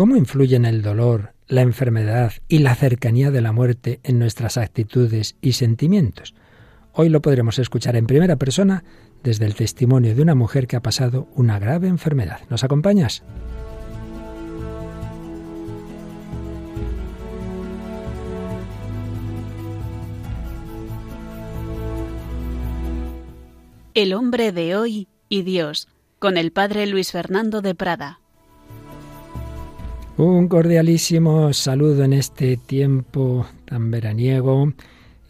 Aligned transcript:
¿Cómo 0.00 0.16
influyen 0.16 0.64
el 0.64 0.80
dolor, 0.80 1.34
la 1.46 1.60
enfermedad 1.60 2.32
y 2.48 2.60
la 2.60 2.74
cercanía 2.74 3.30
de 3.30 3.42
la 3.42 3.52
muerte 3.52 4.00
en 4.02 4.18
nuestras 4.18 4.56
actitudes 4.56 5.36
y 5.42 5.52
sentimientos? 5.52 6.34
Hoy 6.94 7.10
lo 7.10 7.20
podremos 7.20 7.58
escuchar 7.58 7.96
en 7.96 8.06
primera 8.06 8.36
persona 8.36 8.82
desde 9.22 9.44
el 9.44 9.54
testimonio 9.54 10.14
de 10.14 10.22
una 10.22 10.34
mujer 10.34 10.66
que 10.68 10.76
ha 10.76 10.80
pasado 10.80 11.28
una 11.34 11.58
grave 11.58 11.86
enfermedad. 11.86 12.40
¿Nos 12.48 12.64
acompañas? 12.64 13.22
El 23.92 24.14
hombre 24.14 24.52
de 24.52 24.76
hoy 24.76 25.08
y 25.28 25.42
Dios, 25.42 25.88
con 26.18 26.38
el 26.38 26.52
padre 26.52 26.86
Luis 26.86 27.12
Fernando 27.12 27.60
de 27.60 27.74
Prada. 27.74 28.19
Un 30.20 30.48
cordialísimo 30.48 31.50
saludo 31.54 32.04
en 32.04 32.12
este 32.12 32.58
tiempo 32.58 33.46
tan 33.64 33.90
veraniego, 33.90 34.70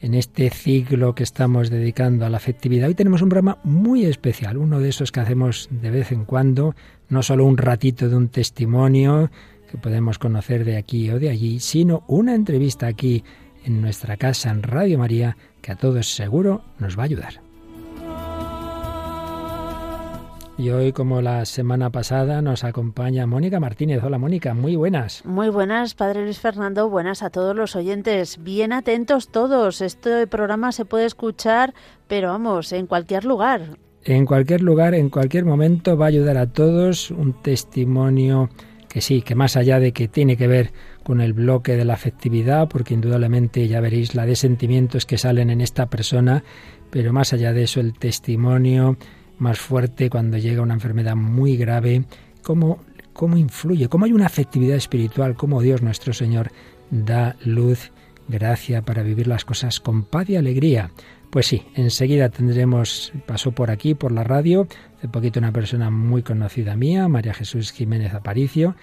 en 0.00 0.14
este 0.14 0.50
ciclo 0.50 1.14
que 1.14 1.22
estamos 1.22 1.70
dedicando 1.70 2.26
a 2.26 2.28
la 2.28 2.38
afectividad. 2.38 2.88
Hoy 2.88 2.96
tenemos 2.96 3.22
un 3.22 3.28
programa 3.28 3.58
muy 3.62 4.04
especial, 4.04 4.56
uno 4.56 4.80
de 4.80 4.88
esos 4.88 5.12
que 5.12 5.20
hacemos 5.20 5.68
de 5.70 5.92
vez 5.92 6.10
en 6.10 6.24
cuando, 6.24 6.74
no 7.08 7.22
solo 7.22 7.44
un 7.44 7.56
ratito 7.56 8.08
de 8.08 8.16
un 8.16 8.30
testimonio 8.30 9.30
que 9.70 9.78
podemos 9.78 10.18
conocer 10.18 10.64
de 10.64 10.76
aquí 10.76 11.08
o 11.10 11.20
de 11.20 11.30
allí, 11.30 11.60
sino 11.60 12.02
una 12.08 12.34
entrevista 12.34 12.88
aquí 12.88 13.22
en 13.64 13.80
nuestra 13.80 14.16
casa 14.16 14.50
en 14.50 14.64
Radio 14.64 14.98
María 14.98 15.36
que 15.62 15.70
a 15.70 15.76
todos 15.76 16.12
seguro 16.12 16.64
nos 16.80 16.98
va 16.98 17.02
a 17.02 17.06
ayudar. 17.06 17.49
Y 20.60 20.68
hoy, 20.68 20.92
como 20.92 21.22
la 21.22 21.46
semana 21.46 21.88
pasada, 21.88 22.42
nos 22.42 22.64
acompaña 22.64 23.26
Mónica 23.26 23.60
Martínez. 23.60 24.04
Hola 24.04 24.18
Mónica, 24.18 24.52
muy 24.52 24.76
buenas. 24.76 25.24
Muy 25.24 25.48
buenas, 25.48 25.94
Padre 25.94 26.24
Luis 26.24 26.38
Fernando. 26.38 26.90
Buenas 26.90 27.22
a 27.22 27.30
todos 27.30 27.56
los 27.56 27.76
oyentes. 27.76 28.38
Bien 28.42 28.74
atentos 28.74 29.30
todos. 29.30 29.80
Este 29.80 30.26
programa 30.26 30.72
se 30.72 30.84
puede 30.84 31.06
escuchar, 31.06 31.72
pero 32.08 32.28
vamos, 32.28 32.74
en 32.74 32.86
cualquier 32.86 33.24
lugar. 33.24 33.78
En 34.04 34.26
cualquier 34.26 34.60
lugar, 34.60 34.94
en 34.94 35.08
cualquier 35.08 35.46
momento, 35.46 35.96
va 35.96 36.04
a 36.04 36.08
ayudar 36.08 36.36
a 36.36 36.52
todos 36.52 37.10
un 37.10 37.32
testimonio 37.40 38.50
que 38.90 39.00
sí, 39.00 39.22
que 39.22 39.34
más 39.34 39.56
allá 39.56 39.80
de 39.80 39.92
que 39.92 40.08
tiene 40.08 40.36
que 40.36 40.46
ver 40.46 40.72
con 41.04 41.22
el 41.22 41.32
bloque 41.32 41.74
de 41.74 41.86
la 41.86 41.94
afectividad, 41.94 42.68
porque 42.68 42.92
indudablemente 42.92 43.66
ya 43.66 43.80
veréis 43.80 44.14
la 44.14 44.26
de 44.26 44.36
sentimientos 44.36 45.06
que 45.06 45.16
salen 45.16 45.48
en 45.48 45.62
esta 45.62 45.86
persona, 45.86 46.44
pero 46.90 47.14
más 47.14 47.32
allá 47.32 47.54
de 47.54 47.62
eso, 47.62 47.80
el 47.80 47.94
testimonio 47.94 48.98
más 49.40 49.58
fuerte 49.58 50.08
cuando 50.08 50.38
llega 50.38 50.62
una 50.62 50.74
enfermedad 50.74 51.16
muy 51.16 51.56
grave, 51.56 52.04
cómo, 52.42 52.78
cómo 53.12 53.36
influye, 53.36 53.88
cómo 53.88 54.04
hay 54.04 54.12
una 54.12 54.26
afectividad 54.26 54.76
espiritual, 54.76 55.34
cómo 55.34 55.60
Dios 55.60 55.82
nuestro 55.82 56.12
Señor 56.12 56.52
da 56.90 57.36
luz, 57.44 57.90
gracia 58.28 58.82
para 58.82 59.02
vivir 59.02 59.26
las 59.26 59.44
cosas 59.44 59.80
con 59.80 60.04
paz 60.04 60.30
y 60.30 60.36
alegría. 60.36 60.90
Pues 61.30 61.46
sí, 61.46 61.62
enseguida 61.74 62.28
tendremos, 62.28 63.12
pasó 63.26 63.52
por 63.52 63.70
aquí, 63.70 63.94
por 63.94 64.12
la 64.12 64.24
radio, 64.24 64.66
hace 64.98 65.08
poquito 65.08 65.38
una 65.38 65.52
persona 65.52 65.90
muy 65.90 66.22
conocida 66.22 66.76
mía, 66.76 67.08
María 67.08 67.34
Jesús 67.34 67.72
Jiménez 67.72 68.14
Aparicio, 68.14 68.74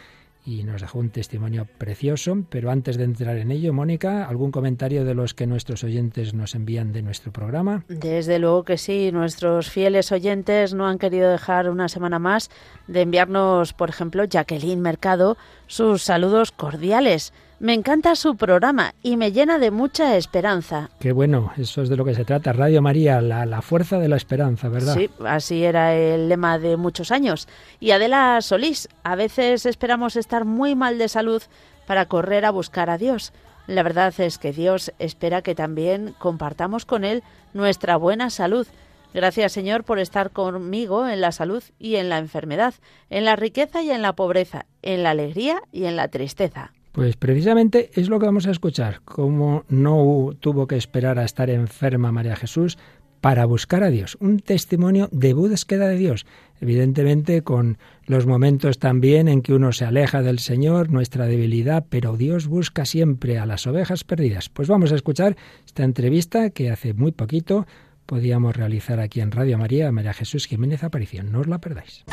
y 0.47 0.63
nos 0.63 0.79
dejó 0.79 0.99
un 0.99 1.09
testimonio 1.09 1.67
precioso. 1.77 2.45
Pero 2.49 2.71
antes 2.71 2.97
de 2.97 3.03
entrar 3.03 3.37
en 3.37 3.51
ello, 3.51 3.73
Mónica, 3.73 4.25
¿algún 4.25 4.51
comentario 4.51 5.03
de 5.03 5.13
los 5.13 5.33
que 5.33 5.45
nuestros 5.45 5.83
oyentes 5.83 6.33
nos 6.33 6.55
envían 6.55 6.93
de 6.93 7.01
nuestro 7.01 7.33
programa? 7.33 7.83
Desde 7.89 8.39
luego 8.39 8.63
que 8.63 8.77
sí, 8.77 9.11
nuestros 9.11 9.69
fieles 9.69 10.13
oyentes 10.13 10.73
no 10.73 10.87
han 10.87 10.99
querido 10.99 11.29
dejar 11.29 11.69
una 11.69 11.89
semana 11.89 12.17
más 12.17 12.49
de 12.87 13.01
enviarnos, 13.01 13.73
por 13.73 13.89
ejemplo, 13.89 14.23
Jacqueline 14.23 14.79
Mercado, 14.79 15.37
sus 15.67 16.03
saludos 16.03 16.53
cordiales. 16.53 17.33
Me 17.59 17.73
encanta 17.73 18.15
su 18.15 18.37
programa 18.37 18.93
y 19.01 19.17
me 19.17 19.31
llena 19.31 19.57
de 19.57 19.71
mucha 19.71 20.15
esperanza. 20.15 20.91
Qué 20.99 21.11
bueno, 21.11 21.51
eso 21.57 21.81
es 21.81 21.89
de 21.89 21.97
lo 21.97 22.05
que 22.05 22.13
se 22.13 22.23
trata. 22.23 22.53
Radio 22.53 22.83
María, 22.83 23.19
la, 23.19 23.47
la, 23.47 23.63
fuerza 23.63 23.97
de 23.97 24.07
la 24.07 24.15
esperanza, 24.15 24.69
¿verdad? 24.69 24.93
Sí, 24.93 25.09
así 25.25 25.63
era 25.63 25.95
el 25.95 26.29
lema 26.29 26.59
de 26.59 26.77
muchos 26.77 27.11
años. 27.11 27.47
Y 27.79 27.91
Adela 27.91 28.39
Solís, 28.41 28.89
a 29.03 29.15
veces 29.15 29.65
esperamos 29.65 30.15
estar 30.17 30.45
muy 30.45 30.75
mal 30.75 30.99
de 30.99 31.07
salud 31.07 31.41
para 31.87 32.05
correr 32.05 32.45
a 32.45 32.51
buscar 32.51 32.91
a 32.91 32.99
Dios. 32.99 33.33
La 33.65 33.81
verdad 33.81 34.13
es 34.19 34.37
que 34.37 34.53
Dios 34.53 34.93
espera 34.99 35.41
que 35.41 35.55
también 35.55 36.13
compartamos 36.19 36.85
con 36.85 37.03
Él 37.03 37.23
nuestra 37.53 37.97
buena 37.97 38.29
salud. 38.29 38.67
Gracias 39.15 39.51
Señor 39.51 39.83
por 39.83 39.97
estar 39.97 40.29
conmigo 40.29 41.07
en 41.07 41.21
la 41.21 41.31
salud 41.31 41.63
y 41.79 41.95
en 41.95 42.09
la 42.09 42.19
enfermedad, 42.19 42.75
en 43.09 43.25
la 43.25 43.35
riqueza 43.35 43.81
y 43.81 43.89
en 43.89 44.03
la 44.03 44.13
pobreza, 44.13 44.67
en 44.83 45.01
la 45.01 45.09
alegría 45.09 45.61
y 45.71 45.85
en 45.85 45.95
la 45.95 46.09
tristeza. 46.09 46.71
Pues 46.97 47.15
precisamente 47.15 47.91
es 47.93 48.09
lo 48.09 48.19
que 48.19 48.25
vamos 48.25 48.47
a 48.47 48.51
escuchar, 48.51 49.01
cómo 49.05 49.65
no 49.69 50.31
tuvo 50.39 50.65
que 50.65 50.77
esperar 50.77 51.19
a 51.19 51.25
estar 51.25 51.51
enferma 51.51 52.11
María 52.11 52.35
Jesús 52.35 52.79
para 53.21 53.45
buscar 53.45 53.83
a 53.83 53.91
Dios, 53.91 54.17
un 54.19 54.39
testimonio 54.39 55.07
de 55.11 55.33
búsqueda 55.33 55.89
de 55.89 55.95
Dios, 55.95 56.25
evidentemente 56.59 57.43
con 57.43 57.77
los 58.07 58.25
momentos 58.25 58.79
también 58.79 59.27
en 59.27 59.43
que 59.43 59.53
uno 59.53 59.73
se 59.73 59.85
aleja 59.85 60.23
del 60.23 60.39
Señor, 60.39 60.89
nuestra 60.89 61.27
debilidad, 61.27 61.85
pero 61.87 62.17
Dios 62.17 62.47
busca 62.47 62.83
siempre 62.83 63.37
a 63.37 63.45
las 63.45 63.67
ovejas 63.67 64.03
perdidas. 64.03 64.49
Pues 64.49 64.67
vamos 64.67 64.91
a 64.91 64.95
escuchar 64.95 65.37
esta 65.67 65.83
entrevista 65.83 66.49
que 66.49 66.71
hace 66.71 66.95
muy 66.95 67.11
poquito 67.11 67.67
podíamos 68.07 68.55
realizar 68.55 68.99
aquí 68.99 69.21
en 69.21 69.29
Radio 69.29 69.59
María, 69.59 69.91
María 69.91 70.13
Jesús 70.15 70.47
Jiménez 70.47 70.83
Aparición, 70.83 71.31
no 71.31 71.41
os 71.41 71.47
la 71.47 71.59
perdáis. 71.59 72.05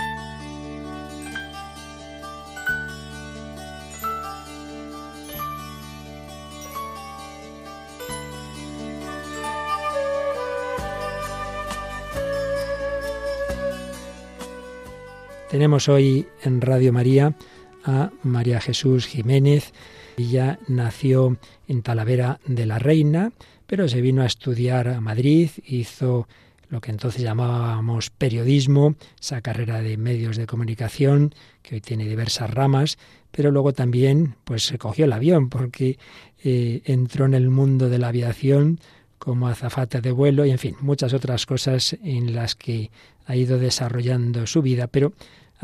Tenemos 15.54 15.88
hoy 15.88 16.26
en 16.42 16.60
Radio 16.60 16.92
María 16.92 17.36
a 17.84 18.10
María 18.24 18.60
Jesús 18.60 19.06
Jiménez. 19.06 19.72
Ella 20.16 20.58
nació 20.66 21.38
en 21.68 21.82
Talavera 21.82 22.40
de 22.44 22.66
la 22.66 22.80
Reina, 22.80 23.30
pero 23.68 23.86
se 23.86 24.00
vino 24.00 24.22
a 24.22 24.26
estudiar 24.26 24.88
a 24.88 25.00
Madrid, 25.00 25.50
hizo 25.64 26.26
lo 26.70 26.80
que 26.80 26.90
entonces 26.90 27.22
llamábamos 27.22 28.10
periodismo, 28.10 28.96
esa 29.20 29.42
carrera 29.42 29.80
de 29.80 29.96
medios 29.96 30.36
de 30.36 30.48
comunicación, 30.48 31.32
que 31.62 31.76
hoy 31.76 31.80
tiene 31.80 32.08
diversas 32.08 32.50
ramas, 32.50 32.98
pero 33.30 33.52
luego 33.52 33.72
también 33.72 34.34
pues 34.42 34.64
se 34.64 34.76
cogió 34.76 35.04
el 35.04 35.12
avión 35.12 35.50
porque 35.50 36.00
eh, 36.42 36.82
entró 36.84 37.26
en 37.26 37.34
el 37.34 37.48
mundo 37.48 37.88
de 37.88 38.00
la 38.00 38.08
aviación 38.08 38.80
como 39.20 39.46
azafata 39.46 40.00
de 40.00 40.10
vuelo 40.10 40.44
y 40.44 40.50
en 40.50 40.58
fin, 40.58 40.74
muchas 40.80 41.14
otras 41.14 41.46
cosas 41.46 41.96
en 42.02 42.34
las 42.34 42.56
que 42.56 42.90
ha 43.24 43.36
ido 43.36 43.58
desarrollando 43.58 44.48
su 44.48 44.60
vida, 44.60 44.88
pero 44.88 45.12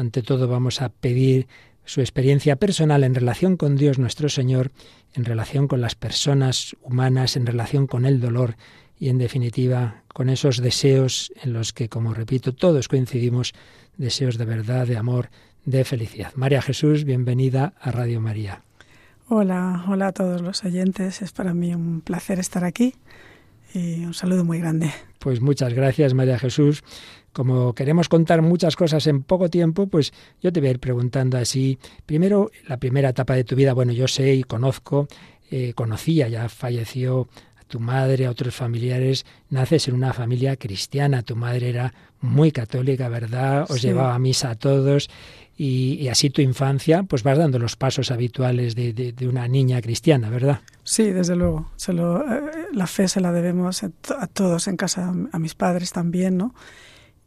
ante 0.00 0.22
todo 0.22 0.48
vamos 0.48 0.82
a 0.82 0.88
pedir 0.88 1.46
su 1.84 2.00
experiencia 2.00 2.56
personal 2.56 3.04
en 3.04 3.14
relación 3.14 3.56
con 3.56 3.76
Dios 3.76 3.98
nuestro 3.98 4.28
Señor, 4.28 4.72
en 5.14 5.24
relación 5.24 5.68
con 5.68 5.80
las 5.80 5.94
personas 5.94 6.76
humanas, 6.82 7.36
en 7.36 7.46
relación 7.46 7.86
con 7.86 8.06
el 8.06 8.20
dolor 8.20 8.56
y 8.98 9.08
en 9.08 9.18
definitiva 9.18 10.02
con 10.12 10.28
esos 10.28 10.58
deseos 10.58 11.32
en 11.42 11.52
los 11.52 11.72
que, 11.72 11.88
como 11.88 12.14
repito, 12.14 12.54
todos 12.54 12.88
coincidimos, 12.88 13.52
deseos 13.96 14.38
de 14.38 14.44
verdad, 14.44 14.86
de 14.86 14.96
amor, 14.96 15.30
de 15.64 15.84
felicidad. 15.84 16.32
María 16.34 16.62
Jesús, 16.62 17.04
bienvenida 17.04 17.74
a 17.80 17.90
Radio 17.90 18.20
María. 18.20 18.62
Hola, 19.28 19.84
hola 19.88 20.08
a 20.08 20.12
todos 20.12 20.40
los 20.40 20.64
oyentes. 20.64 21.22
Es 21.22 21.32
para 21.32 21.54
mí 21.54 21.74
un 21.74 22.00
placer 22.00 22.38
estar 22.38 22.64
aquí 22.64 22.94
y 23.74 24.04
un 24.04 24.14
saludo 24.14 24.44
muy 24.44 24.58
grande. 24.58 24.92
Pues 25.20 25.42
muchas 25.42 25.74
gracias, 25.74 26.14
María 26.14 26.38
Jesús. 26.38 26.82
Como 27.34 27.74
queremos 27.74 28.08
contar 28.08 28.40
muchas 28.40 28.74
cosas 28.74 29.06
en 29.06 29.22
poco 29.22 29.50
tiempo, 29.50 29.86
pues 29.86 30.14
yo 30.40 30.50
te 30.50 30.60
voy 30.60 30.68
a 30.68 30.72
ir 30.72 30.80
preguntando 30.80 31.36
así. 31.36 31.78
Primero, 32.06 32.50
la 32.66 32.78
primera 32.78 33.10
etapa 33.10 33.34
de 33.34 33.44
tu 33.44 33.54
vida, 33.54 33.74
bueno, 33.74 33.92
yo 33.92 34.08
sé 34.08 34.34
y 34.34 34.42
conozco, 34.42 35.08
eh, 35.50 35.74
conocía, 35.74 36.26
ya 36.28 36.48
falleció 36.48 37.28
a 37.60 37.64
tu 37.64 37.80
madre, 37.80 38.24
a 38.24 38.30
otros 38.30 38.54
familiares, 38.54 39.26
naces 39.50 39.88
en 39.88 39.94
una 39.94 40.14
familia 40.14 40.56
cristiana, 40.56 41.22
tu 41.22 41.36
madre 41.36 41.68
era 41.68 41.92
muy 42.22 42.50
católica, 42.50 43.10
¿verdad? 43.10 43.70
Os 43.70 43.82
llevaba 43.82 44.14
a 44.14 44.18
misa 44.18 44.50
a 44.50 44.54
todos 44.54 45.10
y, 45.62 46.08
así 46.08 46.30
tu 46.30 46.40
infancia, 46.40 47.02
pues 47.02 47.22
vas 47.22 47.36
dando 47.36 47.58
los 47.58 47.76
pasos 47.76 48.10
habituales 48.10 48.74
de, 48.74 48.94
de, 48.94 49.28
una 49.28 49.46
niña 49.46 49.82
cristiana, 49.82 50.30
¿verdad? 50.30 50.60
Sí, 50.84 51.10
desde 51.10 51.36
luego. 51.36 51.70
Se 51.76 51.92
lo, 51.92 52.22
eh, 52.22 52.68
la 52.72 52.86
fe 52.86 53.08
se 53.08 53.20
la 53.20 53.30
debemos 53.30 53.82
a 53.82 54.26
todos 54.28 54.68
en 54.68 54.78
casa, 54.78 55.12
a 55.30 55.38
mis 55.38 55.54
padres 55.54 55.92
también, 55.92 56.38
¿no? 56.38 56.54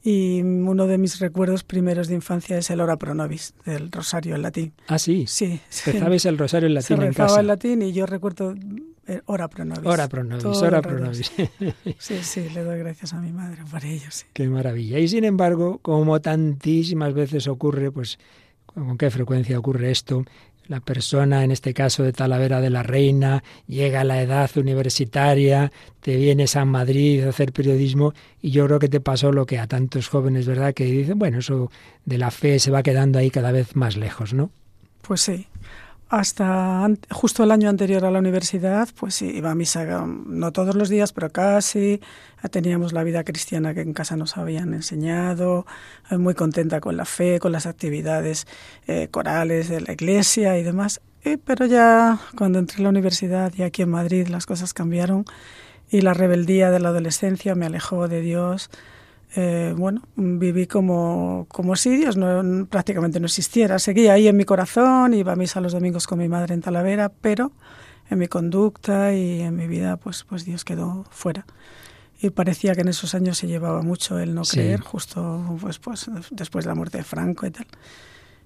Y 0.05 0.41
uno 0.41 0.85
de 0.85 0.97
mis 0.97 1.19
recuerdos 1.19 1.63
primeros 1.63 2.09
de 2.09 2.15
infancia 2.15 2.57
es 2.57 2.69
el 2.69 2.81
ora 2.81 2.97
pro 2.97 3.13
nobis, 3.13 3.53
del 3.65 3.89
rosario 3.89 4.35
en 4.35 4.41
latín. 4.41 4.73
Ah, 4.87 4.99
sí. 4.99 5.25
Sí. 5.27 5.61
Rezabais 5.85 6.25
el 6.25 6.37
rosario 6.37 6.67
en 6.67 6.73
latín 6.73 6.97
Se 6.97 7.05
en 7.05 7.13
casa. 7.13 7.39
en 7.39 7.47
latín 7.47 7.81
y 7.81 7.93
yo 7.93 8.05
recuerdo 8.05 8.53
eh, 9.07 9.21
ora 9.25 9.47
pro 9.47 9.63
nobis. 9.63 9.85
Ora 9.85 10.09
pro 10.09 10.25
nobis, 10.25 10.45
ora 10.61 10.81
pro 10.81 10.99
nobis. 10.99 11.31
Sí, 11.99 12.17
sí, 12.21 12.49
le 12.53 12.63
doy 12.63 12.79
gracias 12.79 13.13
a 13.13 13.21
mi 13.21 13.31
madre 13.31 13.63
por 13.71 13.85
ello, 13.85 14.07
sí. 14.09 14.25
Qué 14.33 14.47
maravilla. 14.49 14.99
Y 14.99 15.07
sin 15.07 15.23
embargo, 15.23 15.79
como 15.81 16.19
tantísimas 16.19 17.13
veces 17.13 17.47
ocurre, 17.47 17.89
pues 17.91 18.19
con 18.65 18.97
qué 18.97 19.09
frecuencia 19.09 19.57
ocurre 19.57 19.91
esto, 19.91 20.25
la 20.67 20.79
persona, 20.79 21.43
en 21.43 21.51
este 21.51 21.73
caso 21.73 22.03
de 22.03 22.13
Talavera 22.13 22.61
de 22.61 22.69
la 22.69 22.83
Reina, 22.83 23.43
llega 23.67 24.01
a 24.01 24.03
la 24.03 24.21
edad 24.21 24.49
universitaria, 24.55 25.71
te 25.99 26.15
vienes 26.15 26.55
a 26.55 26.65
Madrid 26.65 27.23
a 27.23 27.29
hacer 27.29 27.51
periodismo 27.51 28.13
y 28.41 28.51
yo 28.51 28.65
creo 28.65 28.79
que 28.79 28.89
te 28.89 28.99
pasó 28.99 29.31
lo 29.31 29.45
que 29.45 29.59
a 29.59 29.67
tantos 29.67 30.07
jóvenes, 30.07 30.45
¿verdad? 30.47 30.73
Que 30.73 30.85
dicen, 30.85 31.19
bueno, 31.19 31.39
eso 31.39 31.71
de 32.05 32.17
la 32.17 32.31
fe 32.31 32.59
se 32.59 32.71
va 32.71 32.83
quedando 32.83 33.19
ahí 33.19 33.29
cada 33.29 33.51
vez 33.51 33.75
más 33.75 33.97
lejos, 33.97 34.33
¿no? 34.33 34.51
Pues 35.01 35.21
sí. 35.21 35.47
Hasta 36.13 36.87
justo 37.09 37.43
el 37.43 37.49
año 37.49 37.69
anterior 37.69 38.05
a 38.05 38.11
la 38.11 38.19
universidad, 38.19 38.87
pues 38.99 39.19
iba 39.23 39.49
a 39.49 39.55
misa, 39.55 40.05
no 40.05 40.51
todos 40.51 40.75
los 40.75 40.87
días, 40.87 41.11
pero 41.11 41.31
casi. 41.31 42.01
Teníamos 42.51 42.93
la 42.93 43.03
vida 43.03 43.23
cristiana 43.23 43.73
que 43.73 43.81
en 43.81 43.93
casa 43.93 44.15
nos 44.15 44.37
habían 44.37 44.75
enseñado, 44.75 45.65
eh, 46.11 46.17
muy 46.19 46.35
contenta 46.35 46.81
con 46.81 46.97
la 46.97 47.05
fe, 47.05 47.39
con 47.39 47.51
las 47.51 47.65
actividades 47.65 48.45
eh, 48.85 49.07
corales 49.09 49.69
de 49.69 49.81
la 49.81 49.93
iglesia 49.93 50.55
y 50.59 50.63
demás. 50.63 51.01
pero 51.45 51.65
ya 51.65 52.19
cuando 52.37 52.59
entré 52.59 52.81
a 52.81 52.83
la 52.83 52.89
universidad 52.89 53.51
y 53.57 53.63
aquí 53.63 53.81
en 53.81 53.89
Madrid 53.89 54.27
las 54.27 54.45
cosas 54.45 54.71
cambiaron 54.75 55.25
y 55.89 56.01
la 56.01 56.13
rebeldía 56.13 56.69
de 56.69 56.79
la 56.79 56.89
adolescencia 56.89 57.55
me 57.55 57.65
alejó 57.65 58.07
de 58.07 58.21
Dios 58.21 58.69
eh, 59.35 59.73
bueno, 59.75 60.03
viví 60.15 60.67
como, 60.67 61.47
como 61.49 61.75
si 61.75 61.97
Dios 61.97 62.17
no, 62.17 62.67
prácticamente 62.67 63.19
no 63.19 63.25
existiera. 63.25 63.79
Seguía 63.79 64.13
ahí 64.13 64.27
en 64.27 64.37
mi 64.37 64.45
corazón, 64.45 65.13
iba 65.13 65.33
a 65.33 65.35
misa 65.35 65.59
los 65.61 65.73
domingos 65.73 66.05
con 66.05 66.19
mi 66.19 66.27
madre 66.27 66.53
en 66.53 66.61
Talavera, 66.61 67.09
pero 67.09 67.51
en 68.09 68.19
mi 68.19 68.27
conducta 68.27 69.13
y 69.13 69.41
en 69.41 69.55
mi 69.55 69.67
vida, 69.67 69.97
pues, 69.97 70.23
pues 70.23 70.45
Dios 70.45 70.63
quedó 70.63 71.05
fuera. 71.09 71.45
Y 72.21 72.29
parecía 72.29 72.75
que 72.75 72.81
en 72.81 72.89
esos 72.89 73.15
años 73.15 73.37
se 73.37 73.47
llevaba 73.47 73.81
mucho 73.81 74.19
el 74.19 74.33
no 74.35 74.43
creer, 74.43 74.81
justo 74.81 75.57
pues, 75.59 75.79
pues, 75.79 76.09
después 76.31 76.63
de 76.63 76.69
la 76.69 76.75
muerte 76.75 76.99
de 76.99 77.03
Franco 77.03 77.45
y 77.45 77.51
tal. 77.51 77.67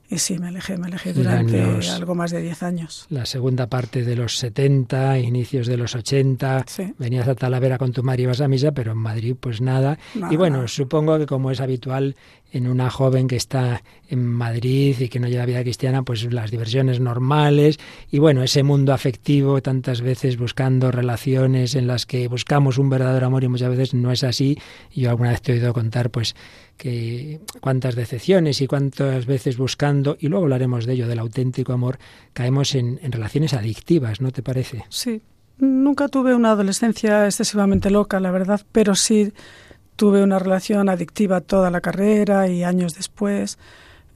Y 0.10 0.20
sí, 0.20 0.40
me 0.40 0.48
alejé, 0.48 0.78
me 0.78 0.88
alejé 0.88 1.12
durante 1.12 1.62
algo 1.92 2.16
más 2.16 2.32
de 2.32 2.42
10 2.42 2.64
años. 2.64 3.06
La 3.10 3.26
segunda 3.26 3.68
parte 3.68 4.04
de 4.04 4.16
los 4.16 4.38
70, 4.38 5.20
inicios 5.20 5.68
de 5.68 5.76
los 5.76 5.96
80, 5.96 6.66
venías 6.98 7.28
a 7.28 7.36
Talavera 7.36 7.78
con 7.78 7.92
tu 7.92 8.04
madre 8.04 8.22
y 8.22 8.24
ibas 8.24 8.40
a 8.40 8.48
misa, 8.48 8.72
pero 8.72 8.94
en 8.94 9.00
Madrid 9.00 9.36
pues 9.38 9.60
nada. 9.60 9.98
y 10.32 10.36
bueno, 10.38 10.68
supongo 10.68 11.18
que 11.18 11.26
como 11.26 11.52
es 11.52 11.60
habitual 11.60 12.16
en 12.52 12.68
una 12.68 12.90
joven 12.90 13.28
que 13.28 13.36
está 13.36 13.84
en 14.08 14.26
Madrid 14.26 14.96
y 15.00 15.10
que 15.10 15.20
no 15.20 15.28
lleva 15.28 15.46
vida 15.46 15.62
cristiana, 15.62 16.04
pues 16.04 16.32
las 16.32 16.52
diversiones 16.52 17.00
normales 17.00 17.78
y 18.10 18.20
bueno, 18.20 18.44
ese 18.44 18.64
mundo 18.64 18.94
afectivo 18.94 19.62
tantas 19.62 20.02
veces 20.02 20.38
buscando 20.38 20.92
relaciones 20.92 21.76
en 21.76 21.88
las 21.88 22.06
que 22.06 22.28
buscamos 22.30 22.78
un 22.78 22.90
verdadero 22.90 23.28
amor 23.28 23.44
y 23.44 23.50
muchas 23.50 23.70
veces 23.70 23.94
no 23.94 24.12
es 24.12 24.24
así. 24.24 24.58
Yo 24.96 25.10
alguna 25.10 25.32
vez 25.32 25.42
te 25.42 25.52
he 25.52 25.56
oído 25.56 25.74
contar 25.74 26.10
pues 26.10 26.36
que 26.78 27.42
cuántas 27.60 27.96
decepciones 27.96 28.62
y 28.62 28.68
cuántas 28.68 29.26
veces 29.26 29.58
buscando, 29.58 30.16
y 30.20 30.28
luego 30.28 30.46
hablaremos 30.46 30.86
de 30.86 30.94
ello, 30.94 31.08
del 31.08 31.20
auténtico 31.20 31.74
amor, 31.74 31.98
caemos 32.34 32.76
en, 32.76 33.00
en 33.02 33.12
relaciones 33.12 33.54
adictivas, 33.54 34.22
¿no 34.22 34.32
te 34.32 34.44
parece? 34.44 34.86
Sí, 34.90 35.22
nunca 35.58 36.08
tuve 36.08 36.36
una 36.36 36.52
adolescencia 36.52 37.26
excesivamente 37.26 37.90
loca, 37.90 38.20
la 38.20 38.32
verdad, 38.32 38.62
pero 38.72 38.96
sí 38.96 39.34
tuve 39.96 40.24
una 40.24 40.40
relación 40.40 40.88
adictiva 40.88 41.42
toda 41.42 41.70
la 41.72 41.82
carrera 41.82 42.48
y 42.48 42.64
años 42.64 42.94
después, 42.96 43.58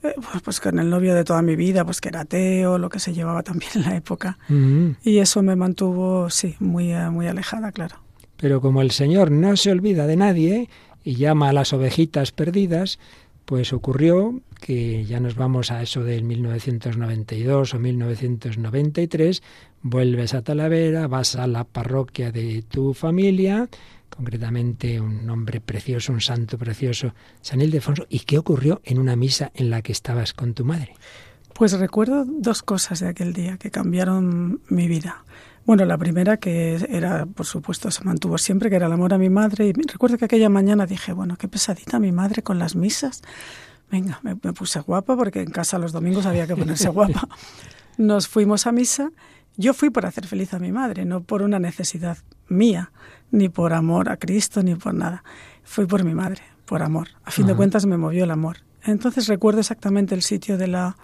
eh, 0.02 0.14
pues, 0.14 0.42
pues, 0.42 0.60
con 0.60 0.78
el 0.78 0.88
novio 0.88 1.14
de 1.14 1.24
toda 1.24 1.42
mi 1.42 1.56
vida, 1.56 1.84
pues 1.84 2.00
que 2.00 2.08
era 2.08 2.20
ateo, 2.20 2.78
lo 2.78 2.88
que 2.88 3.00
se 3.00 3.12
llevaba 3.12 3.42
también 3.42 3.72
en 3.74 3.82
la 3.82 3.96
época. 3.96 4.38
Mm-hmm. 4.48 4.96
Y 5.02 5.18
eso 5.18 5.42
me 5.42 5.56
mantuvo, 5.56 6.30
sí, 6.30 6.56
muy, 6.60 6.92
eh, 6.92 7.10
muy 7.10 7.26
alejada, 7.26 7.72
claro. 7.72 7.96
Pero 8.36 8.60
como 8.60 8.80
el 8.80 8.90
Señor 8.90 9.30
no 9.30 9.56
se 9.56 9.70
olvida 9.70 10.06
de 10.06 10.16
nadie 10.16 10.68
y 11.04 11.16
llama 11.16 11.48
a 11.48 11.52
las 11.52 11.72
ovejitas 11.72 12.32
perdidas, 12.32 12.98
pues 13.44 13.72
ocurrió 13.72 14.40
que 14.60 15.04
ya 15.04 15.20
nos 15.20 15.34
vamos 15.34 15.70
a 15.70 15.82
eso 15.82 16.04
del 16.04 16.24
1992 16.24 17.74
o 17.74 17.78
1993, 17.78 19.42
vuelves 19.82 20.34
a 20.34 20.42
Talavera, 20.42 21.08
vas 21.08 21.36
a 21.36 21.46
la 21.46 21.64
parroquia 21.64 22.30
de 22.30 22.62
tu 22.62 22.94
familia, 22.94 23.68
concretamente 24.08 25.00
un 25.00 25.26
nombre 25.26 25.60
precioso, 25.60 26.12
un 26.12 26.20
santo 26.20 26.58
precioso, 26.58 27.14
San 27.40 27.60
Ildefonso. 27.60 28.06
¿Y 28.08 28.20
qué 28.20 28.38
ocurrió 28.38 28.80
en 28.84 28.98
una 28.98 29.16
misa 29.16 29.50
en 29.54 29.70
la 29.70 29.82
que 29.82 29.92
estabas 29.92 30.32
con 30.32 30.54
tu 30.54 30.64
madre? 30.64 30.94
Pues 31.54 31.72
recuerdo 31.78 32.24
dos 32.24 32.62
cosas 32.62 33.00
de 33.00 33.08
aquel 33.08 33.32
día 33.32 33.56
que 33.58 33.70
cambiaron 33.70 34.60
mi 34.68 34.88
vida. 34.88 35.24
Bueno, 35.64 35.84
la 35.84 35.96
primera 35.96 36.38
que 36.38 36.84
era, 36.88 37.26
por 37.26 37.46
supuesto, 37.46 37.90
se 37.90 38.02
mantuvo 38.02 38.36
siempre, 38.38 38.68
que 38.68 38.76
era 38.76 38.86
el 38.86 38.92
amor 38.92 39.14
a 39.14 39.18
mi 39.18 39.30
madre. 39.30 39.66
Y 39.66 39.72
recuerdo 39.72 40.18
que 40.18 40.24
aquella 40.24 40.48
mañana 40.48 40.86
dije, 40.86 41.12
bueno, 41.12 41.36
qué 41.36 41.46
pesadita 41.46 42.00
mi 42.00 42.10
madre 42.10 42.42
con 42.42 42.58
las 42.58 42.74
misas. 42.74 43.22
Venga, 43.90 44.18
me, 44.22 44.36
me 44.42 44.52
puse 44.52 44.80
guapa 44.80 45.16
porque 45.16 45.40
en 45.40 45.50
casa 45.50 45.78
los 45.78 45.92
domingos 45.92 46.26
había 46.26 46.46
que 46.46 46.56
ponerse 46.56 46.88
guapa. 46.90 47.28
Nos 47.96 48.26
fuimos 48.26 48.66
a 48.66 48.72
misa. 48.72 49.10
Yo 49.56 49.74
fui 49.74 49.90
por 49.90 50.06
hacer 50.06 50.26
feliz 50.26 50.54
a 50.54 50.58
mi 50.58 50.72
madre, 50.72 51.04
no 51.04 51.22
por 51.22 51.42
una 51.42 51.58
necesidad 51.58 52.18
mía 52.48 52.90
ni 53.30 53.48
por 53.48 53.72
amor 53.72 54.08
a 54.08 54.16
Cristo, 54.16 54.62
ni 54.62 54.74
por 54.74 54.94
nada. 54.94 55.24
Fui 55.64 55.86
por 55.86 56.04
mi 56.04 56.14
madre, 56.14 56.42
por 56.66 56.82
amor. 56.82 57.08
A 57.24 57.30
fin 57.30 57.46
de 57.46 57.54
cuentas 57.54 57.86
me 57.86 57.96
movió 57.96 58.24
el 58.24 58.30
amor. 58.30 58.58
Entonces 58.84 59.26
recuerdo 59.26 59.60
exactamente 59.60 60.14
el 60.14 60.22
sitio 60.22 60.58
de 60.58 60.68
la, 60.68 60.96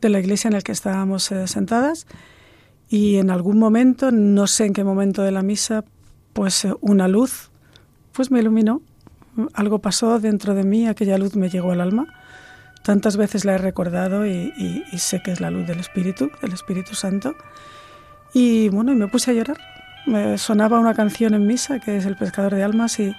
de 0.00 0.08
la 0.08 0.20
iglesia 0.20 0.48
en 0.48 0.54
el 0.54 0.62
que 0.62 0.72
estábamos 0.72 1.30
eh, 1.32 1.46
sentadas 1.46 2.06
y 2.88 3.16
en 3.16 3.30
algún 3.30 3.58
momento, 3.58 4.10
no 4.10 4.46
sé 4.46 4.66
en 4.66 4.72
qué 4.72 4.84
momento 4.84 5.22
de 5.22 5.32
la 5.32 5.42
misa, 5.42 5.84
pues 6.32 6.64
eh, 6.64 6.74
una 6.80 7.08
luz 7.08 7.50
pues 8.12 8.30
me 8.30 8.40
iluminó. 8.40 8.80
Algo 9.54 9.78
pasó 9.78 10.18
dentro 10.18 10.54
de 10.54 10.64
mí, 10.64 10.88
aquella 10.88 11.18
luz 11.18 11.36
me 11.36 11.50
llegó 11.50 11.70
al 11.70 11.80
alma. 11.80 12.06
Tantas 12.82 13.16
veces 13.16 13.44
la 13.44 13.54
he 13.54 13.58
recordado 13.58 14.26
y, 14.26 14.52
y 14.90 14.98
sé 14.98 15.22
que 15.22 15.30
es 15.30 15.40
la 15.40 15.50
luz 15.50 15.66
del 15.66 15.78
Espíritu, 15.78 16.30
del 16.40 16.52
Espíritu 16.52 16.94
Santo. 16.94 17.34
Y 18.32 18.68
bueno, 18.70 18.92
y 18.92 18.96
me 18.96 19.08
puse 19.08 19.30
a 19.30 19.34
llorar 19.34 19.58
me 20.08 20.38
sonaba 20.38 20.78
una 20.78 20.94
canción 20.94 21.34
en 21.34 21.46
misa 21.46 21.78
que 21.78 21.96
es 21.96 22.06
El 22.06 22.16
pescador 22.16 22.54
de 22.54 22.64
almas 22.64 22.98
y, 22.98 23.14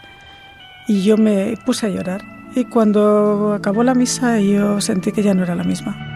y 0.88 1.04
yo 1.04 1.18
me 1.18 1.56
puse 1.66 1.86
a 1.86 1.90
llorar. 1.90 2.22
Y 2.56 2.66
cuando 2.66 3.54
acabó 3.54 3.84
la 3.84 3.94
misa 3.94 4.40
yo 4.40 4.82
sentí 4.82 5.12
que 5.12 5.24
ya 5.24 5.34
no 5.34 5.44
era 5.44 5.56
la 5.56 5.64
misma. 5.64 6.09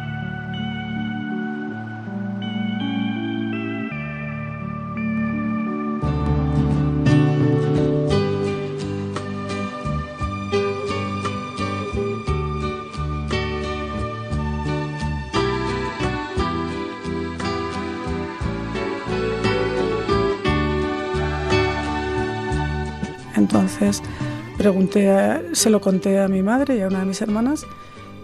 Entonces 23.84 24.10
pregunté, 24.58 25.42
se 25.52 25.70
lo 25.70 25.82
conté 25.82 26.20
a 26.20 26.30
mi 26.30 26.42
madre 26.42 26.78
y 26.78 26.82
a 26.82 26.88
una 26.88 27.00
de 27.00 27.06
mis 27.06 27.22
hermanas 27.22 27.66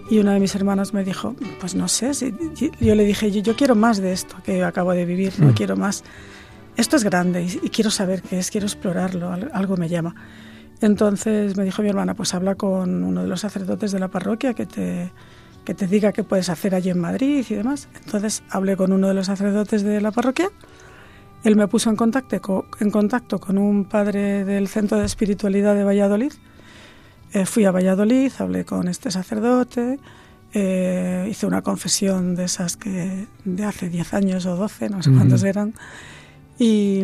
y 0.10 0.20
una 0.20 0.34
de 0.34 0.40
mis 0.40 0.56
hermanas 0.56 0.94
me 0.94 1.04
dijo, 1.04 1.36
pues 1.60 1.76
no 1.76 1.88
sé, 1.88 2.14
si, 2.14 2.34
yo 2.80 2.96
le 2.96 3.04
dije, 3.04 3.30
yo, 3.30 3.56
quiero 3.56 3.76
más 3.76 4.02
de 4.02 4.14
esto 4.14 4.38
que 4.44 4.64
acabo 4.64 4.94
de 4.94 5.06
vivir, 5.06 5.34
no 5.40 5.50
mm. 5.50 5.54
quiero 5.54 5.76
más. 5.76 6.04
Esto 6.78 6.96
es 6.96 7.04
grande 7.04 7.44
y, 7.44 7.70
quiero 7.70 7.92
saber 7.92 8.22
qué 8.22 8.40
es, 8.40 8.50
quiero 8.52 8.68
explorarlo, 8.68 9.32
algo 9.54 9.76
me 9.76 9.90
llama. 9.90 10.16
Entonces 10.82 11.58
me 11.58 11.66
dijo 11.66 11.82
mi 11.82 11.90
hermana, 11.90 12.14
pues 12.14 12.34
habla 12.34 12.56
con 12.56 13.04
uno 13.04 13.22
de 13.22 13.28
los 13.28 13.42
sacerdotes 13.42 13.92
de 13.92 14.00
la 14.00 14.08
parroquia 14.08 14.54
que 14.54 14.66
te, 14.66 15.12
que 15.66 15.74
te 15.74 15.88
diga 15.88 16.14
qué 16.14 16.24
puedes 16.24 16.48
hacer 16.48 16.74
allí 16.74 16.90
en 16.90 17.00
Madrid 17.00 17.46
y 17.50 17.54
demás. 17.54 17.90
Entonces 18.06 18.44
hablé 18.50 18.78
con 18.78 18.94
uno 18.94 19.10
de 19.10 19.14
los 19.14 19.26
sacerdotes 19.26 19.84
de 19.84 20.00
la 20.00 20.12
parroquia 20.12 20.50
él 21.44 21.56
me 21.56 21.68
puso 21.68 21.90
en 21.90 21.96
contacto, 21.96 22.66
en 22.80 22.92
contacto 22.92 23.40
con 23.40 23.58
un 23.58 23.86
padre 23.86 24.44
del 24.44 24.68
Centro 24.68 24.98
de 24.98 25.06
Espiritualidad 25.06 25.76
de 25.76 25.84
Valladolid. 25.84 26.34
Eh, 27.34 27.46
fui 27.46 27.66
a 27.66 27.72
Valladolid, 27.72 28.32
hablé 28.40 28.66
con 28.66 28.88
este 28.88 29.12
sacerdote, 29.12 30.00
eh, 30.54 31.28
hice 31.30 31.46
una 31.46 31.62
confesión 31.62 32.36
de 32.36 32.46
esas 32.46 32.76
que 32.76 33.28
de 33.46 33.64
hace 33.64 33.90
10 33.90 34.14
años 34.16 34.46
o 34.48 34.56
12, 34.56 34.90
no 34.90 35.04
sé 35.04 35.12
cuántos 35.12 35.44
eran, 35.44 35.76
y, 36.58 37.04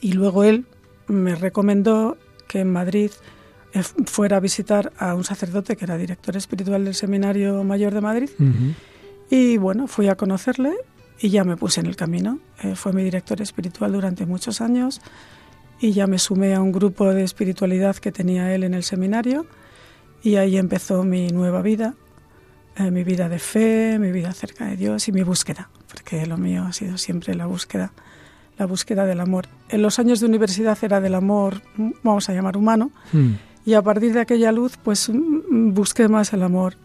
y, 0.00 0.12
luego 0.12 0.42
él 0.42 0.66
me 1.06 1.36
recomendó 1.36 2.18
que 2.48 2.60
en 2.60 2.72
Madrid 2.72 3.12
eh, 3.72 3.82
fuera 4.06 4.38
a 4.38 4.40
visitar 4.40 4.92
a 4.98 5.14
un 5.14 5.24
sacerdote 5.24 5.76
que 5.76 5.84
era 5.84 5.96
director 5.96 6.36
espiritual 6.36 6.84
del 6.84 6.94
Seminario 6.94 7.62
Mayor 7.64 7.94
de 7.94 8.00
Madrid. 8.00 8.30
Y 9.30 9.56
bueno, 9.56 9.86
fui 9.86 10.08
a 10.08 10.16
conocerle 10.16 10.74
y 11.22 11.30
ya 11.30 11.44
me 11.44 11.56
puse 11.56 11.80
en 11.80 11.86
el 11.86 11.94
camino. 11.94 12.40
Eh, 12.62 12.74
fue 12.74 12.92
mi 12.92 13.04
director 13.04 13.40
espiritual 13.40 13.92
durante 13.92 14.26
muchos 14.26 14.60
años 14.60 15.00
y 15.80 15.92
ya 15.92 16.08
me 16.08 16.18
sumé 16.18 16.54
a 16.54 16.60
un 16.60 16.72
grupo 16.72 17.14
de 17.14 17.22
espiritualidad 17.22 17.96
que 17.96 18.10
tenía 18.10 18.52
él 18.54 18.64
en 18.64 18.74
el 18.74 18.82
seminario 18.82 19.46
y 20.22 20.34
ahí 20.34 20.56
empezó 20.56 21.04
mi 21.04 21.28
nueva 21.28 21.62
vida, 21.62 21.94
eh, 22.76 22.90
mi 22.90 23.04
vida 23.04 23.28
de 23.28 23.38
fe, 23.38 23.98
mi 24.00 24.10
vida 24.10 24.32
cerca 24.32 24.66
de 24.66 24.76
Dios 24.76 25.06
y 25.06 25.12
mi 25.12 25.22
búsqueda, 25.22 25.70
porque 25.88 26.26
lo 26.26 26.36
mío 26.36 26.64
ha 26.64 26.72
sido 26.72 26.98
siempre 26.98 27.36
la 27.36 27.46
búsqueda, 27.46 27.92
la 28.58 28.66
búsqueda 28.66 29.06
del 29.06 29.20
amor. 29.20 29.46
En 29.68 29.80
los 29.80 30.00
años 30.00 30.18
de 30.18 30.26
universidad 30.26 30.76
era 30.82 31.00
del 31.00 31.14
amor, 31.14 31.62
vamos 32.02 32.28
a 32.28 32.32
llamar 32.32 32.56
humano, 32.56 32.90
hmm. 33.12 33.32
y 33.64 33.74
a 33.74 33.82
partir 33.82 34.12
de 34.12 34.20
aquella 34.20 34.50
luz 34.50 34.76
pues 34.76 35.10
busqué 35.12 36.08
más 36.08 36.32
el 36.32 36.42
amor 36.42 36.76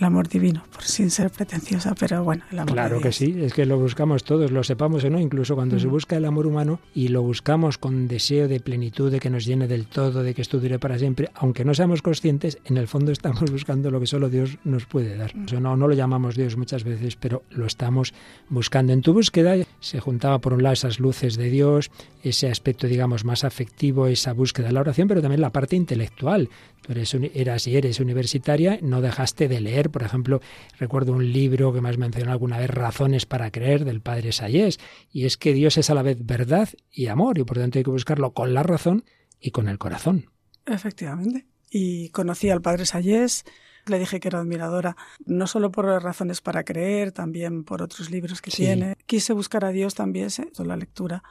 el 0.00 0.06
amor 0.06 0.28
divino, 0.28 0.64
por 0.72 0.82
sin 0.82 1.10
ser 1.10 1.30
pretenciosa, 1.30 1.94
pero 1.94 2.24
bueno, 2.24 2.42
el 2.50 2.58
amor 2.60 2.72
Claro 2.72 3.00
que 3.00 3.12
sí, 3.12 3.36
es 3.38 3.52
que 3.52 3.66
lo 3.66 3.78
buscamos 3.78 4.24
todos, 4.24 4.50
lo 4.50 4.64
sepamos 4.64 5.04
o 5.04 5.10
no, 5.10 5.20
incluso 5.20 5.54
cuando 5.54 5.78
se 5.78 5.88
busca 5.88 6.16
el 6.16 6.24
amor 6.24 6.46
humano 6.46 6.80
y 6.94 7.08
lo 7.08 7.20
buscamos 7.22 7.76
con 7.76 8.08
deseo 8.08 8.48
de 8.48 8.60
plenitud, 8.60 9.10
de 9.10 9.20
que 9.20 9.28
nos 9.28 9.44
llene 9.44 9.68
del 9.68 9.86
todo, 9.86 10.22
de 10.22 10.32
que 10.32 10.40
esto 10.40 10.58
dure 10.58 10.78
para 10.78 10.98
siempre, 10.98 11.28
aunque 11.34 11.66
no 11.66 11.74
seamos 11.74 12.00
conscientes, 12.00 12.56
en 12.64 12.78
el 12.78 12.88
fondo 12.88 13.12
estamos 13.12 13.44
buscando 13.52 13.90
lo 13.90 14.00
que 14.00 14.06
solo 14.06 14.30
Dios 14.30 14.56
nos 14.64 14.86
puede 14.86 15.18
dar. 15.18 15.36
Mm. 15.36 15.46
O 15.54 15.60
no, 15.60 15.76
no 15.76 15.86
lo 15.86 15.94
llamamos 15.94 16.34
Dios 16.34 16.56
muchas 16.56 16.82
veces, 16.82 17.16
pero 17.16 17.42
lo 17.50 17.66
estamos 17.66 18.14
buscando. 18.48 18.94
En 18.94 19.02
tu 19.02 19.12
búsqueda 19.12 19.54
se 19.80 20.00
juntaba 20.00 20.38
por 20.38 20.54
un 20.54 20.62
lado 20.62 20.72
esas 20.72 20.98
luces 20.98 21.36
de 21.36 21.50
Dios, 21.50 21.90
ese 22.22 22.48
aspecto, 22.48 22.86
digamos, 22.86 23.24
más 23.24 23.44
afectivo, 23.44 24.06
esa 24.06 24.32
búsqueda 24.32 24.68
de 24.68 24.72
la 24.72 24.80
oración, 24.80 25.08
pero 25.08 25.22
también 25.22 25.40
la 25.40 25.50
parte 25.50 25.76
intelectual. 25.76 26.48
Tú 26.82 26.92
eres, 26.92 27.14
eras 27.34 27.66
y 27.66 27.76
eres 27.76 28.00
universitaria, 28.00 28.78
no 28.82 29.00
dejaste 29.00 29.48
de 29.48 29.60
leer, 29.60 29.90
por 29.90 30.02
ejemplo, 30.02 30.40
recuerdo 30.78 31.12
un 31.12 31.32
libro 31.32 31.72
que 31.72 31.80
me 31.80 31.88
has 31.88 31.98
mencionado 31.98 32.32
alguna 32.32 32.58
vez, 32.58 32.70
Razones 32.70 33.26
para 33.26 33.50
creer, 33.50 33.84
del 33.84 34.00
padre 34.00 34.32
Sayés, 34.32 34.78
y 35.12 35.24
es 35.24 35.36
que 35.36 35.52
Dios 35.52 35.76
es 35.78 35.90
a 35.90 35.94
la 35.94 36.02
vez 36.02 36.18
verdad 36.24 36.68
y 36.90 37.06
amor, 37.06 37.38
y 37.38 37.44
por 37.44 37.58
tanto 37.58 37.78
hay 37.78 37.84
que 37.84 37.90
buscarlo 37.90 38.32
con 38.32 38.54
la 38.54 38.62
razón 38.62 39.04
y 39.40 39.50
con 39.50 39.68
el 39.68 39.78
corazón. 39.78 40.30
Efectivamente. 40.66 41.46
Y 41.70 42.10
conocí 42.10 42.50
al 42.50 42.62
padre 42.62 42.86
Sayés, 42.86 43.44
le 43.90 43.98
dije 43.98 44.20
que 44.20 44.28
era 44.28 44.40
admiradora, 44.40 44.96
no 45.26 45.46
solo 45.46 45.70
por 45.70 45.86
razones 45.86 46.40
para 46.40 46.64
creer, 46.64 47.12
también 47.12 47.64
por 47.64 47.82
otros 47.82 48.10
libros 48.10 48.40
que 48.40 48.50
tiene. 48.50 48.96
Quise 49.06 49.32
buscar 49.32 49.64
a 49.64 49.70
Dios 49.70 49.94
también, 49.94 50.28
con 50.56 50.68
la 50.68 50.76
lectura 50.76 51.22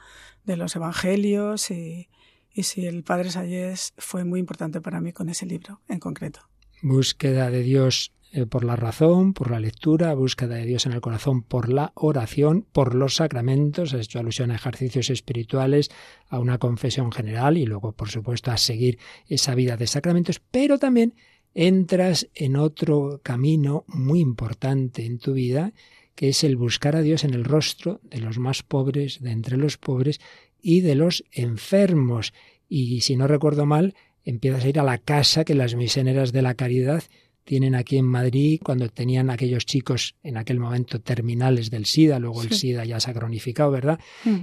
de 0.44 0.56
los 0.56 0.76
evangelios 0.76 1.70
y, 1.70 2.08
y 2.52 2.62
sí, 2.64 2.86
el 2.86 3.02
Padre 3.02 3.30
Sayés 3.30 3.94
fue 3.98 4.24
muy 4.24 4.40
importante 4.40 4.80
para 4.80 5.00
mí 5.00 5.12
con 5.12 5.28
ese 5.28 5.46
libro 5.46 5.80
en 5.88 5.98
concreto. 5.98 6.40
Búsqueda 6.82 7.50
de 7.50 7.62
Dios 7.62 8.12
eh, 8.32 8.46
por 8.46 8.64
la 8.64 8.76
razón, 8.76 9.32
por 9.32 9.50
la 9.50 9.58
lectura, 9.58 10.14
búsqueda 10.14 10.54
de 10.54 10.64
Dios 10.64 10.86
en 10.86 10.92
el 10.92 11.00
corazón 11.00 11.42
por 11.42 11.68
la 11.68 11.90
oración, 11.96 12.64
por 12.72 12.94
los 12.94 13.16
sacramentos, 13.16 13.92
has 13.92 14.02
hecho 14.02 14.20
alusión 14.20 14.52
a 14.52 14.54
ejercicios 14.54 15.10
espirituales, 15.10 15.90
a 16.28 16.38
una 16.38 16.58
confesión 16.58 17.10
general 17.10 17.58
y 17.58 17.66
luego, 17.66 17.90
por 17.90 18.08
supuesto, 18.08 18.52
a 18.52 18.56
seguir 18.56 19.00
esa 19.26 19.56
vida 19.56 19.76
de 19.76 19.88
sacramentos, 19.88 20.40
pero 20.52 20.78
también 20.78 21.14
entras 21.54 22.28
en 22.34 22.56
otro 22.56 23.20
camino 23.22 23.84
muy 23.88 24.20
importante 24.20 25.04
en 25.04 25.18
tu 25.18 25.32
vida, 25.32 25.72
que 26.14 26.28
es 26.28 26.44
el 26.44 26.56
buscar 26.56 26.96
a 26.96 27.02
Dios 27.02 27.24
en 27.24 27.34
el 27.34 27.44
rostro 27.44 28.00
de 28.04 28.18
los 28.18 28.38
más 28.38 28.62
pobres, 28.62 29.20
de 29.20 29.30
entre 29.30 29.56
los 29.56 29.78
pobres 29.78 30.20
y 30.60 30.80
de 30.80 30.94
los 30.94 31.24
enfermos. 31.32 32.32
Y 32.68 33.00
si 33.00 33.16
no 33.16 33.26
recuerdo 33.26 33.66
mal, 33.66 33.94
empiezas 34.24 34.64
a 34.64 34.68
ir 34.68 34.78
a 34.78 34.84
la 34.84 34.98
casa 34.98 35.44
que 35.44 35.54
las 35.54 35.74
misioneras 35.74 36.32
de 36.32 36.42
la 36.42 36.54
caridad 36.54 37.02
tienen 37.44 37.74
aquí 37.74 37.96
en 37.96 38.06
Madrid 38.06 38.60
cuando 38.62 38.88
tenían 38.88 39.30
aquellos 39.30 39.66
chicos 39.66 40.14
en 40.22 40.36
aquel 40.36 40.60
momento 40.60 41.00
terminales 41.00 41.70
del 41.70 41.86
SIDA, 41.86 42.18
luego 42.18 42.42
el 42.42 42.52
SIDA 42.52 42.84
ya 42.84 43.00
se 43.00 43.10
ha 43.10 43.14
cronificado, 43.14 43.70
¿verdad? 43.70 43.98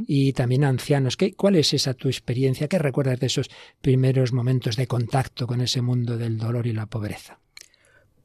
Y 0.07 0.33
también 0.33 0.63
ancianos. 0.63 1.17
¿Qué, 1.17 1.33
¿Cuál 1.33 1.55
es 1.55 1.73
esa 1.73 1.93
tu 1.93 2.07
experiencia? 2.07 2.67
¿Qué 2.67 2.79
recuerdas 2.79 3.19
de 3.19 3.27
esos 3.27 3.49
primeros 3.81 4.33
momentos 4.33 4.75
de 4.75 4.87
contacto 4.87 5.47
con 5.47 5.61
ese 5.61 5.81
mundo 5.81 6.17
del 6.17 6.37
dolor 6.37 6.67
y 6.67 6.73
la 6.73 6.85
pobreza? 6.85 7.39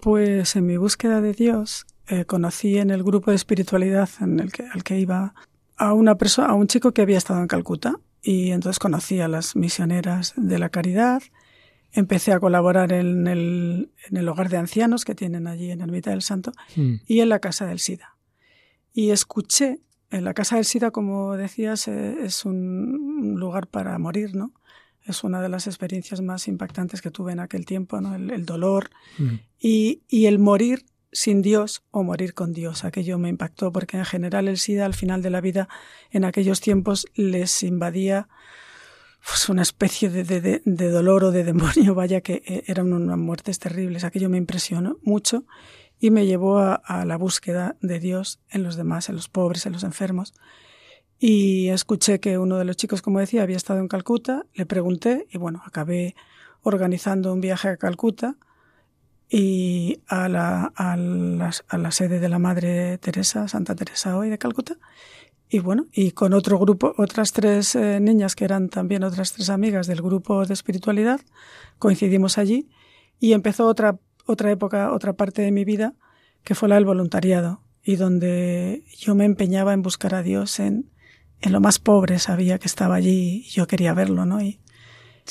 Pues 0.00 0.57
en 0.57 0.67
mi 0.67 0.76
búsqueda 0.76 1.21
de 1.21 1.33
Dios 1.33 1.87
eh, 2.09 2.25
conocí 2.25 2.79
en 2.79 2.91
el 2.91 3.05
grupo 3.05 3.31
de 3.31 3.37
espiritualidad 3.37 4.09
en 4.21 4.41
el 4.41 4.50
que, 4.50 4.64
al 4.64 4.83
que 4.83 4.99
iba 4.99 5.35
a 5.76 5.93
una 5.93 6.17
persona, 6.17 6.49
a 6.49 6.55
un 6.55 6.67
chico 6.67 6.93
que 6.93 7.02
había 7.02 7.19
estado 7.19 7.41
en 7.41 7.47
Calcuta 7.47 8.00
y 8.21 8.50
entonces 8.50 8.79
conocí 8.79 9.21
a 9.21 9.29
las 9.29 9.57
misioneras 9.57 10.33
de 10.37 10.59
la 10.59 10.71
caridad 10.71 11.23
empecé 11.92 12.32
a 12.32 12.40
colaborar 12.40 12.92
en 12.92 13.26
el, 13.26 13.90
en 14.08 14.16
el 14.16 14.28
hogar 14.28 14.49
de 14.49 14.56
ancianos 14.56 15.04
que 15.04 15.14
tienen 15.14 15.46
allí 15.46 15.70
en 15.70 15.80
Ermita 15.80 16.11
del 16.11 16.22
Santo 16.22 16.52
mm. 16.76 16.94
y 17.06 17.20
en 17.20 17.28
la 17.28 17.38
Casa 17.38 17.66
del 17.66 17.78
SIDA. 17.78 18.16
Y 18.92 19.11
escuché, 19.11 19.80
en 20.11 20.25
la 20.25 20.34
Casa 20.34 20.56
del 20.56 20.64
SIDA, 20.64 20.90
como 20.90 21.37
decías, 21.37 21.88
eh, 21.88 22.16
es 22.25 22.44
un 22.44 23.34
lugar 23.37 23.66
para 23.66 23.99
morir, 23.99 24.34
¿no? 24.34 24.52
Es 25.04 25.25
una 25.25 25.42
de 25.42 25.49
las 25.49 25.66
experiencias 25.66 26.20
más 26.20 26.46
impactantes 26.49 27.02
que 27.02 27.11
tuve 27.11 27.32
en 27.32 27.40
aquel 27.40 27.66
tiempo, 27.66 28.00
¿no? 28.00 28.14
El, 28.14 28.46
dolor 28.46 28.90
mm. 29.18 29.34
y, 29.58 30.02
y 30.08 30.26
el 30.26 30.38
morir 30.38 30.84
sin 31.12 31.42
Dios 31.42 31.84
o 31.90 32.02
morir 32.02 32.34
con 32.34 32.52
Dios. 32.52 32.84
Aquello 32.84 33.18
me 33.18 33.28
impactó 33.28 33.70
porque 33.70 33.99
en 33.99 34.04
general 34.04 34.49
el 34.49 34.58
SIDA 34.58 34.87
al 34.87 34.94
final 34.94 35.20
de 35.20 35.30
la 35.30 35.40
vida 35.40 35.68
en 36.11 36.25
aquellos 36.25 36.61
tiempos 36.61 37.06
les 37.14 37.62
invadía 37.62 38.28
pues 39.25 39.49
una 39.49 39.62
especie 39.62 40.11
de, 40.11 40.25
de, 40.64 40.91
dolor 40.91 41.25
o 41.25 41.31
de 41.31 41.45
demonio, 41.45 41.95
vaya 41.95 42.21
que 42.21 42.43
eh, 42.45 42.64
eran 42.67 42.93
unas 42.93 43.19
muertes 43.19 43.59
terribles. 43.59 44.05
Aquello 44.05 44.29
me 44.29 44.38
impresionó 44.38 44.99
mucho 45.02 45.45
y 46.00 46.11
me 46.11 46.26
llevó 46.26 46.59
a, 46.59 47.05
la 47.07 47.17
búsqueda 47.17 47.76
de 47.81 48.00
Dios 48.00 48.41
en 48.50 48.64
los 48.64 48.76
demás, 48.76 49.09
en 49.09 49.14
los 49.14 49.29
pobres, 49.29 49.67
en 49.67 49.73
los 49.73 49.85
enfermos. 49.85 50.35
Y 51.21 51.69
escuché 51.69 52.19
que 52.19 52.38
uno 52.38 52.59
de 52.59 52.64
los 52.64 52.76
chicos, 52.76 53.00
como 53.00 53.21
decía, 53.21 53.45
había 53.45 53.57
estado 53.57 53.79
en 53.79 53.87
Calcuta, 53.87 54.45
le 54.55 54.67
pregunté 54.67 55.29
y 55.31 55.38
bueno, 55.38 55.62
acabé 55.64 56.17
organizando 56.62 57.33
un 57.33 57.41
viaje 57.41 57.69
a 57.69 57.76
Calcuta 57.76 58.35
y 59.29 60.00
a 60.09 60.29
la, 60.29 60.73
a 60.75 61.79
la 61.79 61.91
sede 61.93 62.19
de 62.19 62.29
la 62.29 62.41
Madre 62.41 62.99
Teresa, 62.99 63.47
Santa 63.47 63.76
Teresa 63.76 64.19
hoy 64.19 64.29
de 64.29 64.38
Calcuta 64.38 64.79
y 65.52 65.59
bueno, 65.59 65.87
y 65.92 66.12
con 66.12 66.32
otro 66.32 66.59
grupo, 66.59 66.94
otras 66.97 67.32
tres 67.32 67.75
eh, 67.75 68.00
niñas 68.00 68.35
que 68.35 68.47
eran 68.47 68.71
también 68.71 69.04
otras 69.04 69.35
tres 69.35 69.50
amigas 69.50 69.87
del 69.87 70.00
grupo 70.00 70.47
de 70.47 70.54
espiritualidad, 70.54 71.21
coincidimos 71.78 72.38
allí 72.38 72.71
y 73.21 73.35
empezó 73.35 73.66
otra, 73.66 73.99
otra 74.25 74.50
época, 74.50 74.94
otra 74.94 75.12
parte 75.12 75.42
de 75.42 75.52
mi 75.52 75.66
vida, 75.66 75.94
que 76.42 76.54
fue 76.54 76.71
la 76.71 76.76
del 76.76 76.87
voluntariado, 76.87 77.61
y 77.85 77.97
donde 77.97 78.87
yo 78.97 79.14
me 79.14 79.26
empeñaba 79.26 79.75
en 79.75 79.82
buscar 79.82 80.14
a 80.14 80.23
Dios 80.23 80.59
en, 80.59 80.90
en 81.42 81.52
lo 81.52 81.61
más 81.61 81.78
pobre, 81.78 82.18
sabía 82.18 82.59
que 82.59 82.66
estaba 82.66 82.94
allí 82.94 83.44
y 83.47 83.50
yo 83.50 83.66
quería 83.66 83.92
verlo, 83.92 84.25
¿no? 84.25 84.40
Y, 84.40 84.59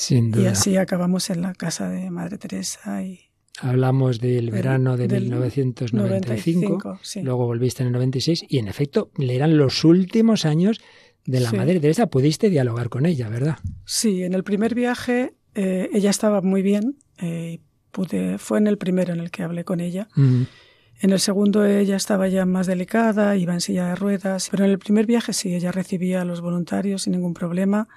y 0.08 0.46
así 0.46 0.76
acabamos 0.76 1.30
en 1.30 1.42
la 1.42 1.52
casa 1.52 1.88
de 1.88 2.10
Madre 2.12 2.38
Teresa 2.38 3.02
y, 3.02 3.31
Hablamos 3.60 4.18
del 4.18 4.50
verano 4.50 4.96
de 4.96 5.08
1995, 5.08 6.98
luego 7.22 7.46
volviste 7.46 7.82
en 7.82 7.88
el 7.88 7.92
96 7.92 8.46
y 8.48 8.58
en 8.58 8.66
efecto 8.66 9.10
eran 9.18 9.58
los 9.58 9.84
últimos 9.84 10.46
años 10.46 10.80
de 11.26 11.40
la 11.40 11.52
Madre 11.52 11.78
Teresa. 11.78 12.06
Pudiste 12.06 12.48
dialogar 12.48 12.88
con 12.88 13.04
ella, 13.04 13.28
¿verdad? 13.28 13.58
Sí, 13.84 14.22
en 14.22 14.32
el 14.32 14.42
primer 14.42 14.74
viaje 14.74 15.34
eh, 15.54 15.90
ella 15.92 16.10
estaba 16.10 16.40
muy 16.40 16.62
bien. 16.62 16.96
Eh, 17.18 17.60
pude, 17.90 18.38
fue 18.38 18.58
en 18.58 18.66
el 18.66 18.78
primero 18.78 19.12
en 19.12 19.20
el 19.20 19.30
que 19.30 19.42
hablé 19.42 19.64
con 19.64 19.80
ella. 19.80 20.08
En 20.16 21.10
el 21.10 21.20
segundo 21.20 21.66
ella 21.66 21.96
estaba 21.96 22.28
ya 22.28 22.46
más 22.46 22.66
delicada, 22.66 23.36
iba 23.36 23.52
en 23.52 23.60
silla 23.60 23.88
de 23.88 23.96
ruedas, 23.96 24.48
pero 24.50 24.64
en 24.64 24.70
el 24.70 24.78
primer 24.78 25.04
viaje 25.04 25.32
sí, 25.32 25.54
ella 25.54 25.72
recibía 25.72 26.22
a 26.22 26.24
los 26.24 26.40
voluntarios 26.40 27.02
sin 27.02 27.12
ningún 27.12 27.34
problema 27.34 27.88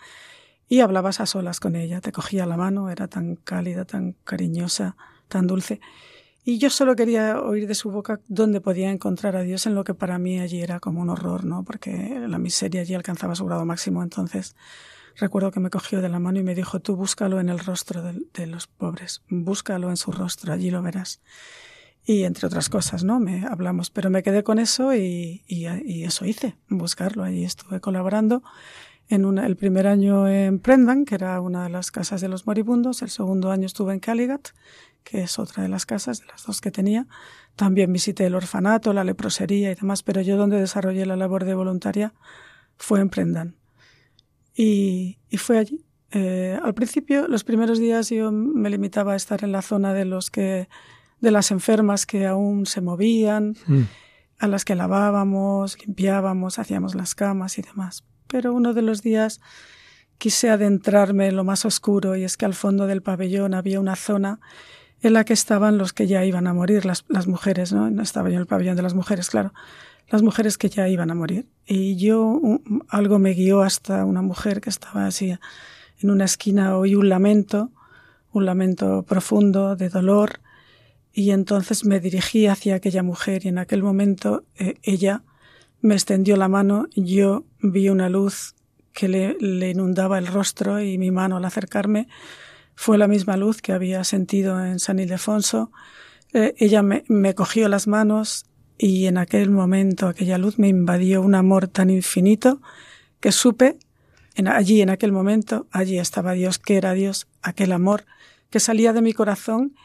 y 0.67 0.79
hablabas 0.79 1.19
a 1.19 1.25
solas 1.25 1.59
con 1.59 1.75
ella, 1.75 2.01
te 2.01 2.11
cogía 2.11 2.45
la 2.45 2.57
mano, 2.57 2.89
era 2.89 3.07
tan 3.07 3.35
cálida, 3.35 3.85
tan 3.85 4.15
cariñosa 4.23 4.97
tan 5.27 5.47
dulce. 5.47 5.79
Y 6.47 6.59
yo 6.59 6.69
solo 6.69 6.95
quería 6.95 7.41
oír 7.41 7.67
de 7.67 7.73
su 7.73 7.89
boca 7.89 8.21
dónde 8.27 8.61
podía 8.61 8.91
encontrar 8.91 9.35
a 9.35 9.41
Dios 9.41 9.65
en 9.65 9.73
lo 9.73 9.83
que 9.83 9.95
para 9.95 10.19
mí 10.19 10.39
allí 10.39 10.61
era 10.61 10.79
como 10.79 11.01
un 11.01 11.09
horror, 11.09 11.43
¿no? 11.43 11.63
Porque 11.63 12.23
la 12.27 12.37
miseria 12.37 12.81
allí 12.81 12.93
alcanzaba 12.93 13.33
su 13.33 13.45
grado 13.45 13.65
máximo. 13.65 14.03
Entonces 14.03 14.55
recuerdo 15.15 15.49
que 15.49 15.59
me 15.59 15.71
cogió 15.71 16.01
de 16.01 16.09
la 16.09 16.19
mano 16.19 16.39
y 16.39 16.43
me 16.43 16.53
dijo, 16.53 16.79
tú 16.79 16.95
búscalo 16.95 17.39
en 17.39 17.49
el 17.49 17.57
rostro 17.57 18.03
de, 18.03 18.45
los 18.45 18.67
pobres, 18.67 19.23
búscalo 19.27 19.89
en 19.89 19.97
su 19.97 20.11
rostro, 20.11 20.53
allí 20.53 20.69
lo 20.69 20.83
verás. 20.83 21.19
Y 22.05 22.25
entre 22.25 22.45
otras 22.45 22.69
cosas, 22.69 23.03
¿no? 23.03 23.19
Me 23.19 23.47
hablamos, 23.47 23.89
pero 23.89 24.11
me 24.11 24.21
quedé 24.21 24.43
con 24.43 24.59
eso 24.59 24.93
y, 24.93 25.43
y, 25.47 26.03
eso 26.03 26.25
hice, 26.25 26.55
buscarlo. 26.69 27.23
Allí 27.23 27.43
estuve 27.43 27.79
colaborando 27.79 28.43
en 29.07 29.25
una, 29.25 29.45
el 29.45 29.55
primer 29.55 29.87
año 29.87 30.27
en 30.27 30.59
Prendan, 30.59 31.05
que 31.05 31.15
era 31.15 31.39
una 31.41 31.63
de 31.63 31.69
las 31.69 31.91
casas 31.91 32.21
de 32.21 32.27
los 32.27 32.47
moribundos, 32.47 33.01
el 33.01 33.09
segundo 33.09 33.51
año 33.51 33.65
estuve 33.65 33.93
en 33.93 33.99
Caligat, 33.99 34.49
que 35.03 35.21
es 35.21 35.37
otra 35.37 35.63
de 35.63 35.69
las 35.69 35.85
casas, 35.85 36.19
de 36.19 36.25
las 36.27 36.45
dos 36.45 36.61
que 36.61 36.71
tenía. 36.71 37.07
También 37.55 37.93
visité 37.93 38.25
el 38.25 38.35
orfanato, 38.35 38.93
la 38.93 39.03
leprosería 39.03 39.71
y 39.71 39.75
demás, 39.75 40.01
pero 40.01 40.21
yo 40.21 40.37
donde 40.37 40.59
desarrollé 40.59 41.05
la 41.05 41.15
labor 41.15 41.45
de 41.45 41.53
voluntaria 41.53 42.13
fue 42.77 42.99
en 42.99 43.09
Prendan. 43.09 43.55
Y, 44.55 45.19
y 45.29 45.37
fue 45.37 45.59
allí. 45.59 45.85
Eh, 46.11 46.57
al 46.63 46.73
principio, 46.73 47.27
los 47.27 47.43
primeros 47.43 47.77
días 47.77 48.09
yo 48.09 48.31
me 48.31 48.69
limitaba 48.69 49.13
a 49.13 49.15
estar 49.15 49.43
en 49.43 49.51
la 49.51 49.61
zona 49.61 49.93
de 49.93 50.05
los 50.05 50.31
que, 50.31 50.69
de 51.19 51.31
las 51.31 51.51
enfermas 51.51 52.05
que 52.05 52.25
aún 52.25 52.65
se 52.65 52.81
movían, 52.81 53.55
mm. 53.67 53.81
a 54.39 54.47
las 54.47 54.65
que 54.65 54.75
lavábamos, 54.75 55.77
limpiábamos, 55.85 56.57
hacíamos 56.57 56.95
las 56.95 57.15
camas 57.15 57.57
y 57.57 57.61
demás. 57.61 58.03
Pero 58.27 58.53
uno 58.53 58.73
de 58.73 58.81
los 58.81 59.01
días 59.01 59.41
quise 60.17 60.49
adentrarme 60.49 61.27
en 61.27 61.35
lo 61.35 61.43
más 61.43 61.65
oscuro 61.65 62.15
y 62.15 62.23
es 62.23 62.37
que 62.37 62.45
al 62.45 62.53
fondo 62.53 62.87
del 62.87 63.01
pabellón 63.01 63.53
había 63.53 63.79
una 63.79 63.95
zona 63.95 64.39
en 65.01 65.13
la 65.13 65.23
que 65.23 65.33
estaban 65.33 65.77
los 65.77 65.93
que 65.93 66.07
ya 66.07 66.25
iban 66.25 66.47
a 66.47 66.53
morir, 66.53 66.85
las, 66.85 67.03
mujeres, 67.27 67.73
¿no? 67.73 67.89
No 67.89 68.01
estaba 68.01 68.29
yo 68.29 68.35
en 68.35 68.41
el 68.41 68.47
pabellón 68.47 68.75
de 68.75 68.81
las 68.81 68.93
mujeres, 68.93 69.29
claro. 69.29 69.53
Las 70.09 70.21
mujeres 70.21 70.57
que 70.57 70.69
ya 70.69 70.87
iban 70.87 71.11
a 71.11 71.15
morir. 71.15 71.47
Y 71.65 71.95
yo, 71.97 72.41
algo 72.89 73.19
me 73.19 73.33
guió 73.33 73.61
hasta 73.61 74.05
una 74.05 74.21
mujer 74.21 74.61
que 74.61 74.69
estaba 74.69 75.05
así 75.05 75.35
en 75.99 76.09
una 76.09 76.25
esquina, 76.25 76.77
oí 76.77 76.95
un 76.95 77.09
lamento, 77.09 77.71
un 78.31 78.45
lamento 78.45 79.03
profundo 79.03 79.75
de 79.75 79.89
dolor. 79.89 80.39
y 81.13 81.31
entonces 81.31 81.85
me 81.85 82.01
dirigí 82.01 82.47
hacia 82.47 82.75
aquella 82.75 83.01
mujer 83.01 83.45
y 83.45 83.47
en 83.47 83.57
aquel 83.57 83.81
momento 83.81 84.43
eh, 84.57 84.75
ella 84.83 85.23
me 85.85 85.93
extendió 85.93 86.35
la 86.35 86.47
mano, 86.47 86.87
yo 86.95 87.45
vi 87.59 87.89
una 87.89 88.09
luz 88.09 88.55
que 88.91 89.07
le, 89.07 89.69
inundaba 89.69 90.17
el 90.17 90.25
rostro 90.25 90.81
y 90.81 90.97
mi 90.97 91.11
mano 91.11 91.37
al 91.37 91.45
acercarme 91.45 92.07
fue 92.75 92.97
la 92.97 93.07
misma 93.07 93.37
luz 93.37 93.61
que 93.61 93.71
había 93.71 94.03
sentido 94.03 94.65
en 94.65 94.79
San 94.79 94.97
Ildefonso. 94.99 95.71
Eh, 96.33 96.55
ella 96.57 96.81
me, 96.81 97.35
cogió 97.35 97.69
las 97.69 97.87
manos 97.87 98.45
y 98.79 99.05
en 99.05 99.19
aquel 99.19 99.51
momento 99.51 100.07
aquella 100.07 100.39
luz 100.39 100.57
me 100.57 100.69
invadió 100.69 101.21
un 101.21 101.35
amor 101.35 101.67
tan 101.67 101.91
infinito 101.91 102.61
que 103.19 103.31
supe 103.31 103.77
allí 104.47 104.81
en 104.81 104.89
aquel 104.89 105.11
momento, 105.11 105.67
allí 105.71 105.99
estaba 105.99 106.33
Dios, 106.33 106.57
que 106.57 106.77
era 106.77 106.93
Dios, 106.93 107.27
aquel 107.43 107.71
amor 107.71 108.05
que 108.49 108.59
salía 108.59 108.91
de 108.91 109.01
mi 109.01 109.13
corazón 109.13 109.75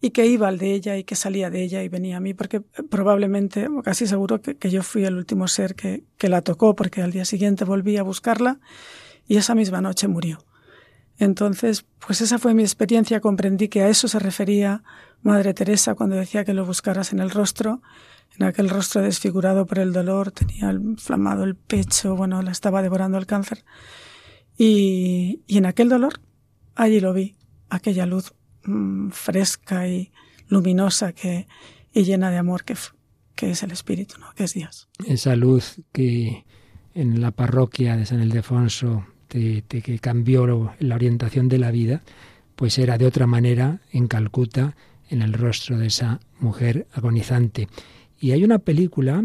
y 0.00 0.10
que 0.10 0.26
iba 0.26 0.48
al 0.48 0.58
de 0.58 0.72
ella 0.74 0.96
y 0.96 1.04
que 1.04 1.16
salía 1.16 1.50
de 1.50 1.62
ella 1.62 1.82
y 1.82 1.88
venía 1.88 2.18
a 2.18 2.20
mí, 2.20 2.34
porque 2.34 2.60
probablemente, 2.60 3.68
casi 3.82 4.06
seguro 4.06 4.40
que, 4.40 4.70
yo 4.70 4.82
fui 4.82 5.04
el 5.04 5.16
último 5.16 5.48
ser 5.48 5.74
que, 5.74 6.04
que, 6.16 6.28
la 6.28 6.42
tocó, 6.42 6.74
porque 6.76 7.02
al 7.02 7.10
día 7.10 7.24
siguiente 7.24 7.64
volví 7.64 7.96
a 7.96 8.02
buscarla 8.02 8.60
y 9.26 9.36
esa 9.36 9.54
misma 9.54 9.80
noche 9.80 10.06
murió. 10.06 10.44
Entonces, 11.18 11.84
pues 12.06 12.20
esa 12.20 12.38
fue 12.38 12.54
mi 12.54 12.62
experiencia, 12.62 13.20
comprendí 13.20 13.68
que 13.68 13.82
a 13.82 13.88
eso 13.88 14.06
se 14.06 14.20
refería 14.20 14.84
Madre 15.22 15.52
Teresa 15.52 15.96
cuando 15.96 16.14
decía 16.14 16.44
que 16.44 16.54
lo 16.54 16.64
buscaras 16.64 17.12
en 17.12 17.18
el 17.18 17.30
rostro, 17.30 17.82
en 18.38 18.46
aquel 18.46 18.68
rostro 18.68 19.02
desfigurado 19.02 19.66
por 19.66 19.80
el 19.80 19.92
dolor, 19.92 20.30
tenía 20.30 20.70
inflamado 20.70 21.42
el 21.42 21.56
pecho, 21.56 22.14
bueno, 22.14 22.40
la 22.42 22.52
estaba 22.52 22.82
devorando 22.82 23.18
el 23.18 23.26
cáncer. 23.26 23.64
Y, 24.56 25.42
y 25.48 25.58
en 25.58 25.66
aquel 25.66 25.88
dolor, 25.88 26.20
allí 26.76 27.00
lo 27.00 27.12
vi, 27.12 27.36
aquella 27.68 28.06
luz 28.06 28.32
Mm, 28.64 29.10
fresca 29.10 29.88
y 29.88 30.10
luminosa 30.48 31.12
que, 31.12 31.46
y 31.92 32.04
llena 32.04 32.30
de 32.30 32.38
amor 32.38 32.64
que, 32.64 32.74
que 33.34 33.50
es 33.50 33.62
el 33.62 33.70
Espíritu, 33.70 34.16
¿no? 34.20 34.26
que 34.34 34.44
es 34.44 34.54
Dios. 34.54 34.88
Esa 35.06 35.36
luz 35.36 35.80
que 35.92 36.44
en 36.94 37.20
la 37.20 37.30
parroquia 37.30 37.96
de 37.96 38.06
San 38.06 38.22
Ildefonso 38.22 39.06
te, 39.28 39.62
te, 39.62 39.82
que 39.82 39.98
cambió 39.98 40.74
la 40.78 40.94
orientación 40.94 41.48
de 41.48 41.58
la 41.58 41.70
vida, 41.70 42.02
pues 42.56 42.78
era 42.78 42.98
de 42.98 43.06
otra 43.06 43.26
manera 43.26 43.80
en 43.92 44.08
Calcuta, 44.08 44.74
en 45.08 45.22
el 45.22 45.32
rostro 45.32 45.78
de 45.78 45.86
esa 45.86 46.20
mujer 46.40 46.86
agonizante. 46.92 47.68
Y 48.20 48.32
hay 48.32 48.44
una 48.44 48.58
película 48.58 49.24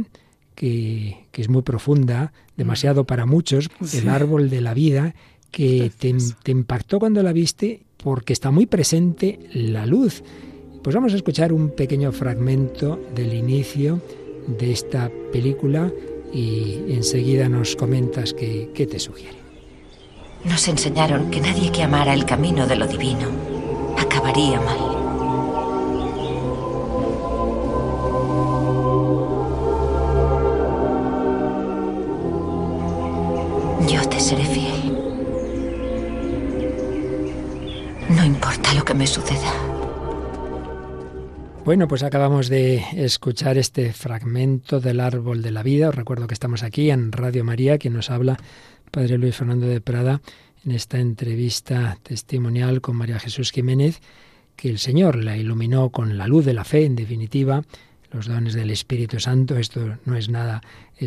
que, 0.56 1.26
que 1.32 1.42
es 1.42 1.50
muy 1.50 1.64
profunda, 1.64 2.32
demasiado 2.56 3.06
para 3.06 3.26
muchos, 3.26 3.70
El 3.94 4.10
árbol 4.10 4.50
de 4.50 4.62
la 4.62 4.74
vida, 4.74 5.16
que 5.54 5.92
te, 5.98 6.14
te 6.42 6.52
impactó 6.52 7.00
cuando 7.00 7.22
la 7.22 7.32
viste 7.32 7.84
porque 8.04 8.34
está 8.34 8.50
muy 8.50 8.66
presente 8.66 9.40
la 9.54 9.86
luz. 9.86 10.24
Pues 10.82 10.96
vamos 10.96 11.14
a 11.14 11.16
escuchar 11.16 11.54
un 11.54 11.70
pequeño 11.70 12.12
fragmento 12.12 13.00
del 13.16 13.34
inicio 13.34 14.02
de 14.48 14.72
esta 14.72 15.10
película 15.32 15.92
y 16.34 16.80
enseguida 16.90 17.48
nos 17.48 17.76
comentas 17.76 18.34
qué, 18.34 18.72
qué 18.74 18.88
te 18.88 19.00
sugiere. 19.00 19.38
Nos 20.44 20.68
enseñaron 20.68 21.30
que 21.30 21.40
nadie 21.40 21.72
que 21.72 21.84
amara 21.84 22.14
el 22.14 22.26
camino 22.26 22.66
de 22.68 22.76
lo 22.76 22.88
divino 22.88 23.30
acabaría 23.98 24.60
mal. 24.60 24.94
Yo 33.88 34.10
te 34.10 34.20
seré 34.20 34.46
fiel. 34.46 34.73
Que 38.86 38.94
me 38.94 39.08
suceda. 39.08 39.54
Bueno, 41.64 41.88
pues 41.88 42.04
acabamos 42.04 42.50
de 42.50 42.84
escuchar 42.98 43.58
este 43.58 43.94
fragmento 43.94 44.82
del 44.82 45.00
árbol 45.00 45.42
de 45.42 45.52
la 45.52 45.64
vida. 45.64 45.90
Os 45.90 45.96
recuerdo 45.96 46.28
que 46.28 46.34
estamos 46.34 46.62
aquí 46.62 46.90
en 46.90 47.14
Radio 47.14 47.46
María, 47.46 47.78
quien 47.78 47.94
nos 47.94 48.10
habla, 48.10 48.38
Padre 48.92 49.18
Luis 49.18 49.38
Fernando 49.38 49.68
de 49.68 49.80
Prada, 49.80 50.22
en 50.66 50.72
esta 50.72 51.00
entrevista 51.00 51.98
testimonial 52.04 52.82
con 52.82 52.98
María 52.98 53.20
Jesús 53.20 53.52
Jiménez, 53.52 54.02
que 54.58 54.70
el 54.70 54.80
Señor 54.80 55.24
la 55.24 55.38
iluminó 55.38 55.90
con 55.90 56.18
la 56.18 56.28
luz 56.28 56.44
de 56.44 56.54
la 56.54 56.66
fe, 56.66 56.84
en 56.84 56.98
definitiva, 56.98 57.64
los 58.12 58.28
dones 58.28 58.54
del 58.54 58.70
Espíritu 58.70 59.20
Santo. 59.20 59.58
Esto 59.58 59.98
no 60.06 60.18
es 60.18 60.30
nada, 60.30 60.62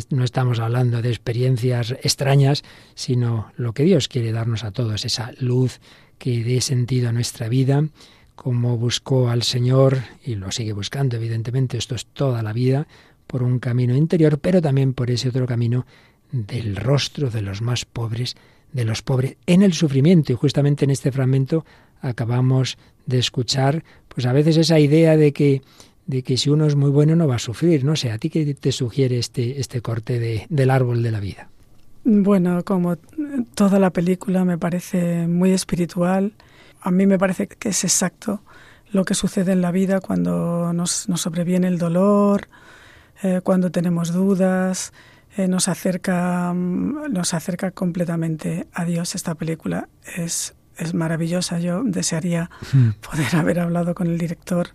no 0.09 0.23
estamos 0.23 0.59
hablando 0.59 1.01
de 1.03 1.09
experiencias 1.09 1.91
extrañas, 2.01 2.63
sino 2.95 3.51
lo 3.55 3.73
que 3.73 3.83
Dios 3.83 4.07
quiere 4.07 4.31
darnos 4.31 4.63
a 4.63 4.71
todos, 4.71 5.05
esa 5.05 5.31
luz 5.39 5.79
que 6.17 6.43
dé 6.43 6.61
sentido 6.61 7.09
a 7.09 7.11
nuestra 7.11 7.49
vida, 7.49 7.87
como 8.35 8.77
buscó 8.77 9.29
al 9.29 9.43
Señor, 9.43 9.99
y 10.23 10.35
lo 10.35 10.51
sigue 10.51 10.73
buscando, 10.73 11.15
evidentemente, 11.15 11.77
esto 11.77 11.95
es 11.95 12.05
toda 12.05 12.43
la 12.43 12.53
vida, 12.53 12.87
por 13.25 13.43
un 13.43 13.59
camino 13.59 13.95
interior, 13.95 14.39
pero 14.39 14.61
también 14.61 14.93
por 14.93 15.11
ese 15.11 15.29
otro 15.29 15.45
camino 15.45 15.85
del 16.31 16.75
rostro 16.75 17.29
de 17.29 17.41
los 17.41 17.61
más 17.61 17.85
pobres, 17.85 18.35
de 18.71 18.85
los 18.85 19.01
pobres 19.01 19.37
en 19.45 19.63
el 19.63 19.73
sufrimiento. 19.73 20.31
Y 20.31 20.35
justamente 20.35 20.85
en 20.85 20.91
este 20.91 21.11
fragmento 21.11 21.65
acabamos 22.01 22.77
de 23.05 23.19
escuchar, 23.19 23.83
pues 24.07 24.25
a 24.25 24.33
veces 24.33 24.57
esa 24.57 24.79
idea 24.79 25.17
de 25.17 25.33
que 25.33 25.61
de 26.07 26.23
que 26.23 26.37
si 26.37 26.49
uno 26.49 26.65
es 26.65 26.75
muy 26.75 26.89
bueno 26.89 27.15
no 27.15 27.27
va 27.27 27.35
a 27.35 27.39
sufrir. 27.39 27.83
No 27.83 27.95
sé, 27.95 28.11
¿a 28.11 28.17
ti 28.17 28.29
qué 28.29 28.53
te 28.55 28.71
sugiere 28.71 29.19
este, 29.19 29.59
este 29.59 29.81
corte 29.81 30.19
de, 30.19 30.47
del 30.49 30.71
árbol 30.71 31.03
de 31.03 31.11
la 31.11 31.19
vida? 31.19 31.49
Bueno, 32.09 32.63
como 32.63 32.95
toda 33.53 33.79
la 33.79 33.89
película 33.89 34.45
me 34.45 34.57
parece 34.57 35.27
muy 35.27 35.51
espiritual, 35.51 36.31
a 36.79 36.89
mí 36.89 37.05
me 37.05 37.19
parece 37.19 37.47
que 37.47 37.67
es 37.67 37.83
exacto 37.83 38.41
lo 38.93 39.03
que 39.03 39.13
sucede 39.13 39.51
en 39.51 39.61
la 39.61 39.71
vida 39.71 39.99
cuando 39.99 40.71
nos, 40.71 41.09
nos 41.09 41.19
sobreviene 41.19 41.67
el 41.67 41.77
dolor, 41.77 42.47
eh, 43.23 43.41
cuando 43.43 43.71
tenemos 43.71 44.13
dudas, 44.13 44.93
eh, 45.35 45.49
nos 45.49 45.67
acerca 45.67 46.53
nos 46.53 47.33
acerca 47.33 47.71
completamente 47.71 48.67
a 48.71 48.85
Dios. 48.85 49.13
Esta 49.13 49.35
película 49.35 49.89
es 50.15 50.55
es 50.77 50.93
maravillosa. 50.93 51.59
Yo 51.59 51.83
desearía 51.83 52.49
poder 53.01 53.35
haber 53.35 53.59
hablado 53.59 53.93
con 53.93 54.07
el 54.07 54.17
director 54.17 54.69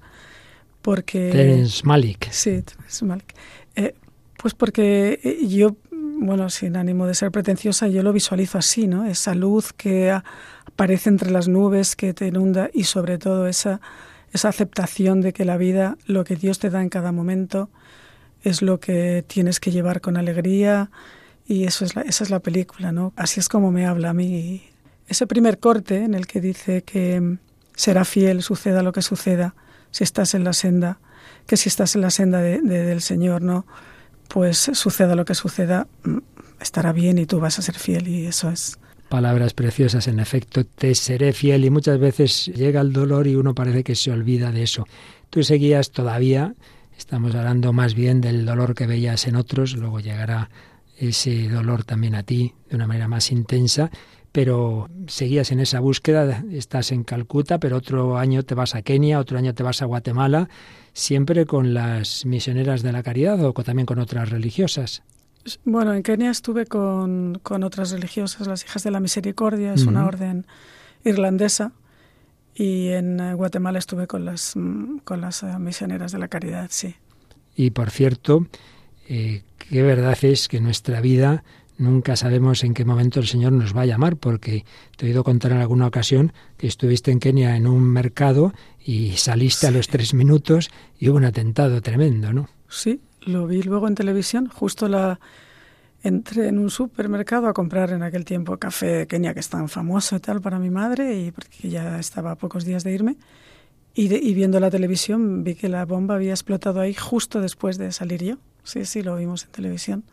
porque 0.82 1.30
Terence 1.30 1.80
Malik 1.86 2.30
sí 2.30 2.60
Terence 2.60 3.04
Malik 3.06 3.34
eh, 3.74 3.94
pues 4.36 4.52
porque 4.52 5.38
yo 5.48 5.76
bueno, 6.22 6.48
sin 6.50 6.76
ánimo 6.76 7.06
de 7.06 7.14
ser 7.14 7.30
pretenciosa, 7.30 7.88
yo 7.88 8.02
lo 8.02 8.12
visualizo 8.12 8.58
así, 8.58 8.86
¿no? 8.86 9.04
Esa 9.04 9.34
luz 9.34 9.72
que 9.72 10.10
aparece 10.10 11.08
entre 11.08 11.30
las 11.30 11.48
nubes, 11.48 11.96
que 11.96 12.14
te 12.14 12.26
inunda 12.26 12.70
y 12.72 12.84
sobre 12.84 13.18
todo 13.18 13.46
esa, 13.46 13.80
esa 14.32 14.48
aceptación 14.48 15.20
de 15.20 15.32
que 15.32 15.44
la 15.44 15.56
vida, 15.56 15.96
lo 16.06 16.24
que 16.24 16.36
Dios 16.36 16.58
te 16.58 16.70
da 16.70 16.82
en 16.82 16.88
cada 16.88 17.12
momento, 17.12 17.70
es 18.42 18.62
lo 18.62 18.80
que 18.80 19.24
tienes 19.26 19.60
que 19.60 19.70
llevar 19.70 20.00
con 20.00 20.16
alegría 20.16 20.90
y 21.46 21.64
eso 21.64 21.84
es 21.84 21.96
esa 21.96 22.24
es 22.24 22.30
la 22.30 22.40
película, 22.40 22.92
¿no? 22.92 23.12
Así 23.16 23.40
es 23.40 23.48
como 23.48 23.70
me 23.70 23.86
habla 23.86 24.10
a 24.10 24.14
mí. 24.14 24.62
Ese 25.08 25.26
primer 25.26 25.58
corte 25.58 26.04
en 26.04 26.14
el 26.14 26.26
que 26.26 26.40
dice 26.40 26.82
que 26.82 27.38
será 27.74 28.04
fiel, 28.04 28.42
suceda 28.42 28.82
lo 28.82 28.92
que 28.92 29.02
suceda, 29.02 29.54
si 29.90 30.04
estás 30.04 30.34
en 30.34 30.44
la 30.44 30.52
senda, 30.52 30.98
que 31.46 31.56
si 31.56 31.68
estás 31.68 31.94
en 31.94 32.00
la 32.00 32.10
senda 32.10 32.40
del 32.40 33.02
Señor, 33.02 33.42
¿no? 33.42 33.66
Pues 34.32 34.70
suceda 34.72 35.14
lo 35.14 35.26
que 35.26 35.34
suceda, 35.34 35.86
mm, 36.04 36.18
estará 36.58 36.92
bien 36.92 37.18
y 37.18 37.26
tú 37.26 37.38
vas 37.38 37.58
a 37.58 37.62
ser 37.62 37.78
fiel 37.78 38.08
y 38.08 38.26
eso 38.26 38.48
es. 38.48 38.78
Palabras 39.10 39.52
preciosas, 39.52 40.08
en 40.08 40.20
efecto, 40.20 40.64
te 40.64 40.94
seré 40.94 41.34
fiel 41.34 41.66
y 41.66 41.70
muchas 41.70 41.98
veces 41.98 42.46
llega 42.46 42.80
el 42.80 42.94
dolor 42.94 43.26
y 43.26 43.34
uno 43.34 43.54
parece 43.54 43.84
que 43.84 43.94
se 43.94 44.10
olvida 44.10 44.50
de 44.50 44.62
eso. 44.62 44.86
Tú 45.28 45.42
seguías 45.42 45.90
todavía, 45.90 46.54
estamos 46.96 47.34
hablando 47.34 47.74
más 47.74 47.94
bien 47.94 48.22
del 48.22 48.46
dolor 48.46 48.74
que 48.74 48.86
veías 48.86 49.26
en 49.26 49.36
otros, 49.36 49.76
luego 49.76 50.00
llegará 50.00 50.48
ese 50.96 51.48
dolor 51.50 51.84
también 51.84 52.14
a 52.14 52.22
ti 52.22 52.54
de 52.70 52.76
una 52.76 52.86
manera 52.86 53.08
más 53.08 53.32
intensa, 53.32 53.90
pero 54.32 54.88
seguías 55.06 55.52
en 55.52 55.60
esa 55.60 55.80
búsqueda, 55.80 56.42
estás 56.50 56.90
en 56.90 57.04
Calcuta, 57.04 57.58
pero 57.58 57.76
otro 57.76 58.16
año 58.16 58.42
te 58.42 58.54
vas 58.54 58.74
a 58.74 58.82
Kenia, 58.82 59.20
otro 59.20 59.38
año 59.38 59.54
te 59.54 59.62
vas 59.62 59.82
a 59.82 59.84
Guatemala, 59.84 60.48
siempre 60.94 61.44
con 61.44 61.74
las 61.74 62.24
misioneras 62.24 62.82
de 62.82 62.92
la 62.92 63.02
caridad 63.02 63.44
o 63.44 63.52
también 63.52 63.86
con 63.86 63.98
otras 63.98 64.30
religiosas. 64.30 65.02
Bueno, 65.64 65.92
en 65.92 66.02
Kenia 66.02 66.30
estuve 66.30 66.66
con, 66.66 67.40
con 67.42 67.62
otras 67.62 67.90
religiosas, 67.90 68.46
las 68.46 68.64
Hijas 68.64 68.82
de 68.84 68.90
la 68.90 69.00
Misericordia, 69.00 69.74
es 69.74 69.84
una 69.84 70.06
orden 70.06 70.46
irlandesa, 71.04 71.72
y 72.54 72.88
en 72.88 73.18
eh, 73.20 73.34
Guatemala 73.34 73.78
estuve 73.78 74.06
con 74.06 74.24
las, 74.24 74.54
mm, 74.56 74.98
con 75.04 75.20
las 75.20 75.42
eh, 75.42 75.58
misioneras 75.58 76.12
de 76.12 76.18
la 76.18 76.28
caridad, 76.28 76.68
sí. 76.70 76.94
Y 77.56 77.70
por 77.70 77.90
cierto, 77.90 78.46
eh, 79.08 79.42
qué 79.58 79.82
verdad 79.82 80.16
es 80.22 80.48
que 80.48 80.60
nuestra 80.60 81.00
vida 81.00 81.44
nunca 81.78 82.16
sabemos 82.16 82.64
en 82.64 82.74
qué 82.74 82.84
momento 82.84 83.20
el 83.20 83.26
Señor 83.26 83.52
nos 83.52 83.76
va 83.76 83.82
a 83.82 83.86
llamar, 83.86 84.16
porque 84.16 84.64
te 84.96 85.06
he 85.06 85.08
oído 85.10 85.24
contar 85.24 85.52
en 85.52 85.58
alguna 85.58 85.86
ocasión 85.86 86.32
que 86.56 86.66
estuviste 86.66 87.10
en 87.10 87.20
Kenia 87.20 87.56
en 87.56 87.66
un 87.66 87.82
mercado 87.82 88.52
y 88.84 89.12
saliste 89.12 89.66
a 89.66 89.70
los 89.70 89.88
tres 89.88 90.14
minutos 90.14 90.70
y 90.98 91.08
hubo 91.08 91.16
un 91.16 91.24
atentado 91.24 91.80
tremendo, 91.80 92.32
¿no? 92.32 92.48
Sí, 92.68 93.00
lo 93.22 93.46
vi 93.46 93.62
luego 93.62 93.88
en 93.88 93.94
televisión, 93.94 94.48
justo 94.48 94.88
la 94.88 95.20
entré 96.02 96.48
en 96.48 96.58
un 96.58 96.70
supermercado 96.70 97.46
a 97.46 97.52
comprar 97.52 97.90
en 97.90 98.02
aquel 98.02 98.24
tiempo 98.24 98.56
café 98.56 98.86
de 98.86 99.06
Kenia 99.06 99.34
que 99.34 99.40
es 99.40 99.48
tan 99.48 99.68
famoso 99.68 100.16
y 100.16 100.20
tal 100.20 100.40
para 100.40 100.58
mi 100.58 100.70
madre 100.70 101.16
y 101.16 101.30
porque 101.30 101.68
ya 101.68 101.98
estaba 101.98 102.32
a 102.32 102.36
pocos 102.36 102.64
días 102.64 102.82
de 102.82 102.92
irme 102.92 103.16
Y, 103.94 104.34
viendo 104.34 104.58
la 104.58 104.70
televisión 104.70 105.44
vi 105.44 105.54
que 105.54 105.68
la 105.68 105.84
bomba 105.84 106.16
había 106.16 106.32
explotado 106.32 106.80
ahí 106.80 106.94
justo 106.94 107.40
después 107.40 107.78
de 107.78 107.92
salir 107.92 108.24
yo. 108.24 108.36
Sí, 108.64 108.84
sí, 108.84 109.02
lo 109.02 109.16
vimos 109.16 109.44
en 109.44 109.50
televisión. 109.52 110.04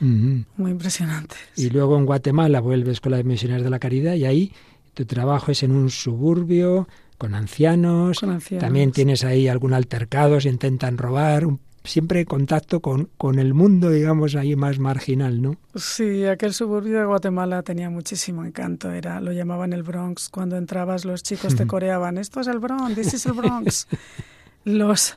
Muy 0.00 0.70
impresionante. 0.70 1.36
Y 1.56 1.70
luego 1.70 1.96
en 1.98 2.06
Guatemala 2.06 2.60
vuelves 2.60 3.00
con 3.00 3.12
las 3.12 3.24
misiones 3.24 3.62
de 3.62 3.70
la 3.70 3.78
caridad 3.78 4.14
y 4.14 4.24
ahí 4.24 4.52
tu 4.94 5.04
trabajo 5.04 5.52
es 5.52 5.62
en 5.62 5.72
un 5.72 5.90
suburbio 5.90 6.88
con 7.18 7.34
ancianos. 7.34 8.20
Con 8.20 8.30
ancianos. 8.30 8.64
También 8.64 8.92
tienes 8.92 9.24
ahí 9.24 9.46
algún 9.46 9.74
altercado, 9.74 10.40
se 10.40 10.48
intentan 10.48 10.96
robar, 10.98 11.46
un 11.46 11.60
siempre 11.84 12.24
contacto 12.24 12.80
con, 12.80 13.10
con 13.16 13.38
el 13.38 13.54
mundo, 13.54 13.90
digamos, 13.90 14.34
ahí 14.34 14.56
más 14.56 14.78
marginal, 14.78 15.40
¿no? 15.40 15.56
Sí, 15.74 16.24
aquel 16.24 16.52
suburbio 16.52 16.98
de 16.98 17.04
Guatemala 17.04 17.62
tenía 17.62 17.90
muchísimo 17.90 18.44
encanto. 18.44 18.90
Era, 18.90 19.20
lo 19.20 19.32
llamaban 19.32 19.72
el 19.72 19.82
Bronx. 19.82 20.28
Cuando 20.28 20.56
entrabas, 20.56 21.04
los 21.04 21.22
chicos 21.22 21.54
te 21.56 21.66
coreaban, 21.66 22.18
esto 22.18 22.40
es 22.40 22.48
el 22.48 22.58
Bronx, 22.58 22.94
this 22.94 23.14
is 23.14 23.26
el 23.26 23.32
Bronx. 23.32 23.86
los 24.64 25.16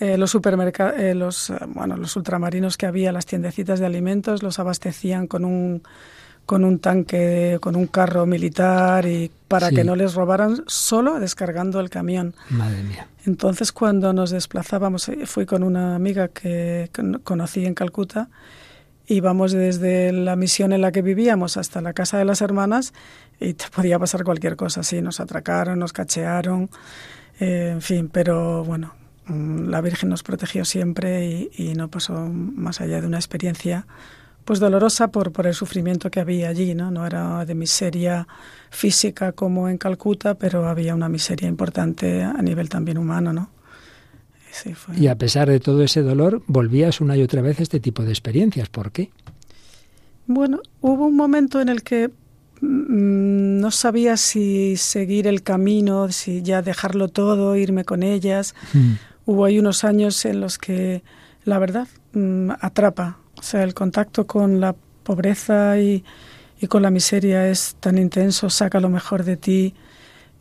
eh, 0.00 0.18
los 0.18 0.30
supermercados, 0.30 0.98
eh, 0.98 1.14
los, 1.14 1.52
bueno, 1.68 1.96
los 1.96 2.16
ultramarinos 2.16 2.76
que 2.76 2.86
había, 2.86 3.12
las 3.12 3.26
tiendecitas 3.26 3.80
de 3.80 3.86
alimentos, 3.86 4.42
los 4.42 4.58
abastecían 4.58 5.26
con 5.26 5.44
un 5.44 5.82
con 6.46 6.64
un 6.64 6.78
tanque, 6.78 7.58
con 7.60 7.74
un 7.74 7.86
carro 7.86 8.26
militar 8.26 9.06
y 9.06 9.30
para 9.48 9.70
que 9.70 9.84
no 9.84 9.96
les 9.96 10.14
robaran 10.14 10.62
solo 10.66 11.18
descargando 11.18 11.80
el 11.80 11.90
camión. 11.90 12.34
Madre 12.50 12.82
mía. 12.82 13.08
Entonces 13.24 13.72
cuando 13.72 14.12
nos 14.12 14.30
desplazábamos, 14.30 15.08
eh, 15.08 15.26
fui 15.26 15.46
con 15.46 15.62
una 15.62 15.94
amiga 15.94 16.28
que 16.28 16.90
conocí 17.22 17.64
en 17.64 17.74
Calcuta, 17.74 18.28
íbamos 19.06 19.52
desde 19.52 20.12
la 20.12 20.36
misión 20.36 20.72
en 20.72 20.82
la 20.82 20.92
que 20.92 21.02
vivíamos 21.02 21.56
hasta 21.56 21.80
la 21.80 21.92
casa 21.92 22.18
de 22.18 22.24
las 22.24 22.42
hermanas 22.42 22.92
y 23.40 23.54
te 23.54 23.64
podía 23.74 23.98
pasar 23.98 24.24
cualquier 24.24 24.56
cosa, 24.56 24.82
sí, 24.82 25.00
nos 25.00 25.20
atracaron, 25.20 25.78
nos 25.78 25.92
cachearon, 25.92 26.68
eh, 27.40 27.70
en 27.72 27.80
fin, 27.80 28.10
pero 28.12 28.64
bueno, 28.64 28.94
la 29.28 29.80
Virgen 29.80 30.10
nos 30.10 30.22
protegió 30.22 30.64
siempre 30.64 31.26
y, 31.26 31.50
y 31.56 31.74
no 31.74 31.88
pasó 31.88 32.28
más 32.28 32.80
allá 32.80 33.00
de 33.00 33.06
una 33.06 33.18
experiencia 33.18 33.86
pues 34.44 34.60
dolorosa 34.60 35.08
por, 35.08 35.32
por 35.32 35.46
el 35.46 35.54
sufrimiento 35.54 36.10
que 36.10 36.20
había 36.20 36.48
allí, 36.48 36.74
¿no? 36.74 36.90
No 36.90 37.06
era 37.06 37.44
de 37.46 37.54
miseria 37.54 38.28
física 38.70 39.32
como 39.32 39.68
en 39.68 39.78
Calcuta, 39.78 40.34
pero 40.34 40.68
había 40.68 40.94
una 40.94 41.08
miseria 41.08 41.48
importante 41.48 42.22
a 42.22 42.42
nivel 42.42 42.68
también 42.68 42.98
humano, 42.98 43.32
¿no? 43.32 43.50
Y 44.96 45.08
a 45.08 45.16
pesar 45.16 45.48
de 45.48 45.58
todo 45.58 45.82
ese 45.82 46.02
dolor, 46.02 46.42
volvías 46.46 47.00
una 47.00 47.16
y 47.16 47.22
otra 47.22 47.42
vez 47.42 47.58
a 47.58 47.62
este 47.62 47.80
tipo 47.80 48.04
de 48.04 48.10
experiencias. 48.10 48.68
¿Por 48.68 48.92
qué? 48.92 49.10
Bueno, 50.26 50.60
hubo 50.80 51.06
un 51.06 51.16
momento 51.16 51.60
en 51.60 51.68
el 51.68 51.82
que 51.82 52.08
mm, 52.60 53.58
no 53.60 53.70
sabía 53.70 54.16
si 54.16 54.76
seguir 54.76 55.26
el 55.26 55.42
camino, 55.42 56.10
si 56.12 56.42
ya 56.42 56.62
dejarlo 56.62 57.08
todo, 57.08 57.56
irme 57.56 57.84
con 57.84 58.02
ellas. 58.02 58.54
Mm. 58.72 58.92
Hubo 59.26 59.44
ahí 59.44 59.58
unos 59.58 59.84
años 59.84 60.24
en 60.24 60.40
los 60.40 60.58
que, 60.58 61.02
la 61.44 61.58
verdad, 61.58 61.88
mm, 62.12 62.50
atrapa, 62.60 63.18
o 63.38 63.42
sea, 63.42 63.62
el 63.62 63.74
contacto 63.74 64.26
con 64.26 64.60
la 64.60 64.74
pobreza 65.02 65.78
y, 65.78 66.04
con 66.68 66.80
la 66.80 66.90
miseria 66.90 67.48
es 67.48 67.76
tan 67.78 67.98
intenso, 67.98 68.48
saca 68.48 68.80
lo 68.80 68.88
mejor 68.88 69.24
de 69.24 69.36
ti, 69.36 69.74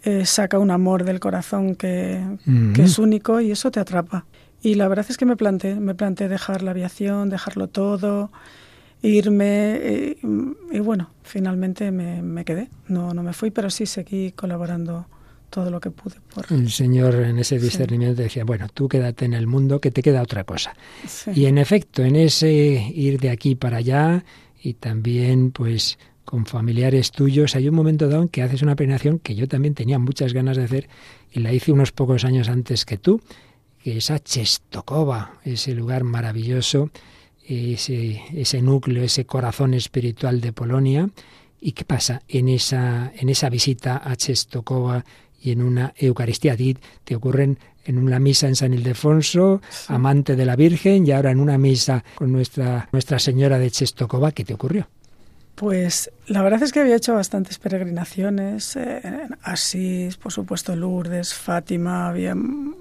eh, 0.03 0.25
saca 0.25 0.57
un 0.57 0.71
amor 0.71 1.03
del 1.03 1.19
corazón 1.19 1.75
que, 1.75 2.23
es 2.77 2.97
único 2.97 3.41
y 3.41 3.51
eso 3.51 3.71
te 3.71 3.81
atrapa. 3.81 4.25
Y 4.61 4.75
la 4.75 4.87
verdad 4.87 5.05
es 5.09 5.17
que 5.17 5.25
me 5.25 5.35
planteé, 5.35 5.75
me 5.75 5.95
planteé 5.95 6.29
dejar 6.29 6.61
la 6.61 6.71
aviación, 6.71 7.29
dejarlo 7.29 7.67
todo, 7.67 8.31
irme 9.01 9.75
eh, 9.81 10.17
y, 10.71 10.79
bueno, 10.79 11.09
finalmente 11.23 11.91
me, 11.91 12.21
me, 12.21 12.45
quedé. 12.45 12.69
No, 12.87 13.13
no 13.13 13.21
me 13.21 13.33
fui, 13.33 13.51
pero 13.51 13.69
sí 13.69 13.85
seguí 13.85 14.31
colaborando 14.31 15.05
todo 15.53 15.69
lo 15.69 15.79
que 15.79 15.91
pude. 15.91 16.15
El 16.49 16.71
Señor 16.71 17.13
en 17.13 17.37
ese 17.37 17.59
discernimiento 17.59 18.23
decía, 18.23 18.43
bueno, 18.43 18.67
tú 18.73 18.87
quédate 18.89 19.25
en 19.25 19.35
el 19.35 19.45
mundo, 19.45 19.79
que 19.79 19.91
te 19.91 20.01
queda 20.01 20.23
otra 20.23 20.45
cosa. 20.45 20.75
Y 21.35 21.45
en 21.45 21.59
efecto, 21.59 22.03
en 22.03 22.15
ese 22.15 22.49
ir 22.49 23.19
de 23.19 23.29
aquí 23.29 23.53
para 23.53 23.77
allá 23.77 24.25
y 24.63 24.73
también 24.73 25.51
pues 25.51 25.99
con 26.25 26.47
familiares 26.47 27.11
tuyos, 27.11 27.55
hay 27.55 27.69
un 27.69 27.75
momento 27.75 28.09
dado 28.09 28.23
en 28.23 28.29
que 28.29 28.41
haces 28.41 28.63
una 28.63 28.75
peregrinación 28.75 29.19
que 29.19 29.35
yo 29.35 29.47
también 29.47 29.75
tenía 29.75 29.99
muchas 29.99 30.33
ganas 30.33 30.57
de 30.57 30.63
hacer 30.63 30.89
y 31.31 31.39
la 31.41 31.53
hice 31.53 31.71
unos 31.71 31.91
pocos 31.91 32.25
años 32.25 32.49
antes 32.49 32.83
que 32.83 32.97
tú, 32.97 33.21
que 33.83 33.97
es 33.97 34.09
a 34.09 34.17
Chestokova, 34.17 35.39
ese 35.45 35.75
lugar 35.75 36.03
maravilloso, 36.03 36.89
ese, 37.45 38.23
ese 38.33 38.63
núcleo, 38.63 39.03
ese 39.03 39.27
corazón 39.27 39.75
espiritual 39.75 40.41
de 40.41 40.51
Polonia. 40.51 41.09
¿Y 41.61 41.73
qué 41.73 41.85
pasa 41.85 42.23
en 42.27 42.49
esa, 42.49 43.13
en 43.15 43.29
esa 43.29 43.49
visita 43.49 44.01
a 44.03 44.15
Chestokova 44.15 45.05
y 45.43 45.51
en 45.51 45.61
una 45.61 45.93
Eucaristía. 45.97 46.53
A 46.53 46.57
ti 46.57 46.77
te 47.03 47.15
ocurren 47.15 47.59
en 47.85 47.97
una 47.97 48.17
misa 48.17 48.47
en 48.47 48.55
San 48.55 48.73
Ildefonso, 48.73 49.61
amante 49.89 50.35
de 50.35 50.45
la 50.45 50.55
Virgen, 50.55 51.05
y 51.05 51.11
ahora 51.11 51.31
en 51.31 51.39
una 51.39 51.57
misa 51.57 52.03
con 52.15 52.31
nuestra, 52.31 52.87
nuestra 52.93 53.19
Señora 53.19 53.59
de 53.59 53.69
Chestokova. 53.69 54.31
¿Qué 54.31 54.45
te 54.45 54.53
ocurrió? 54.53 54.87
Pues 55.55 56.09
la 56.27 56.41
verdad 56.41 56.63
es 56.63 56.71
que 56.71 56.79
había 56.79 56.95
hecho 56.95 57.13
bastantes 57.13 57.59
peregrinaciones, 57.59 58.75
eh, 58.75 59.27
Asís, 59.43 60.17
por 60.17 60.31
supuesto 60.31 60.75
Lourdes, 60.75 61.33
Fátima, 61.35 62.07
había, 62.07 62.35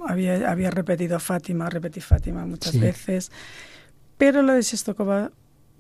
había, 0.09 0.51
había 0.51 0.71
repetido 0.71 1.21
Fátima, 1.21 1.69
repetí 1.69 2.01
Fátima 2.01 2.47
muchas 2.47 2.81
veces, 2.81 3.31
pero 4.17 4.41
lo 4.41 4.55
de 4.55 4.63
Chestokova, 4.63 5.31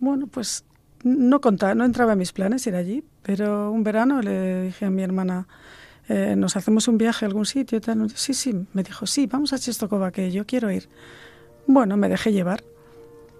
bueno, 0.00 0.26
pues 0.26 0.64
no 1.02 1.40
contaba, 1.40 1.74
no 1.74 1.86
entraba 1.86 2.12
en 2.12 2.18
mis 2.18 2.32
planes 2.32 2.66
ir 2.66 2.74
allí, 2.76 3.02
pero 3.22 3.70
un 3.72 3.84
verano 3.84 4.20
le 4.20 4.64
dije 4.64 4.84
a 4.84 4.90
mi 4.90 5.02
hermana, 5.02 5.48
eh, 6.08 6.34
nos 6.36 6.56
hacemos 6.56 6.88
un 6.88 6.98
viaje 6.98 7.24
a 7.24 7.28
algún 7.28 7.46
sitio. 7.46 7.80
Tal. 7.80 8.10
Sí, 8.14 8.34
sí, 8.34 8.54
me 8.72 8.82
dijo, 8.82 9.06
sí, 9.06 9.26
vamos 9.26 9.52
a 9.52 9.58
Chestokova, 9.58 10.10
que 10.10 10.30
yo 10.30 10.46
quiero 10.46 10.70
ir. 10.70 10.88
Bueno, 11.66 11.96
me 11.96 12.08
dejé 12.08 12.32
llevar. 12.32 12.64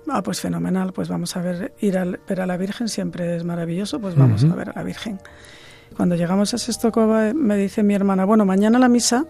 Ah, 0.09 0.23
pues 0.23 0.41
fenomenal, 0.41 0.93
pues 0.93 1.09
vamos 1.09 1.37
a 1.37 1.43
ver, 1.43 1.73
ir 1.81 1.97
a 1.97 2.05
ver 2.05 2.41
a 2.41 2.47
la 2.47 2.57
Virgen 2.57 2.89
siempre 2.89 3.37
es 3.37 3.45
maravilloso, 3.45 4.01
pues 4.01 4.17
vamos 4.17 4.43
a 4.45 4.55
ver 4.55 4.71
a 4.71 4.73
la 4.75 4.83
Virgen. 4.83 5.21
Cuando 5.97 6.17
llegamos 6.17 6.55
a 6.55 6.59
Chestokova 6.59 7.33
me 7.35 7.57
dice 7.57 7.83
mi 7.85 7.95
hermana, 7.95 8.25
bueno, 8.25 8.45
mañana 8.45 8.81
la 8.81 8.89
misa 8.89 9.27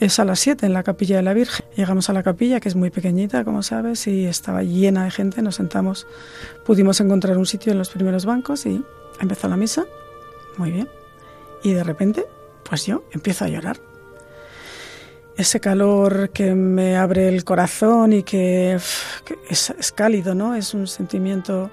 es 0.00 0.18
a 0.18 0.24
las 0.24 0.40
7 0.40 0.66
en 0.66 0.74
la 0.74 0.82
capilla 0.82 1.16
de 1.16 1.22
la 1.22 1.32
Virgen. 1.32 1.64
Llegamos 1.76 2.10
a 2.10 2.12
la 2.12 2.22
capilla, 2.22 2.60
que 2.60 2.68
es 2.68 2.76
muy 2.76 2.90
pequeñita, 2.90 3.44
como 3.44 3.62
sabes, 3.62 4.06
y 4.06 4.26
estaba 4.26 4.62
llena 4.62 5.04
de 5.04 5.10
gente, 5.10 5.40
nos 5.40 5.54
sentamos, 5.54 6.06
pudimos 6.66 7.00
encontrar 7.00 7.38
un 7.38 7.46
sitio 7.46 7.72
en 7.72 7.78
los 7.78 7.88
primeros 7.88 8.26
bancos 8.26 8.66
y 8.66 8.84
empezó 9.20 9.48
la 9.48 9.56
misa, 9.56 9.84
muy 10.58 10.72
bien. 10.72 10.88
Y 11.62 11.72
de 11.72 11.84
repente 11.84 12.26
pues 12.72 12.86
yo 12.86 13.04
empiezo 13.12 13.44
a 13.44 13.48
llorar. 13.48 13.76
Ese 15.36 15.60
calor 15.60 16.30
que 16.30 16.54
me 16.54 16.96
abre 16.96 17.28
el 17.28 17.44
corazón 17.44 18.14
y 18.14 18.22
que, 18.22 18.78
es, 19.50 19.92
cálido, 19.94 20.34
¿no? 20.34 20.54
Es 20.54 20.72
un 20.72 20.86
sentimiento 20.86 21.70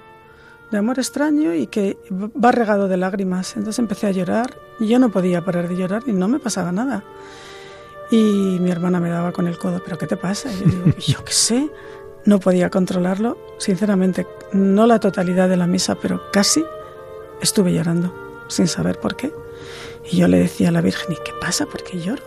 de 0.70 0.76
amor 0.76 0.98
extraño 0.98 1.54
y 1.54 1.68
que 1.68 1.96
va 2.12 2.52
regado 2.52 2.86
de 2.86 2.98
lágrimas. 2.98 3.56
Entonces 3.56 3.78
empecé 3.78 4.08
a 4.08 4.10
llorar 4.10 4.58
y 4.78 4.88
yo 4.88 4.98
no 4.98 5.10
podía 5.10 5.42
parar 5.42 5.70
de 5.70 5.76
llorar 5.76 6.02
y 6.06 6.12
no 6.12 6.28
me 6.28 6.38
pasaba 6.38 6.70
nada. 6.70 7.02
Y 8.10 8.58
mi 8.60 8.70
hermana 8.70 9.00
me 9.00 9.08
daba 9.08 9.32
con 9.32 9.46
el 9.46 9.56
codo, 9.56 9.80
¿pero 9.82 9.96
qué 9.96 10.06
te 10.06 10.18
pasa? 10.18 10.50
Yo 10.52 10.66
digo, 10.66 10.98
yo 10.98 11.24
qué 11.24 11.32
sé, 11.32 11.70
no 12.26 12.40
podía 12.40 12.68
controlarlo. 12.68 13.38
Sinceramente, 13.56 14.26
no 14.52 14.86
la 14.86 15.00
totalidad 15.00 15.48
de 15.48 15.56
la 15.56 15.66
misa, 15.66 15.94
pero 15.94 16.30
casi 16.30 16.62
estuve 17.40 17.72
llorando, 17.72 18.44
sin 18.48 18.68
saber 18.68 19.00
por 19.00 19.16
qué. 19.16 19.32
Y 20.04 20.16
yo 20.16 20.28
le 20.28 20.38
decía 20.38 20.68
a 20.68 20.72
la 20.72 20.80
Virgen, 20.80 21.12
¿y 21.12 21.16
qué 21.16 21.32
pasa? 21.40 21.66
¿Por 21.66 21.82
qué 21.82 22.00
lloro? 22.00 22.22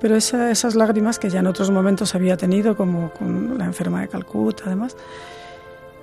Pero 0.00 0.16
esas 0.16 0.74
lágrimas 0.74 1.18
que 1.18 1.28
ya 1.28 1.40
en 1.40 1.46
otros 1.46 1.70
momentos 1.70 2.14
había 2.14 2.38
tenido, 2.38 2.74
como 2.74 3.12
con 3.12 3.58
la 3.58 3.66
enferma 3.66 4.00
de 4.00 4.08
Calcuta, 4.08 4.64
además, 4.66 4.96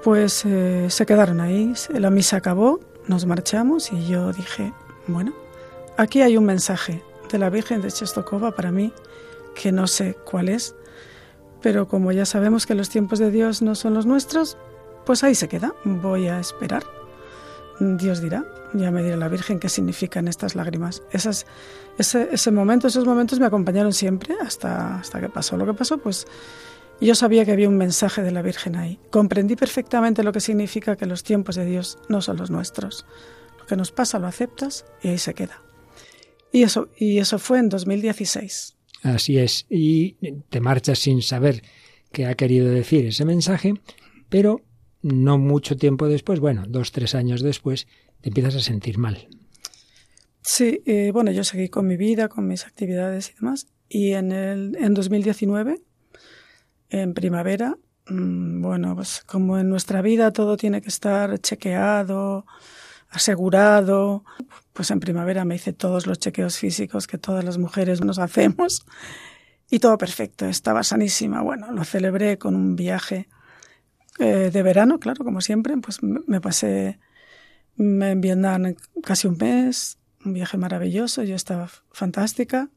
pues 0.04 0.46
eh, 0.46 0.86
se 0.90 1.06
quedaron 1.08 1.42
ahí. 1.42 1.74
La 1.90 2.12
misa 2.12 2.38
acabó, 2.38 2.80
nos 3.08 3.26
marchamos 3.26 3.92
y 3.92 4.06
yo 4.06 4.32
dije, 4.34 4.72
bueno, 5.08 5.34
aquí 5.98 6.22
hay 6.22 6.38
un 6.38 6.46
mensaje 6.46 7.04
de 7.32 7.40
la 7.40 7.50
Virgen 7.50 7.82
de 7.82 7.92
Chestokova 7.92 8.52
para 8.52 8.72
mí 8.72 8.94
que 9.60 9.72
no 9.72 9.88
sé 9.88 10.15
cuál 10.26 10.50
es, 10.50 10.76
pero 11.62 11.88
como 11.88 12.12
ya 12.12 12.26
sabemos 12.26 12.65
que 12.65 12.76
los 12.76 12.89
tiempos 12.89 13.20
de 13.20 13.32
Dios 13.32 13.62
no 13.62 13.76
son 13.76 13.93
los 13.93 14.06
nuestros, 14.06 14.58
pues 15.06 15.24
ahí 15.24 15.36
se 15.36 15.48
queda, 15.48 15.74
voy 15.84 16.28
a 16.28 16.39
esperar. 16.39 16.84
Dios 17.80 18.22
dirá, 18.22 18.46
ya 18.74 18.91
me 18.91 19.04
dirá 19.04 19.17
la 19.17 19.28
Virgen 19.28 19.60
qué 19.60 19.70
significan 19.70 20.28
estas 20.28 20.56
lágrimas. 20.56 21.04
Esas, 21.12 21.46
ese, 21.98 22.52
momento, 22.52 22.88
esos 22.88 23.06
momentos 23.06 23.39
me 23.39 23.46
acompañaron 23.46 23.93
siempre 23.93 24.36
hasta, 24.41 25.00
hasta 25.00 25.20
que 25.20 25.30
pasó 25.30 25.58
lo 25.58 25.65
que 25.65 25.74
pasó, 25.74 25.98
pues 25.98 26.26
yo 27.00 27.13
sabía 27.13 27.46
que 27.46 27.52
había 27.52 27.70
un 27.70 27.78
mensaje 27.78 28.24
de 28.24 28.32
la 28.32 28.41
Virgen 28.41 28.76
ahí. 28.76 29.00
Comprendí 29.12 29.56
perfectamente 29.56 30.24
lo 30.24 30.32
que 30.32 30.39
significa 30.39 30.96
que 30.96 31.06
los 31.06 31.24
tiempos 31.24 31.56
de 31.56 31.65
Dios 31.65 32.00
no 32.10 32.22
son 32.22 32.38
los 32.38 32.50
nuestros. 32.50 33.06
Lo 33.60 33.65
que 33.65 33.76
nos 33.76 33.91
pasa 33.91 34.20
lo 34.20 34.28
aceptas 34.28 34.86
y 35.02 35.10
ahí 35.10 35.17
se 35.17 35.34
queda. 35.34 35.62
Y 36.52 36.63
eso, 36.63 36.89
y 36.98 37.20
eso 37.20 37.38
fue 37.38 37.60
en 37.60 37.70
2016. 37.70 38.77
Así 39.04 39.38
es. 39.38 39.66
Y 39.70 40.14
te 40.50 40.60
marchas 40.60 41.00
sin 41.00 41.22
saber 41.22 41.64
que 42.12 42.26
ha 42.26 42.36
querido 42.36 42.70
decir 42.70 43.06
ese 43.06 43.26
mensaje, 43.26 43.74
pero 44.30 44.62
no 45.02 45.38
mucho 45.38 45.78
tiempo 45.78 46.08
después, 46.08 46.40
bueno, 46.40 46.66
dos, 46.68 46.92
tres 46.92 47.16
años 47.16 47.42
después, 47.42 47.88
te 48.22 48.30
empiezas 48.30 48.56
a 48.56 48.60
sentir 48.60 48.98
mal. 48.98 49.28
Sí, 50.42 50.82
eh, 50.86 51.12
bueno, 51.14 51.32
yo 51.32 51.44
seguí 51.44 51.70
con 51.70 51.88
mi 51.88 51.98
vida, 51.98 52.30
con 52.30 52.48
mis 52.48 52.66
actividades 52.66 53.32
y 53.32 53.34
demás. 53.36 53.68
Y 53.90 54.14
en, 54.14 54.32
el, 54.32 54.78
en 54.80 54.94
2019, 54.94 55.82
en 56.90 57.14
primavera, 57.14 57.78
mm, 58.08 58.62
bueno, 58.62 58.96
pues 58.96 59.24
como 59.26 59.58
en 59.58 59.70
nuestra 59.70 60.02
vida 60.02 60.32
todo 60.32 60.58
tiene 60.58 60.82
que 60.82 60.90
estar 60.90 61.38
chequeado, 61.40 62.46
asegurado, 63.18 64.24
pues 64.74 64.90
en 64.92 65.00
primavera 65.00 65.46
me 65.46 65.56
hice 65.56 65.74
todos 65.74 66.08
los 66.08 66.20
chequeos 66.20 66.58
físicos 66.58 67.08
que 67.08 67.18
todas 67.18 67.44
las 67.44 67.58
mujeres 67.58 68.02
nos 68.02 68.20
hacemos 68.20 68.86
y 69.70 69.80
todo 69.80 69.98
perfecto, 69.98 70.46
estaba 70.46 70.84
sanísima. 70.84 71.42
Bueno, 71.42 71.72
lo 71.72 71.84
celebré 71.84 72.38
con 72.38 72.56
un 72.56 72.76
viaje 72.76 73.28
eh, 74.20 74.50
de 74.52 74.64
verano, 74.64 75.00
claro, 75.00 75.24
como 75.24 75.42
siempre, 75.42 75.76
pues 75.78 76.02
me 76.02 76.42
pasé 76.42 77.00
en 77.78 78.22
Vietnam 78.22 78.76
casi 79.04 79.28
un 79.28 79.38
mes, 79.38 79.98
un 80.26 80.34
viaje 80.34 80.58
maravilloso, 80.58 81.24
yo 81.24 81.36
estaba 81.36 81.70
fantástica. 81.92 82.70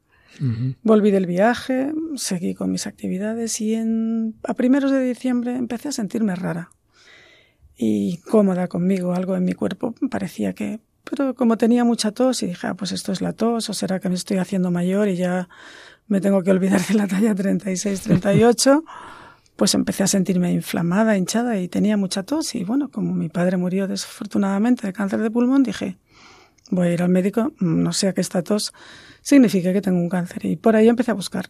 Volví 0.82 1.10
del 1.10 1.26
viaje, 1.26 1.92
seguí 2.14 2.54
con 2.54 2.70
mis 2.70 2.86
actividades 2.86 3.60
y 3.60 3.74
en, 3.74 4.36
a 4.44 4.54
primeros 4.54 4.92
de 4.92 5.02
diciembre 5.02 5.56
empecé 5.56 5.88
a 5.88 5.92
sentirme 5.92 6.36
rara 6.36 6.70
y 7.82 8.18
cómoda 8.18 8.68
conmigo, 8.68 9.14
algo 9.14 9.36
en 9.36 9.44
mi 9.44 9.54
cuerpo 9.54 9.94
parecía 10.10 10.52
que... 10.52 10.80
Pero 11.02 11.34
como 11.34 11.56
tenía 11.56 11.82
mucha 11.82 12.12
tos 12.12 12.42
y 12.42 12.48
dije, 12.48 12.66
ah, 12.66 12.74
pues 12.74 12.92
esto 12.92 13.10
es 13.10 13.22
la 13.22 13.32
tos 13.32 13.70
o 13.70 13.72
será 13.72 14.00
que 14.00 14.10
me 14.10 14.16
estoy 14.16 14.36
haciendo 14.36 14.70
mayor 14.70 15.08
y 15.08 15.16
ya 15.16 15.48
me 16.06 16.20
tengo 16.20 16.42
que 16.42 16.50
olvidar 16.50 16.86
de 16.86 16.92
la 16.94 17.06
talla 17.06 17.34
36, 17.34 18.02
38 18.02 18.84
pues 19.56 19.74
empecé 19.74 20.02
a 20.02 20.08
sentirme 20.08 20.52
inflamada, 20.52 21.16
hinchada 21.16 21.58
y 21.58 21.68
tenía 21.68 21.96
mucha 21.96 22.22
tos. 22.22 22.54
Y 22.54 22.64
bueno, 22.64 22.90
como 22.90 23.14
mi 23.14 23.30
padre 23.30 23.56
murió 23.56 23.88
desafortunadamente 23.88 24.86
de 24.86 24.92
cáncer 24.92 25.20
de 25.20 25.30
pulmón, 25.30 25.62
dije, 25.62 25.96
voy 26.70 26.88
a 26.88 26.92
ir 26.92 27.02
al 27.02 27.08
médico, 27.08 27.54
no 27.60 27.94
sea 27.94 28.12
que 28.12 28.20
esta 28.20 28.42
tos 28.42 28.74
signifique 29.22 29.72
que 29.72 29.80
tengo 29.80 30.00
un 30.00 30.10
cáncer. 30.10 30.44
Y 30.44 30.56
por 30.56 30.76
ahí 30.76 30.86
empecé 30.86 31.12
a 31.12 31.14
buscar 31.14 31.48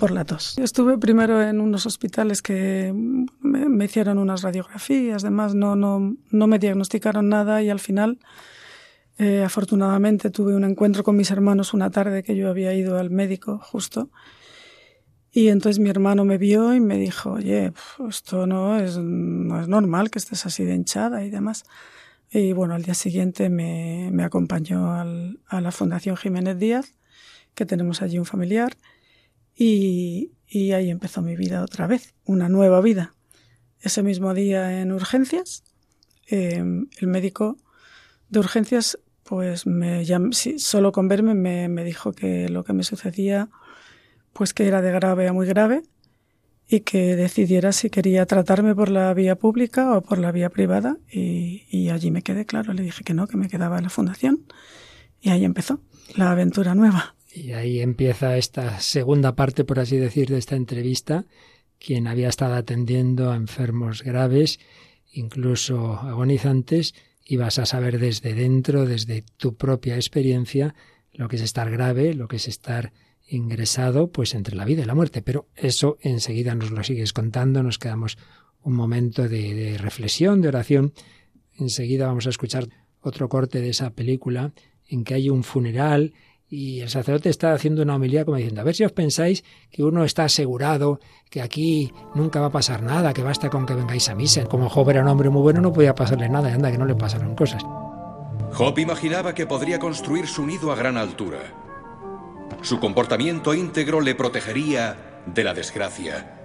por 0.00 0.10
la 0.10 0.24
tos. 0.24 0.56
Estuve 0.58 0.96
primero 0.96 1.42
en 1.42 1.60
unos 1.60 1.84
hospitales 1.84 2.40
que 2.40 2.92
me, 2.94 3.84
hicieron 3.84 4.16
unas 4.16 4.40
radiografías, 4.40 5.24
además 5.24 5.54
no, 5.54 5.76
no, 5.76 6.16
no 6.30 6.46
me 6.46 6.58
diagnosticaron 6.58 7.28
nada 7.28 7.62
y 7.62 7.68
al 7.68 7.80
final, 7.80 8.18
eh, 9.18 9.42
afortunadamente, 9.44 10.30
tuve 10.30 10.56
un 10.56 10.64
encuentro 10.64 11.04
con 11.04 11.16
mis 11.16 11.30
hermanos 11.30 11.74
una 11.74 11.90
tarde 11.90 12.22
que 12.22 12.34
yo 12.34 12.48
había 12.48 12.72
ido 12.72 12.98
al 12.98 13.10
médico 13.10 13.60
justo 13.62 14.10
y 15.30 15.48
entonces 15.48 15.78
mi 15.78 15.90
hermano 15.90 16.24
me 16.24 16.38
vio 16.38 16.74
y 16.74 16.80
me 16.80 16.96
dijo, 16.96 17.32
oye, 17.32 17.72
esto 18.08 18.46
no 18.46 18.80
es, 18.80 18.96
no 18.96 19.60
es 19.60 19.68
normal 19.68 20.10
que 20.10 20.18
estés 20.18 20.46
así 20.46 20.64
de 20.64 20.74
hinchada 20.74 21.24
y 21.24 21.30
demás. 21.30 21.64
Y 22.30 22.52
bueno, 22.54 22.74
al 22.74 22.82
día 22.82 22.94
siguiente 22.94 23.50
me, 23.50 24.08
me 24.12 24.24
acompañó 24.24 24.92
a 24.92 25.60
la 25.60 25.72
Fundación 25.72 26.16
Jiménez 26.16 26.58
Díaz, 26.58 26.94
que 27.54 27.66
tenemos 27.66 28.02
allí 28.02 28.18
un 28.18 28.24
familiar, 28.24 28.76
y, 29.62 30.32
y 30.48 30.72
ahí 30.72 30.88
empezó 30.88 31.20
mi 31.20 31.36
vida 31.36 31.62
otra 31.62 31.86
vez, 31.86 32.14
una 32.24 32.48
nueva 32.48 32.80
vida. 32.80 33.14
Ese 33.78 34.02
mismo 34.02 34.32
día 34.32 34.80
en 34.80 34.90
urgencias, 34.90 35.64
eh, 36.28 36.64
el 36.98 37.06
médico 37.06 37.58
de 38.30 38.38
urgencias, 38.38 38.98
pues 39.22 39.66
me 39.66 40.06
llamó, 40.06 40.30
solo 40.32 40.92
con 40.92 41.08
verme 41.08 41.34
me, 41.34 41.84
dijo 41.84 42.12
que 42.12 42.48
lo 42.48 42.64
que 42.64 42.72
me 42.72 42.84
sucedía 42.84 43.50
pues 44.32 44.54
que 44.54 44.66
era 44.66 44.80
de 44.80 44.92
grave 44.92 45.28
a 45.28 45.34
muy 45.34 45.46
grave 45.46 45.82
y 46.66 46.80
que 46.80 47.16
decidiera 47.16 47.72
si 47.72 47.90
quería 47.90 48.24
tratarme 48.24 48.74
por 48.74 48.88
la 48.88 49.12
vía 49.12 49.36
pública 49.36 49.94
o 49.94 50.00
por 50.00 50.16
la 50.18 50.32
vía 50.32 50.48
privada 50.48 50.96
y, 51.12 51.90
allí 51.90 52.10
me 52.10 52.22
quedé 52.22 52.46
claro, 52.46 52.72
le 52.72 52.82
dije 52.82 53.04
que 53.04 53.12
no, 53.12 53.26
que 53.26 53.36
me 53.36 53.48
quedaba 53.48 53.76
en 53.76 53.84
la 53.84 53.90
fundación 53.90 54.46
y 55.20 55.28
ahí 55.28 55.44
empezó 55.44 55.80
la 56.14 56.30
aventura 56.30 56.74
nueva. 56.74 57.14
Y 57.32 57.52
ahí 57.52 57.80
empieza 57.80 58.36
esta 58.36 58.80
segunda 58.80 59.36
parte, 59.36 59.64
por 59.64 59.78
así 59.78 59.96
decir, 59.96 60.28
de 60.28 60.38
esta 60.38 60.56
entrevista, 60.56 61.26
quien 61.78 62.06
había 62.06 62.28
estado 62.28 62.54
atendiendo 62.54 63.30
a 63.30 63.36
enfermos 63.36 64.02
graves, 64.02 64.58
incluso 65.12 65.94
agonizantes, 65.94 66.94
y 67.24 67.36
vas 67.36 67.58
a 67.58 67.66
saber 67.66 68.00
desde 68.00 68.34
dentro, 68.34 68.86
desde 68.86 69.24
tu 69.36 69.54
propia 69.54 69.94
experiencia, 69.94 70.74
lo 71.12 71.28
que 71.28 71.36
es 71.36 71.42
estar 71.42 71.70
grave, 71.70 72.14
lo 72.14 72.26
que 72.26 72.36
es 72.36 72.48
estar 72.48 72.92
ingresado 73.28 74.10
pues 74.10 74.34
entre 74.34 74.56
la 74.56 74.64
vida 74.64 74.82
y 74.82 74.86
la 74.86 74.94
muerte. 74.94 75.22
Pero 75.22 75.46
eso 75.54 75.98
enseguida 76.00 76.54
nos 76.54 76.70
lo 76.70 76.82
sigues 76.82 77.12
contando, 77.12 77.62
nos 77.62 77.78
quedamos 77.78 78.18
un 78.62 78.74
momento 78.74 79.28
de, 79.28 79.76
reflexión, 79.78 80.40
de 80.40 80.48
oración. 80.48 80.92
Enseguida 81.56 82.06
vamos 82.06 82.26
a 82.26 82.30
escuchar 82.30 82.68
otro 83.00 83.28
corte 83.28 83.60
de 83.60 83.70
esa 83.70 83.90
película 83.90 84.52
en 84.88 85.04
que 85.04 85.14
hay 85.14 85.30
un 85.30 85.44
funeral 85.44 86.12
y 86.50 86.80
el 86.80 86.90
sacerdote 86.90 87.30
está 87.30 87.52
haciendo 87.52 87.82
una 87.82 87.94
homilía 87.94 88.24
como 88.24 88.36
diciendo, 88.36 88.60
a 88.60 88.64
ver 88.64 88.74
si 88.74 88.84
os 88.84 88.92
pensáis 88.92 89.44
que 89.70 89.84
uno 89.84 90.04
está 90.04 90.24
asegurado, 90.24 91.00
que 91.30 91.40
aquí 91.40 91.92
nunca 92.14 92.40
va 92.40 92.46
a 92.46 92.50
pasar 92.50 92.82
nada, 92.82 93.14
que 93.14 93.22
basta 93.22 93.48
con 93.48 93.64
que 93.64 93.74
vengáis 93.74 94.08
a 94.08 94.14
misa. 94.14 94.44
Como 94.46 94.68
Job 94.68 94.90
era 94.90 95.02
un 95.02 95.08
hombre 95.08 95.30
muy 95.30 95.42
bueno, 95.42 95.60
no 95.60 95.72
podía 95.72 95.94
pasarle 95.94 96.28
nada, 96.28 96.50
y 96.50 96.52
anda, 96.52 96.70
que 96.70 96.78
no 96.78 96.84
le 96.84 96.96
pasaron 96.96 97.34
cosas. 97.34 97.62
Job 98.52 98.78
imaginaba 98.78 99.32
que 99.32 99.46
podría 99.46 99.78
construir 99.78 100.26
su 100.26 100.44
nido 100.44 100.72
a 100.72 100.74
gran 100.74 100.96
altura 100.96 101.38
su 102.62 102.78
comportamiento 102.78 103.54
íntegro 103.54 104.00
le 104.00 104.14
protegería 104.14 105.22
de 105.26 105.44
la 105.44 105.54
desgracia. 105.54 106.36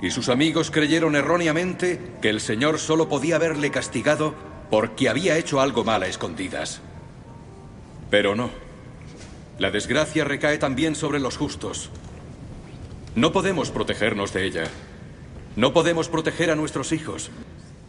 Y 0.00 0.10
sus 0.10 0.28
amigos 0.28 0.70
creyeron 0.70 1.16
erróneamente 1.16 2.16
que 2.20 2.28
el 2.28 2.40
Señor 2.40 2.78
solo 2.78 3.08
podía 3.08 3.36
haberle 3.36 3.70
castigado 3.70 4.34
porque 4.70 5.08
había 5.08 5.36
hecho 5.36 5.60
algo 5.60 5.84
mal 5.84 6.02
a 6.02 6.06
escondidas. 6.06 6.80
Pero 8.10 8.34
no. 8.34 8.50
La 9.58 9.70
desgracia 9.70 10.24
recae 10.24 10.58
también 10.58 10.94
sobre 10.96 11.20
los 11.20 11.36
justos. 11.36 11.90
No 13.14 13.32
podemos 13.32 13.70
protegernos 13.70 14.32
de 14.32 14.44
ella. 14.44 14.64
No 15.54 15.72
podemos 15.72 16.08
proteger 16.08 16.50
a 16.50 16.56
nuestros 16.56 16.90
hijos. 16.90 17.30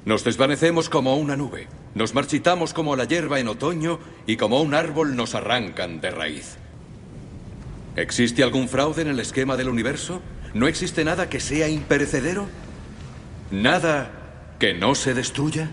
Nos 0.05 0.23
desvanecemos 0.23 0.89
como 0.89 1.17
una 1.17 1.35
nube. 1.35 1.67
Nos 1.95 2.13
marchitamos 2.13 2.73
como 2.73 2.95
la 2.95 3.05
hierba 3.05 3.39
en 3.39 3.47
otoño 3.47 3.99
y 4.27 4.37
como 4.37 4.61
un 4.61 4.75
árbol 4.75 5.15
nos 5.15 5.33
arrancan 5.33 5.99
de 5.99 6.11
raíz. 6.11 6.57
¿Existe 7.95 8.43
algún 8.43 8.69
fraude 8.69 9.01
en 9.01 9.07
el 9.07 9.19
esquema 9.19 9.57
del 9.57 9.69
universo? 9.69 10.21
¿No 10.53 10.67
existe 10.67 11.03
nada 11.03 11.29
que 11.29 11.39
sea 11.39 11.67
imperecedero? 11.67 12.45
¿Nada 13.49 14.11
que 14.59 14.75
no 14.75 14.93
se 14.93 15.15
destruya? 15.15 15.71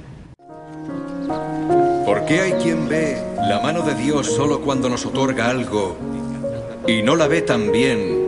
¿Por 2.07 2.25
qué 2.25 2.41
hay 2.41 2.53
quien 2.53 2.89
ve 2.89 3.32
la 3.49 3.61
mano 3.61 3.83
de 3.83 3.95
Dios 3.95 4.27
solo 4.27 4.61
cuando 4.61 4.89
nos 4.89 5.05
otorga 5.05 5.51
algo 5.51 5.97
y 6.87 7.03
no 7.03 7.17
la 7.17 7.27
ve 7.27 7.43
también 7.43 8.23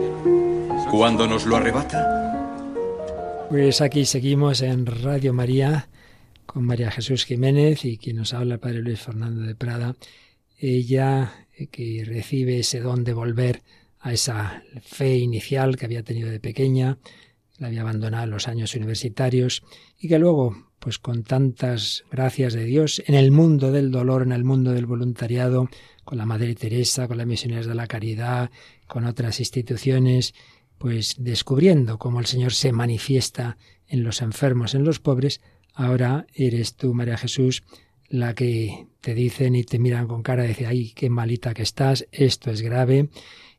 cuando 0.91 1.27
nos 1.27 1.45
lo 1.45 1.55
arrebata? 1.55 3.47
Pues 3.49 3.81
aquí 3.81 4.05
seguimos 4.05 4.61
en 4.61 4.85
Radio 4.85 5.33
María 5.33 5.87
con 6.45 6.65
María 6.65 6.91
Jesús 6.91 7.25
Jiménez 7.25 7.85
y 7.85 7.97
quien 7.97 8.17
nos 8.17 8.33
habla, 8.33 8.55
el 8.55 8.59
Padre 8.59 8.79
Luis 8.79 8.99
Fernando 8.99 9.41
de 9.41 9.55
Prada. 9.55 9.95
Ella 10.57 11.47
eh, 11.53 11.67
que 11.67 12.03
recibe 12.05 12.59
ese 12.59 12.79
don 12.79 13.03
de 13.03 13.13
volver 13.13 13.61
a 13.99 14.13
esa 14.13 14.63
fe 14.81 15.15
inicial 15.17 15.77
que 15.77 15.85
había 15.85 16.03
tenido 16.03 16.29
de 16.29 16.39
pequeña, 16.39 16.97
la 17.57 17.67
había 17.67 17.81
abandonado 17.81 18.25
en 18.25 18.29
los 18.31 18.47
años 18.47 18.75
universitarios 18.75 19.63
y 19.99 20.07
que 20.07 20.19
luego, 20.19 20.64
pues 20.85 20.99
con 20.99 21.23
tantas 21.23 22.03
gracias 22.11 22.53
de 22.53 22.63
Dios, 22.63 23.01
en 23.07 23.15
el 23.15 23.31
mundo 23.31 23.71
del 23.71 23.89
dolor, 23.89 24.21
en 24.21 24.31
el 24.31 24.43
mundo 24.43 24.71
del 24.71 24.85
voluntariado, 24.85 25.67
con 26.03 26.19
la 26.19 26.27
Madre 26.27 26.53
Teresa, 26.53 27.07
con 27.07 27.17
las 27.17 27.25
misioneras 27.25 27.65
de 27.65 27.73
la 27.73 27.87
caridad, 27.87 28.51
con 28.85 29.05
otras 29.05 29.39
instituciones, 29.39 30.35
pues 30.77 31.15
descubriendo 31.17 31.97
cómo 31.97 32.19
el 32.19 32.27
Señor 32.27 32.53
se 32.53 32.71
manifiesta 32.71 33.57
en 33.87 34.03
los 34.03 34.21
enfermos, 34.21 34.75
en 34.75 34.83
los 34.83 34.99
pobres, 34.99 35.41
ahora 35.73 36.27
eres 36.35 36.75
tú, 36.75 36.93
María 36.93 37.17
Jesús, 37.17 37.63
la 38.07 38.35
que 38.35 38.85
te 39.01 39.15
dicen 39.15 39.55
y 39.55 39.63
te 39.63 39.79
miran 39.79 40.05
con 40.05 40.21
cara 40.21 40.43
de 40.43 40.49
decir, 40.49 40.67
ay, 40.67 40.91
qué 40.91 41.09
malita 41.09 41.55
que 41.55 41.63
estás, 41.63 42.07
esto 42.11 42.51
es 42.51 42.61
grave, 42.61 43.09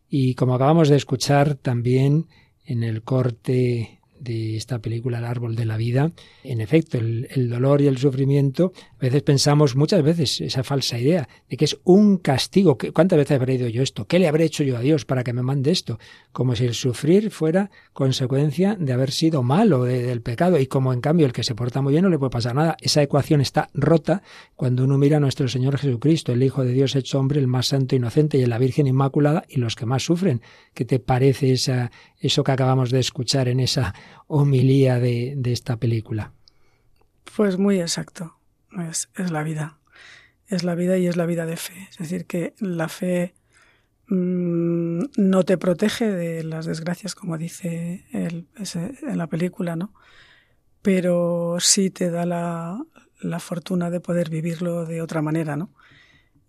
y 0.08 0.36
como 0.36 0.54
acabamos 0.54 0.88
de 0.88 0.94
escuchar 0.94 1.56
también 1.56 2.28
en 2.64 2.84
el 2.84 3.02
corte 3.02 3.98
de 4.18 4.56
esta 4.56 4.80
película 4.80 5.18
El 5.18 5.24
árbol 5.24 5.56
de 5.56 5.64
la 5.64 5.76
vida. 5.76 6.12
En 6.42 6.60
efecto, 6.60 6.98
el, 6.98 7.48
dolor 7.48 7.80
y 7.80 7.86
el 7.86 7.98
sufrimiento, 7.98 8.72
a 8.98 8.98
veces 8.98 9.22
pensamos 9.22 9.76
muchas 9.76 10.02
veces 10.02 10.40
esa 10.40 10.62
falsa 10.62 10.98
idea 10.98 11.28
de 11.48 11.56
que 11.56 11.64
es 11.64 11.78
un 11.84 12.18
castigo. 12.18 12.78
¿Cuántas 12.92 13.18
veces 13.18 13.36
habré 13.36 13.54
ido 13.54 13.68
yo 13.68 13.82
esto? 13.82 14.06
¿Qué 14.06 14.18
le 14.18 14.28
habré 14.28 14.44
hecho 14.44 14.62
yo 14.64 14.76
a 14.76 14.80
Dios 14.80 15.04
para 15.04 15.24
que 15.24 15.32
me 15.32 15.42
mande 15.42 15.70
esto? 15.70 15.98
Como 16.32 16.54
si 16.56 16.64
el 16.64 16.74
sufrir 16.74 17.30
fuera 17.30 17.70
consecuencia 17.92 18.76
de 18.78 18.92
haber 18.92 19.10
sido 19.10 19.42
malo, 19.42 19.84
del 19.84 20.22
pecado, 20.22 20.58
y 20.58 20.66
como 20.66 20.92
en 20.92 21.00
cambio 21.00 21.26
el 21.26 21.32
que 21.32 21.42
se 21.42 21.54
porta 21.54 21.80
muy 21.80 21.92
bien 21.92 22.04
no 22.04 22.10
le 22.10 22.18
puede 22.18 22.30
pasar 22.30 22.54
nada. 22.54 22.76
Esa 22.80 23.02
ecuación 23.02 23.40
está 23.40 23.68
rota 23.74 24.22
cuando 24.54 24.84
uno 24.84 24.98
mira 24.98 25.16
a 25.18 25.20
nuestro 25.20 25.48
Señor 25.48 25.78
Jesucristo, 25.78 26.32
el 26.32 26.42
Hijo 26.42 26.64
de 26.64 26.72
Dios 26.72 26.96
hecho 26.96 27.18
hombre, 27.18 27.40
el 27.40 27.46
más 27.46 27.68
santo 27.68 27.94
e 27.94 27.98
inocente, 27.98 28.38
y 28.38 28.42
en 28.42 28.50
la 28.50 28.58
Virgen 28.58 28.86
Inmaculada, 28.86 29.44
y 29.48 29.58
los 29.58 29.76
que 29.76 29.86
más 29.86 30.02
sufren. 30.02 30.42
¿Qué 30.74 30.84
te 30.84 30.98
parece 30.98 31.52
esa, 31.52 31.90
eso 32.26 32.44
que 32.44 32.52
acabamos 32.52 32.90
de 32.90 33.00
escuchar 33.00 33.48
en 33.48 33.60
esa 33.60 33.94
homilía 34.26 34.98
de, 34.98 35.34
de 35.36 35.52
esta 35.52 35.76
película. 35.76 36.32
Pues 37.36 37.58
muy 37.58 37.80
exacto. 37.80 38.36
Es, 38.88 39.08
es, 39.16 39.30
la 39.30 39.42
vida. 39.42 39.78
Es 40.48 40.64
la 40.64 40.74
vida 40.74 40.98
y 40.98 41.06
es 41.06 41.16
la 41.16 41.26
vida 41.26 41.46
de 41.46 41.56
fe. 41.56 41.88
Es 41.90 41.98
decir, 41.98 42.26
que 42.26 42.54
la 42.60 42.88
fe 42.88 43.34
mmm, 44.08 45.04
no 45.16 45.42
te 45.44 45.58
protege 45.58 46.10
de 46.10 46.44
las 46.44 46.66
desgracias, 46.66 47.14
como 47.14 47.38
dice 47.38 48.04
en 48.12 49.18
la 49.18 49.26
película, 49.26 49.76
¿no? 49.76 49.92
Pero 50.82 51.56
sí 51.58 51.90
te 51.90 52.10
da 52.10 52.26
la, 52.26 52.78
la 53.20 53.40
fortuna 53.40 53.90
de 53.90 54.00
poder 54.00 54.30
vivirlo 54.30 54.86
de 54.86 55.02
otra 55.02 55.22
manera, 55.22 55.56
¿no? 55.56 55.70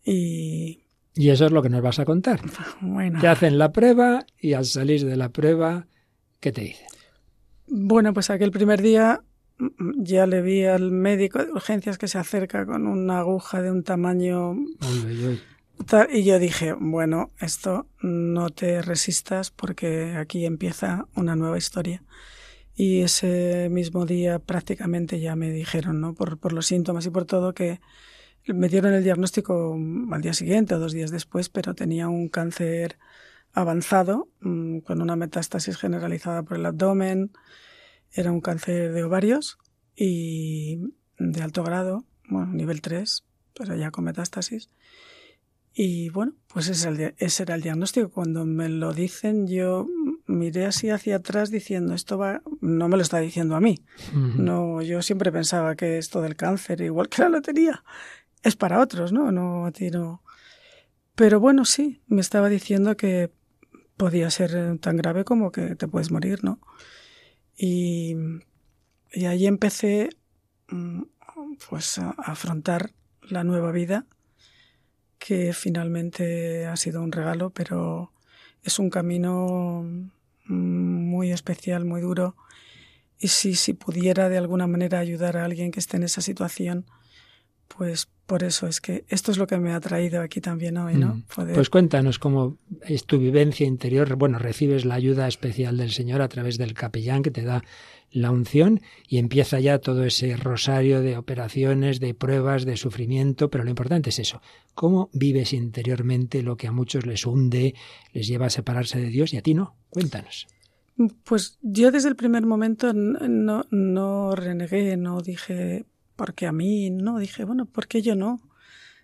Y, 0.03 0.86
y 1.17 1.29
eso 1.29 1.47
es 1.47 1.51
lo 1.51 1.61
que 1.63 1.69
nos 1.69 1.81
vas 1.81 1.99
a 1.99 2.05
contar. 2.05 2.39
Bueno. 2.79 3.19
Te 3.19 3.27
hacen 3.27 3.57
la 3.57 3.71
prueba 3.71 4.25
y 4.39 4.53
al 4.53 4.65
salir 4.65 5.05
de 5.05 5.17
la 5.17 5.29
prueba, 5.29 5.87
¿qué 6.39 6.51
te 6.51 6.61
dicen? 6.61 6.87
Bueno, 7.67 8.13
pues 8.13 8.29
aquel 8.29 8.51
primer 8.51 8.81
día 8.81 9.23
ya 9.97 10.27
le 10.27 10.41
vi 10.41 10.65
al 10.65 10.91
médico 10.91 11.43
de 11.43 11.51
urgencias 11.51 11.97
que 11.97 12.07
se 12.07 12.19
acerca 12.19 12.65
con 12.65 12.87
una 12.87 13.19
aguja 13.19 13.61
de 13.61 13.71
un 13.71 13.83
tamaño... 13.83 14.55
Y 16.11 16.23
yo 16.23 16.39
dije, 16.39 16.73
bueno, 16.73 17.29
esto 17.39 17.87
no 18.01 18.49
te 18.49 18.81
resistas 18.81 19.51
porque 19.51 20.15
aquí 20.17 20.45
empieza 20.45 21.05
una 21.15 21.35
nueva 21.35 21.57
historia. 21.57 22.03
Y 22.75 23.01
ese 23.01 23.69
mismo 23.69 24.05
día 24.05 24.39
prácticamente 24.39 25.19
ya 25.19 25.35
me 25.35 25.51
dijeron, 25.51 26.01
¿no? 26.01 26.13
Por, 26.13 26.39
por 26.39 26.51
los 26.51 26.65
síntomas 26.65 27.05
y 27.05 27.11
por 27.11 27.25
todo, 27.25 27.53
que 27.53 27.79
me 28.53 28.69
dieron 28.69 28.93
el 28.93 29.03
diagnóstico 29.03 29.77
al 30.11 30.21
día 30.21 30.33
siguiente 30.33 30.75
o 30.75 30.79
dos 30.79 30.93
días 30.93 31.11
después, 31.11 31.49
pero 31.49 31.73
tenía 31.73 32.07
un 32.07 32.29
cáncer 32.29 32.97
avanzado, 33.53 34.29
mm, 34.41 34.79
con 34.79 35.01
una 35.01 35.15
metástasis 35.15 35.77
generalizada 35.77 36.43
por 36.43 36.57
el 36.57 36.65
abdomen. 36.65 37.31
Era 38.11 38.31
un 38.31 38.41
cáncer 38.41 38.93
de 38.93 39.03
ovarios 39.03 39.57
y 39.95 40.93
de 41.17 41.41
alto 41.41 41.63
grado, 41.63 42.05
bueno, 42.29 42.53
nivel 42.53 42.81
3, 42.81 43.25
pero 43.53 43.75
ya 43.75 43.91
con 43.91 44.05
metástasis. 44.05 44.69
Y 45.79 46.09
bueno, 46.09 46.33
pues 46.47 46.69
ese, 46.69 47.13
ese, 47.19 47.43
era 47.43 47.53
el 47.53 47.61
diagnóstico. 47.61 48.09
Cuando 48.09 48.45
me 48.45 48.67
lo 48.67 48.93
dicen, 48.93 49.47
yo 49.47 49.85
miré 50.25 50.65
así 50.65 50.89
hacia 50.89 51.17
atrás 51.17 51.51
diciendo, 51.51 51.93
esto 51.93 52.17
va, 52.17 52.41
no 52.61 52.89
me 52.89 52.97
lo 52.97 53.03
está 53.03 53.19
diciendo 53.19 53.55
a 53.55 53.59
mí. 53.59 53.85
Uh 54.11 54.17
-huh. 54.17 54.35
No, 54.37 54.81
yo 54.81 55.03
siempre 55.03 55.31
pensaba 55.31 55.75
que 55.75 55.99
esto 55.99 56.21
del 56.23 56.35
cáncer, 56.35 56.81
igual 56.81 57.09
que 57.09 57.21
la 57.21 57.29
lotería, 57.29 57.83
es 58.43 58.55
para 58.55 58.79
otros, 58.79 59.11
¿no? 59.11 59.31
No 59.31 59.65
a 59.65 59.71
ti 59.71 59.89
no. 59.89 60.23
Pero 61.15 61.39
bueno, 61.39 61.65
sí, 61.65 62.01
me 62.07 62.21
estaba 62.21 62.49
diciendo 62.49 62.95
que 62.95 63.31
podía 63.97 64.29
ser 64.29 64.77
tan 64.79 64.97
grave 64.97 65.23
como 65.23 65.51
que 65.51 65.75
te 65.75 65.87
puedes 65.87 66.11
morir, 66.11 66.43
¿no? 66.43 66.59
Y, 67.57 68.15
y 69.11 69.25
ahí 69.25 69.47
empecé 69.47 70.09
pues 71.69 71.97
a 71.97 72.11
afrontar 72.11 72.91
la 73.21 73.43
nueva 73.43 73.71
vida 73.71 74.05
que 75.17 75.53
finalmente 75.53 76.67
ha 76.67 76.75
sido 76.75 77.01
un 77.01 77.11
regalo, 77.11 77.49
pero 77.49 78.11
es 78.63 78.79
un 78.79 78.89
camino 78.89 79.83
muy 80.45 81.31
especial, 81.31 81.85
muy 81.85 82.01
duro. 82.01 82.35
Y 83.19 83.29
si, 83.29 83.55
si 83.55 83.73
pudiera 83.73 84.29
de 84.29 84.37
alguna 84.37 84.67
manera 84.67 84.99
ayudar 84.99 85.37
a 85.37 85.45
alguien 85.45 85.71
que 85.71 85.79
esté 85.79 85.97
en 85.97 86.03
esa 86.03 86.21
situación, 86.21 86.85
pues 87.67 88.09
por 88.27 88.43
eso 88.43 88.67
es 88.67 88.81
que 88.81 89.05
esto 89.07 89.31
es 89.31 89.37
lo 89.37 89.47
que 89.47 89.57
me 89.57 89.73
ha 89.73 89.79
traído 89.79 90.21
aquí 90.21 90.41
también 90.41 90.77
hoy, 90.77 90.95
¿no? 90.95 91.23
Poder... 91.33 91.55
Pues 91.55 91.69
cuéntanos 91.69 92.19
cómo 92.19 92.57
es 92.81 93.05
tu 93.05 93.17
vivencia 93.17 93.65
interior. 93.65 94.15
Bueno, 94.17 94.37
recibes 94.37 94.83
la 94.83 94.95
ayuda 94.95 95.27
especial 95.27 95.77
del 95.77 95.91
Señor 95.91 96.21
a 96.21 96.27
través 96.27 96.57
del 96.57 96.73
capellán 96.73 97.23
que 97.23 97.31
te 97.31 97.43
da 97.43 97.63
la 98.11 98.31
unción 98.31 98.81
y 99.07 99.17
empieza 99.17 99.59
ya 99.61 99.79
todo 99.79 100.03
ese 100.03 100.35
rosario 100.35 101.01
de 101.01 101.17
operaciones, 101.17 101.99
de 102.01 102.13
pruebas, 102.13 102.65
de 102.65 102.75
sufrimiento, 102.75 103.49
pero 103.49 103.63
lo 103.63 103.69
importante 103.69 104.09
es 104.09 104.19
eso, 104.19 104.41
cómo 104.75 105.09
vives 105.13 105.53
interiormente 105.53 106.43
lo 106.43 106.57
que 106.57 106.67
a 106.67 106.71
muchos 106.71 107.05
les 107.05 107.25
hunde, 107.25 107.75
les 108.13 108.27
lleva 108.27 108.47
a 108.47 108.49
separarse 108.49 108.99
de 108.99 109.07
Dios 109.07 109.33
y 109.33 109.37
a 109.37 109.41
ti 109.41 109.53
no. 109.53 109.75
Cuéntanos. 109.89 110.47
Pues 111.23 111.59
yo 111.61 111.91
desde 111.91 112.09
el 112.09 112.15
primer 112.15 112.45
momento 112.45 112.91
no, 112.93 113.65
no 113.69 114.35
renegué, 114.35 114.97
no 114.97 115.21
dije, 115.21 115.85
porque 116.17 116.47
a 116.47 116.51
mí 116.51 116.89
no, 116.89 117.19
dije, 117.19 117.45
bueno, 117.45 117.65
¿por 117.65 117.87
qué 117.87 118.01
yo 118.01 118.15
no? 118.15 118.41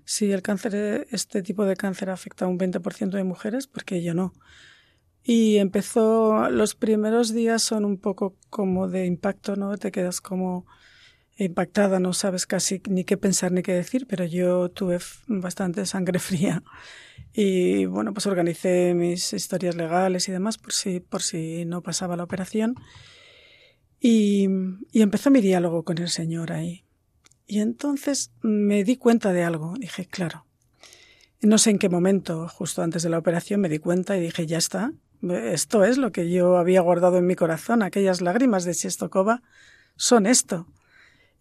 Si 0.03 0.31
el 0.33 0.41
cáncer, 0.41 1.07
este 1.11 1.41
tipo 1.41 1.63
de 1.63 1.77
cáncer 1.77 2.09
afecta 2.09 2.43
a 2.43 2.49
un 2.49 2.59
20% 2.59 3.11
de 3.11 3.23
mujeres, 3.23 3.67
¿por 3.67 3.85
qué 3.85 4.03
yo 4.03 4.13
no? 4.13 4.33
Y 5.23 5.57
empezó, 5.57 6.49
los 6.49 6.75
primeros 6.75 7.33
días 7.33 7.63
son 7.63 7.85
un 7.85 7.97
poco 7.97 8.35
como 8.49 8.89
de 8.89 9.05
impacto, 9.05 9.55
¿no? 9.55 9.77
Te 9.77 9.91
quedas 9.91 10.19
como 10.19 10.65
impactada, 11.37 11.99
no 11.99 12.13
sabes 12.13 12.45
casi 12.45 12.81
ni 12.89 13.05
qué 13.05 13.17
pensar 13.17 13.51
ni 13.53 13.63
qué 13.63 13.73
decir, 13.73 14.05
pero 14.07 14.25
yo 14.25 14.69
tuve 14.69 14.99
bastante 15.27 15.85
sangre 15.85 16.19
fría 16.27 16.63
y 17.33 17.85
bueno, 17.85 18.13
pues 18.13 18.27
organicé 18.27 18.93
mis 18.93 19.33
historias 19.33 19.75
legales 19.75 20.29
y 20.29 20.31
demás 20.31 20.57
por 20.59 20.71
si, 20.71 20.99
por 20.99 21.23
si 21.23 21.65
no 21.65 21.81
pasaba 21.81 22.15
la 22.15 22.23
operación. 22.23 22.75
Y, 23.99 24.47
y 24.91 25.01
empezó 25.01 25.31
mi 25.31 25.41
diálogo 25.41 25.83
con 25.83 25.97
el 25.97 26.09
Señor 26.09 26.51
ahí. 26.51 26.83
Y 27.45 27.59
entonces 27.59 28.31
me 28.41 28.83
di 28.83 28.97
cuenta 28.97 29.33
de 29.33 29.43
algo. 29.43 29.73
Dije, 29.77 30.05
claro, 30.05 30.45
no 31.41 31.57
sé 31.57 31.71
en 31.71 31.79
qué 31.79 31.89
momento, 31.89 32.47
justo 32.47 32.81
antes 32.81 33.03
de 33.03 33.09
la 33.09 33.17
operación, 33.17 33.61
me 33.61 33.69
di 33.69 33.79
cuenta 33.79 34.17
y 34.17 34.21
dije, 34.21 34.45
ya 34.45 34.57
está, 34.57 34.93
esto 35.31 35.83
es 35.83 35.97
lo 35.97 36.11
que 36.11 36.29
yo 36.29 36.57
había 36.57 36.81
guardado 36.81 37.17
en 37.17 37.27
mi 37.27 37.35
corazón, 37.35 37.81
aquellas 37.81 38.21
lágrimas 38.21 38.65
de 38.65 38.73
Chestokova 38.73 39.41
son 39.95 40.25
esto. 40.25 40.67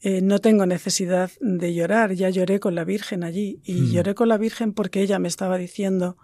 Eh, 0.01 0.21
no 0.21 0.41
tengo 0.41 0.67
necesidad 0.67 1.31
de 1.41 1.75
llorar, 1.75 2.13
ya 2.15 2.29
lloré 2.31 2.59
con 2.59 2.75
la 2.75 2.85
Virgen 2.85 3.23
allí 3.23 3.61
y 3.65 3.75
mm. 3.75 3.93
lloré 3.93 4.15
con 4.15 4.29
la 4.29 4.37
Virgen 4.37 4.73
porque 4.73 5.01
ella 5.01 5.19
me 5.21 5.29
estaba 5.29 5.59
diciendo, 5.59 6.17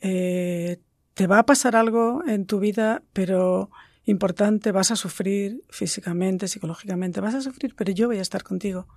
eh, 0.00 0.78
te 1.14 1.26
va 1.26 1.40
a 1.40 1.46
pasar 1.46 1.74
algo 1.74 2.22
en 2.26 2.46
tu 2.46 2.60
vida, 2.60 3.02
pero 3.12 3.70
importante, 4.04 4.72
vas 4.72 4.90
a 4.90 4.96
sufrir 4.96 5.62
físicamente, 5.70 6.48
psicológicamente, 6.48 7.20
vas 7.20 7.34
a 7.34 7.40
sufrir, 7.40 7.74
pero 7.76 7.92
yo 7.92 8.08
voy 8.08 8.18
a 8.18 8.22
estar 8.22 8.42
contigo, 8.42 8.88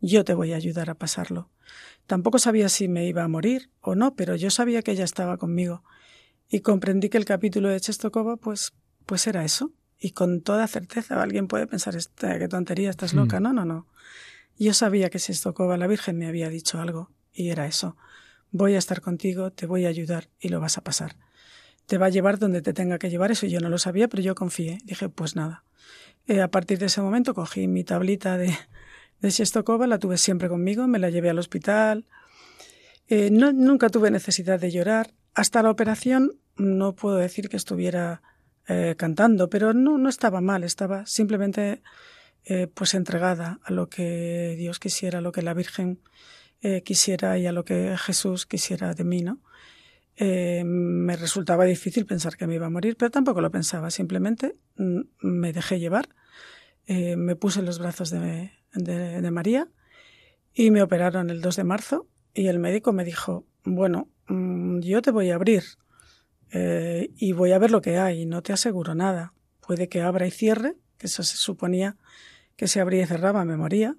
yo 0.00 0.24
te 0.24 0.34
voy 0.34 0.52
a 0.52 0.56
ayudar 0.56 0.90
a 0.90 0.94
pasarlo. 0.94 1.50
Tampoco 2.06 2.38
sabía 2.38 2.68
si 2.68 2.88
me 2.88 3.06
iba 3.06 3.22
a 3.24 3.28
morir 3.28 3.70
o 3.80 3.94
no, 3.94 4.14
pero 4.14 4.36
yo 4.36 4.50
sabía 4.50 4.82
que 4.82 4.92
ella 4.92 5.04
estaba 5.04 5.36
conmigo 5.36 5.82
y 6.48 6.60
comprendí 6.60 7.08
que 7.08 7.18
el 7.18 7.24
capítulo 7.24 7.68
de 7.68 7.80
Chestokova 7.80 8.36
pues, 8.36 8.72
pues 9.06 9.26
era 9.26 9.44
eso. 9.44 9.72
Y 9.98 10.10
con 10.10 10.42
toda 10.42 10.66
certeza 10.66 11.22
alguien 11.22 11.48
puede 11.48 11.66
pensar, 11.66 11.96
qué 12.18 12.48
tontería, 12.48 12.90
estás 12.90 13.14
loca. 13.14 13.40
Mm. 13.40 13.42
No, 13.42 13.52
no, 13.52 13.64
no. 13.64 13.86
Yo 14.58 14.74
sabía 14.74 15.08
que 15.08 15.18
Chestokova, 15.18 15.76
la 15.76 15.86
Virgen, 15.86 16.18
me 16.18 16.26
había 16.26 16.48
dicho 16.48 16.80
algo 16.80 17.10
y 17.32 17.48
era 17.48 17.66
eso. 17.66 17.96
Voy 18.50 18.74
a 18.74 18.78
estar 18.78 19.00
contigo, 19.00 19.50
te 19.50 19.66
voy 19.66 19.86
a 19.86 19.88
ayudar 19.88 20.28
y 20.38 20.48
lo 20.48 20.60
vas 20.60 20.78
a 20.78 20.84
pasar. 20.84 21.16
Te 21.86 21.98
va 21.98 22.06
a 22.06 22.10
llevar 22.10 22.38
donde 22.38 22.62
te 22.62 22.72
tenga 22.72 22.98
que 22.98 23.10
llevar, 23.10 23.30
eso 23.30 23.46
yo 23.46 23.60
no 23.60 23.68
lo 23.68 23.78
sabía, 23.78 24.08
pero 24.08 24.22
yo 24.22 24.34
confié. 24.34 24.78
Dije, 24.84 25.08
pues 25.08 25.36
nada. 25.36 25.64
Eh, 26.26 26.40
a 26.40 26.48
partir 26.48 26.78
de 26.78 26.86
ese 26.86 27.02
momento 27.02 27.34
cogí 27.34 27.68
mi 27.68 27.84
tablita 27.84 28.38
de, 28.38 28.56
de 29.20 29.30
Shestokova, 29.30 29.86
la 29.86 29.98
tuve 29.98 30.16
siempre 30.16 30.48
conmigo, 30.48 30.86
me 30.88 30.98
la 30.98 31.10
llevé 31.10 31.30
al 31.30 31.38
hospital. 31.38 32.06
Eh, 33.08 33.30
nunca 33.30 33.90
tuve 33.90 34.10
necesidad 34.10 34.58
de 34.58 34.70
llorar. 34.70 35.12
Hasta 35.34 35.62
la 35.62 35.70
operación 35.70 36.32
no 36.56 36.94
puedo 36.94 37.16
decir 37.16 37.48
que 37.48 37.56
estuviera 37.56 38.22
eh, 38.66 38.94
cantando, 38.96 39.50
pero 39.50 39.74
no, 39.74 39.98
no 39.98 40.08
estaba 40.08 40.40
mal, 40.40 40.64
estaba 40.64 41.04
simplemente 41.06 41.82
pues 42.74 42.92
entregada 42.92 43.58
a 43.64 43.72
lo 43.72 43.88
que 43.88 44.54
Dios 44.58 44.78
quisiera, 44.78 45.20
a 45.20 45.22
lo 45.22 45.32
que 45.32 45.40
la 45.40 45.54
Virgen 45.54 46.02
quisiera 46.84 47.38
y 47.38 47.46
a 47.46 47.52
lo 47.52 47.64
que 47.64 47.96
Jesús 47.96 48.44
quisiera 48.44 48.92
de 48.92 49.02
mí, 49.02 49.22
¿no? 49.22 49.40
Eh, 50.16 50.62
me 50.64 51.16
resultaba 51.16 51.64
difícil 51.64 52.06
pensar 52.06 52.36
que 52.36 52.46
me 52.46 52.54
iba 52.54 52.66
a 52.66 52.70
morir, 52.70 52.96
pero 52.96 53.10
tampoco 53.10 53.40
lo 53.40 53.50
pensaba, 53.50 53.90
simplemente 53.90 54.56
mm, 54.76 55.00
me 55.22 55.52
dejé 55.52 55.80
llevar, 55.80 56.08
eh, 56.86 57.16
me 57.16 57.34
puse 57.34 57.60
en 57.60 57.66
los 57.66 57.78
brazos 57.78 58.10
de, 58.10 58.50
María 59.32 59.68
y 60.52 60.70
me 60.70 60.82
operaron 60.82 61.30
el 61.30 61.40
2 61.40 61.56
de 61.56 61.64
marzo 61.64 62.08
y 62.32 62.46
el 62.46 62.58
médico 62.58 62.92
me 62.92 63.04
dijo, 63.04 63.46
bueno, 63.64 64.08
mm, 64.28 64.80
yo 64.80 65.02
te 65.02 65.10
voy 65.10 65.30
a 65.30 65.34
abrir 65.34 65.64
eh, 66.50 67.10
y 67.16 67.32
voy 67.32 67.52
a 67.52 67.58
ver 67.58 67.72
lo 67.72 67.80
que 67.80 67.98
hay, 67.98 68.26
no 68.26 68.42
te 68.42 68.52
aseguro 68.52 68.94
nada. 68.94 69.32
Puede 69.66 69.88
que 69.88 70.02
abra 70.02 70.26
y 70.26 70.30
cierre, 70.30 70.76
que 70.98 71.06
eso 71.06 71.22
se 71.22 71.36
suponía 71.36 71.96
que 72.56 72.68
se 72.68 72.80
abría 72.80 73.02
y 73.02 73.06
cerraba, 73.06 73.44
me 73.44 73.56
moría, 73.56 73.96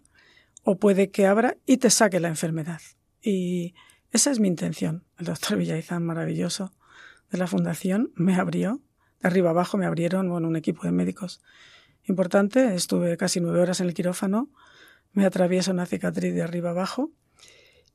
o 0.63 0.77
puede 0.77 1.11
que 1.11 1.27
abra 1.27 1.57
y 1.65 1.77
te 1.77 1.89
saque 1.89 2.19
la 2.19 2.29
enfermedad. 2.29 2.81
Y 3.21 3.73
esa 4.15 4.31
es 4.31 4.39
mi 4.39 4.47
intención. 4.47 5.03
El 5.19 5.25
doctor 5.25 5.57
Villaizán, 5.57 6.05
maravilloso, 6.05 6.71
de 7.29 7.37
la 7.37 7.47
fundación, 7.47 8.13
me 8.15 8.35
abrió, 8.35 8.81
de 9.21 9.27
arriba 9.27 9.49
abajo 9.49 9.77
me 9.77 9.85
abrieron, 9.85 10.29
bueno, 10.29 10.47
un 10.47 10.55
equipo 10.55 10.83
de 10.83 10.93
médicos 10.93 11.41
importante, 12.03 12.75
estuve 12.75 13.17
casi 13.17 13.41
nueve 13.41 13.59
horas 13.59 13.81
en 13.81 13.87
el 13.87 13.93
quirófano, 13.93 14.49
me 15.11 15.25
atraviesa 15.25 15.71
una 15.71 15.85
cicatriz 15.85 16.33
de 16.33 16.43
arriba 16.43 16.69
abajo, 16.69 17.11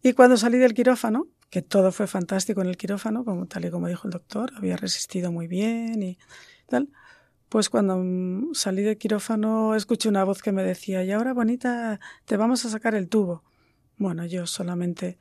y 0.03 0.13
cuando 0.13 0.37
salí 0.37 0.59
del 0.59 0.75
quirófano, 0.75 1.29
que 1.49 1.63
todo 1.63 1.91
fue 1.91 2.07
fantástico 2.07 2.61
en 2.61 2.69
el 2.69 2.77
quirófano, 2.77 3.25
como 3.25 3.47
tal 3.47 3.65
y 3.65 3.71
como 3.71 3.89
dijo 3.89 4.07
el 4.07 4.13
doctor, 4.13 4.53
había 4.57 4.77
resistido 4.77 5.33
muy 5.33 5.47
bien 5.47 6.03
y 6.03 6.19
tal, 6.67 6.91
pues 7.49 7.71
cuando 7.71 8.53
salí 8.53 8.83
de 8.83 8.99
quirófano 8.99 9.75
escuché 9.75 10.11
una 10.11 10.25
voz 10.25 10.43
que 10.43 10.53
me 10.53 10.65
decía, 10.65 11.03
y 11.03 11.13
ahora 11.13 11.33
bonita, 11.33 11.99
te 12.27 12.37
vamos 12.37 12.65
a 12.67 12.69
sacar 12.69 12.95
el 12.95 13.09
tubo. 13.09 13.43
Bueno, 13.97 14.27
yo 14.27 14.47
solamente 14.47 15.19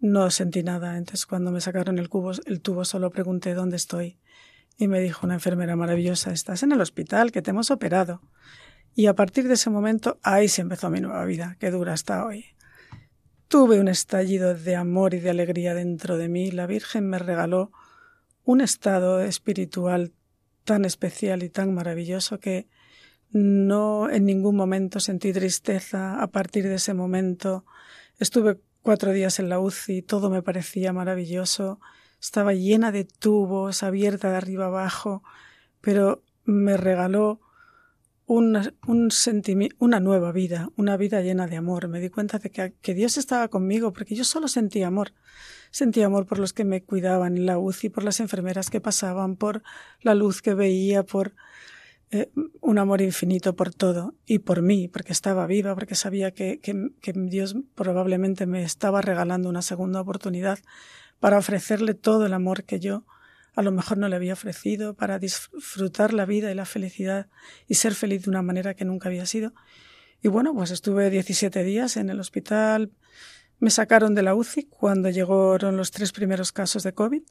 no 0.00 0.30
sentí 0.30 0.62
nada. 0.62 0.96
Entonces 0.96 1.26
cuando 1.26 1.50
me 1.50 1.60
sacaron 1.60 1.98
el, 1.98 2.08
cubo, 2.08 2.32
el 2.46 2.60
tubo 2.60 2.84
solo 2.84 3.10
pregunté 3.10 3.54
dónde 3.54 3.76
estoy. 3.76 4.18
Y 4.78 4.88
me 4.88 5.00
dijo 5.00 5.26
una 5.26 5.34
enfermera 5.34 5.74
maravillosa, 5.74 6.32
estás 6.32 6.62
en 6.62 6.72
el 6.72 6.80
hospital, 6.80 7.32
que 7.32 7.42
te 7.42 7.50
hemos 7.50 7.70
operado. 7.70 8.20
Y 8.94 9.06
a 9.06 9.14
partir 9.14 9.48
de 9.48 9.54
ese 9.54 9.70
momento, 9.70 10.18
ahí 10.22 10.48
se 10.48 10.62
empezó 10.62 10.90
mi 10.90 11.00
nueva 11.00 11.24
vida, 11.24 11.56
que 11.58 11.70
dura 11.70 11.94
hasta 11.94 12.24
hoy. 12.24 12.46
Tuve 13.48 13.80
un 13.80 13.88
estallido 13.88 14.54
de 14.54 14.76
amor 14.76 15.14
y 15.14 15.20
de 15.20 15.30
alegría 15.30 15.74
dentro 15.74 16.18
de 16.18 16.28
mí. 16.28 16.50
La 16.50 16.66
Virgen 16.66 17.08
me 17.08 17.18
regaló 17.18 17.72
un 18.44 18.60
estado 18.60 19.20
espiritual 19.20 20.12
tan 20.64 20.84
especial 20.84 21.42
y 21.42 21.48
tan 21.48 21.72
maravilloso 21.72 22.38
que 22.38 22.68
no 23.30 24.10
en 24.10 24.24
ningún 24.24 24.56
momento 24.56 25.00
sentí 25.00 25.32
tristeza. 25.32 26.20
A 26.22 26.26
partir 26.28 26.64
de 26.64 26.74
ese 26.74 26.94
momento 26.94 27.64
estuve 28.18 28.58
cuatro 28.86 29.10
días 29.10 29.40
en 29.40 29.48
la 29.48 29.58
UCI, 29.58 30.02
todo 30.02 30.30
me 30.30 30.42
parecía 30.42 30.92
maravilloso. 30.92 31.80
Estaba 32.20 32.52
llena 32.54 32.92
de 32.92 33.02
tubos, 33.02 33.82
abierta 33.82 34.30
de 34.30 34.36
arriba 34.36 34.66
abajo, 34.66 35.24
pero 35.80 36.22
me 36.44 36.76
regaló 36.76 37.40
una, 38.26 38.72
un 38.86 39.10
una 39.80 39.98
nueva 39.98 40.30
vida, 40.30 40.70
una 40.76 40.96
vida 40.96 41.20
llena 41.20 41.48
de 41.48 41.56
amor. 41.56 41.88
Me 41.88 41.98
di 41.98 42.10
cuenta 42.10 42.38
de 42.38 42.50
que, 42.50 42.74
que, 42.80 42.94
Dios 42.94 43.16
estaba 43.16 43.48
conmigo 43.48 43.92
porque 43.92 44.14
yo 44.14 44.22
solo 44.22 44.46
sentía 44.46 44.86
amor. 44.86 45.14
Sentía 45.72 46.06
amor 46.06 46.26
por 46.26 46.38
los 46.38 46.52
que 46.52 46.64
me 46.64 46.84
cuidaban 46.84 47.36
en 47.36 47.46
la 47.46 47.58
UCI, 47.58 47.88
por 47.88 48.04
las 48.04 48.20
enfermeras 48.20 48.70
que 48.70 48.80
pasaban, 48.80 49.34
por 49.34 49.64
la 50.00 50.14
luz 50.14 50.42
que 50.42 50.54
veía, 50.54 51.02
por 51.02 51.34
eh, 52.10 52.30
un 52.60 52.78
amor 52.78 53.00
infinito 53.02 53.56
por 53.56 53.74
todo 53.74 54.14
y 54.26 54.38
por 54.38 54.62
mí, 54.62 54.88
porque 54.88 55.12
estaba 55.12 55.46
viva, 55.46 55.74
porque 55.74 55.94
sabía 55.94 56.30
que, 56.30 56.60
que, 56.60 56.90
que 57.00 57.12
Dios 57.12 57.56
probablemente 57.74 58.46
me 58.46 58.62
estaba 58.62 59.02
regalando 59.02 59.48
una 59.48 59.62
segunda 59.62 60.00
oportunidad 60.00 60.58
para 61.18 61.38
ofrecerle 61.38 61.94
todo 61.94 62.26
el 62.26 62.32
amor 62.32 62.64
que 62.64 62.80
yo 62.80 63.04
a 63.56 63.62
lo 63.62 63.72
mejor 63.72 63.96
no 63.96 64.08
le 64.08 64.16
había 64.16 64.34
ofrecido, 64.34 64.94
para 64.94 65.18
disfrutar 65.18 66.12
la 66.12 66.26
vida 66.26 66.52
y 66.52 66.54
la 66.54 66.66
felicidad 66.66 67.26
y 67.66 67.76
ser 67.76 67.94
feliz 67.94 68.24
de 68.24 68.30
una 68.30 68.42
manera 68.42 68.74
que 68.74 68.84
nunca 68.84 69.08
había 69.08 69.24
sido. 69.24 69.54
Y 70.22 70.28
bueno, 70.28 70.54
pues 70.54 70.70
estuve 70.70 71.08
17 71.08 71.64
días 71.64 71.96
en 71.96 72.10
el 72.10 72.20
hospital, 72.20 72.92
me 73.58 73.70
sacaron 73.70 74.14
de 74.14 74.22
la 74.22 74.34
UCI 74.34 74.64
cuando 74.64 75.08
llegaron 75.08 75.78
los 75.78 75.90
tres 75.90 76.12
primeros 76.12 76.52
casos 76.52 76.82
de 76.82 76.92
COVID. 76.92 77.22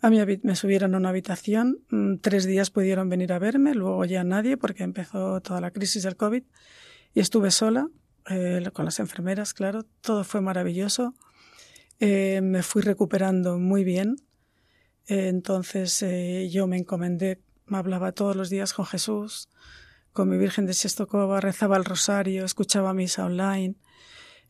A 0.00 0.10
mí 0.10 0.18
me 0.42 0.56
subieron 0.56 0.94
a 0.94 0.98
una 0.98 1.10
habitación, 1.10 1.80
mm, 1.90 2.16
tres 2.16 2.46
días 2.46 2.70
pudieron 2.70 3.08
venir 3.08 3.32
a 3.32 3.38
verme, 3.38 3.74
luego 3.74 4.04
ya 4.04 4.24
nadie 4.24 4.56
porque 4.56 4.82
empezó 4.82 5.40
toda 5.40 5.60
la 5.60 5.70
crisis 5.70 6.04
del 6.04 6.16
COVID 6.16 6.42
y 7.14 7.20
estuve 7.20 7.50
sola 7.50 7.88
eh, 8.30 8.62
con 8.72 8.84
las 8.84 8.98
enfermeras, 8.98 9.52
claro, 9.52 9.84
todo 10.00 10.24
fue 10.24 10.40
maravilloso. 10.40 11.14
Eh, 11.98 12.40
me 12.42 12.62
fui 12.62 12.80
recuperando 12.80 13.58
muy 13.58 13.84
bien 13.84 14.16
entonces 15.10 16.02
eh, 16.02 16.48
yo 16.50 16.68
me 16.68 16.76
encomendé, 16.76 17.42
me 17.66 17.78
hablaba 17.78 18.12
todos 18.12 18.36
los 18.36 18.48
días 18.48 18.72
con 18.72 18.86
Jesús, 18.86 19.48
con 20.12 20.28
mi 20.28 20.38
Virgen 20.38 20.66
de 20.66 20.72
Sestocova, 20.72 21.40
rezaba 21.40 21.76
el 21.76 21.84
rosario, 21.84 22.44
escuchaba 22.44 22.94
misa 22.94 23.24
online. 23.24 23.74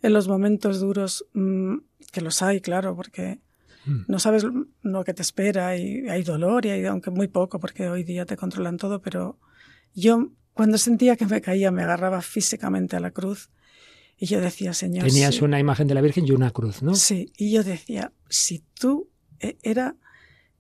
En 0.03 0.12
los 0.12 0.28
momentos 0.28 0.80
duros, 0.80 1.26
mm, 1.32 1.76
que 2.12 2.20
los 2.20 2.42
hay, 2.42 2.61
claro, 2.61 2.94
porque. 2.94 3.40
No 3.87 4.18
sabes 4.18 4.45
lo 4.83 5.05
que 5.05 5.14
te 5.14 5.22
espera 5.22 5.76
y 5.76 6.09
hay 6.09 6.22
dolor 6.22 6.66
y 6.66 6.70
hay, 6.70 6.85
aunque 6.85 7.11
muy 7.11 7.28
poco, 7.28 7.61
porque 7.61 7.89
hoy 7.89 8.05
día 8.05 8.26
te 8.26 8.37
controlan 8.37 8.76
todo, 8.76 9.01
pero 9.01 9.39
yo 9.95 10.31
cuando 10.53 10.78
sentía 10.78 11.16
que 11.16 11.26
me 11.26 11.41
caía 11.41 11.70
me 11.70 11.83
agarraba 11.83 12.20
físicamente 12.22 12.97
a 12.97 13.01
la 13.01 13.11
cruz 13.11 13.51
y 14.18 14.26
yo 14.26 14.41
decía, 14.41 14.74
Señor. 14.74 15.07
Tenías 15.07 15.41
una 15.41 15.59
imagen 15.59 15.89
de 15.89 15.95
la 15.95 16.03
Virgen 16.03 16.26
y 16.26 16.33
una 16.33 16.51
cruz, 16.51 16.83
¿no? 16.83 16.95
Sí, 16.95 17.33
y 17.37 17.53
yo 17.53 17.64
decía, 17.64 18.12
si 18.28 18.62
tú 18.74 19.09
e, 19.39 19.57
era 19.62 19.97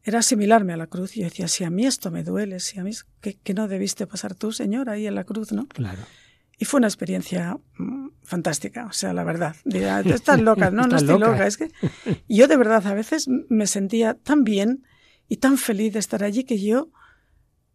era 0.02 0.20
asimilarme 0.20 0.72
a 0.72 0.76
la 0.76 0.86
cruz. 0.86 1.16
Y 1.16 1.20
yo 1.20 1.24
decía, 1.24 1.48
si 1.48 1.64
a 1.64 1.70
mí 1.70 1.86
esto 1.86 2.10
me 2.10 2.24
duele, 2.24 2.60
si 2.60 2.78
a 2.78 2.84
mí, 2.84 2.92
¿qué, 3.20 3.54
no 3.54 3.68
debiste 3.68 4.06
pasar 4.06 4.34
tú, 4.34 4.52
Señor, 4.52 4.88
ahí 4.88 5.06
en 5.06 5.14
la 5.14 5.24
cruz, 5.24 5.52
no? 5.52 5.66
Claro. 5.68 6.02
Y 6.60 6.66
fue 6.66 6.76
una 6.76 6.88
experiencia 6.88 7.58
mm, 7.78 8.08
fantástica, 8.22 8.84
o 8.84 8.92
sea, 8.92 9.14
la 9.14 9.24
verdad. 9.24 9.56
Dirá, 9.64 10.00
estás 10.00 10.40
loca, 10.42 10.70
no, 10.70 10.86
no 10.86 10.98
estoy 10.98 11.18
loca. 11.18 11.46
Es 11.46 11.56
que 11.56 11.70
yo 12.28 12.48
de 12.48 12.56
verdad 12.58 12.86
a 12.86 12.92
veces 12.92 13.28
me 13.48 13.66
sentía 13.66 14.12
tan 14.12 14.44
bien 14.44 14.84
y 15.26 15.38
tan 15.38 15.56
feliz 15.56 15.94
de 15.94 16.00
estar 16.00 16.22
allí 16.22 16.44
que 16.44 16.60
yo 16.60 16.90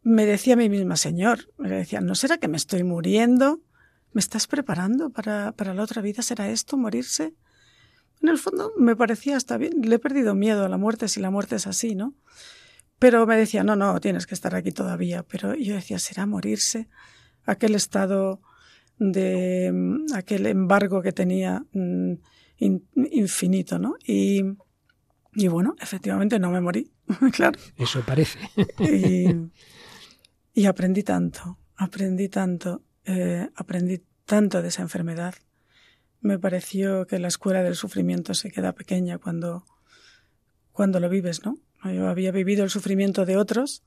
me 0.04 0.28
decía 0.28 0.54
a 0.54 0.58
mí 0.58 0.70
misma, 0.70 0.98
Señor, 0.98 1.52
me 1.58 1.68
decía, 1.68 2.00
¿no 2.00 2.14
será 2.14 2.38
que 2.38 2.48
me 2.48 2.58
estoy 2.58 2.84
muriendo? 2.84 3.64
¿Me 4.14 4.20
estás 4.20 4.46
preparando 4.46 5.10
para, 5.10 5.54
para 5.54 5.74
la 5.74 5.82
otra 5.82 6.04
vida? 6.04 6.22
¿Será 6.22 6.48
esto, 6.50 6.78
morirse? 6.78 7.34
En 8.22 8.30
el 8.30 8.38
fondo 8.38 8.72
me 8.78 8.96
parecía 8.96 9.36
hasta 9.36 9.58
bien. 9.58 9.82
Le 9.82 9.96
he 9.96 10.00
perdido 10.00 10.36
miedo 10.36 10.64
a 10.64 10.70
la 10.70 10.78
muerte 10.78 11.08
si 11.08 11.20
la 11.22 11.32
muerte 11.32 11.56
es 11.56 11.66
así, 11.66 11.96
¿no? 11.96 12.14
Pero 13.00 13.26
me 13.26 13.36
decía, 13.36 13.64
no, 13.64 13.76
no, 13.76 14.00
tienes 14.00 14.28
que 14.28 14.36
estar 14.36 14.54
aquí 14.54 14.72
todavía. 14.72 15.24
Pero 15.24 15.56
yo 15.56 15.74
decía, 15.74 15.98
¿será 15.98 16.28
morirse? 16.28 16.88
Aquel 17.46 17.74
estado 17.74 18.42
de 18.98 19.72
mm, 19.74 20.14
aquel 20.14 20.46
embargo 20.46 21.02
que 21.02 21.12
tenía 21.12 21.64
mm, 21.74 22.14
infinito, 23.12 23.80
¿no? 23.80 23.96
Y, 24.06 24.42
y, 25.34 25.48
bueno, 25.48 25.76
efectivamente 25.80 26.40
no 26.40 26.52
me 26.52 26.62
morí, 26.62 26.92
claro. 27.34 27.60
Eso 27.78 28.02
parece. 28.06 28.40
y, 28.80 29.26
y, 30.54 30.66
aprendí 30.66 31.04
tanto, 31.04 31.58
aprendí 31.76 32.30
tanto, 32.30 32.84
eh, 33.06 33.50
aprendí 33.56 34.02
tanto 34.26 34.62
de 34.62 34.70
esa 34.70 34.82
enfermedad 34.82 35.36
me 36.26 36.40
pareció 36.40 37.06
que 37.06 37.20
la 37.20 37.28
escuela 37.28 37.62
del 37.62 37.76
sufrimiento 37.76 38.34
se 38.34 38.50
queda 38.52 38.74
pequeña 38.74 39.20
cuando, 39.20 39.64
cuando 40.72 41.00
lo 41.00 41.08
vives, 41.08 41.46
¿no? 41.46 41.60
Yo 41.84 42.08
había 42.08 42.32
vivido 42.32 42.64
el 42.64 42.72
sufrimiento 42.72 43.26
de 43.26 43.38
otros, 43.38 43.84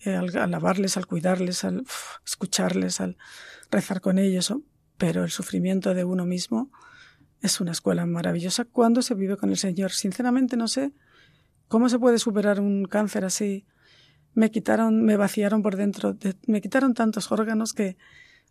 eh, 0.00 0.14
al 0.14 0.36
alabarles, 0.36 0.96
al 0.96 1.06
cuidarles, 1.06 1.64
al 1.64 1.84
escucharles, 2.24 3.00
al 3.00 3.16
rezar 3.70 4.00
con 4.00 4.18
ellos, 4.18 4.54
pero 4.98 5.24
el 5.24 5.30
sufrimiento 5.30 5.94
de 5.94 6.04
uno 6.04 6.26
mismo 6.26 6.70
es 7.42 7.60
una 7.60 7.72
escuela 7.72 8.06
maravillosa 8.06 8.64
cuando 8.64 9.02
se 9.02 9.14
vive 9.14 9.36
con 9.36 9.50
el 9.50 9.56
Señor. 9.56 9.92
Sinceramente 9.92 10.56
no 10.56 10.68
sé 10.68 10.92
cómo 11.68 11.88
se 11.88 11.98
puede 11.98 12.18
superar 12.18 12.60
un 12.60 12.86
cáncer 12.86 13.24
así. 13.24 13.66
Me 14.34 14.50
quitaron, 14.50 15.04
me 15.04 15.16
vaciaron 15.16 15.62
por 15.62 15.76
dentro, 15.76 16.16
me 16.46 16.60
quitaron 16.60 16.94
tantos 16.94 17.32
órganos 17.32 17.72
que 17.72 17.96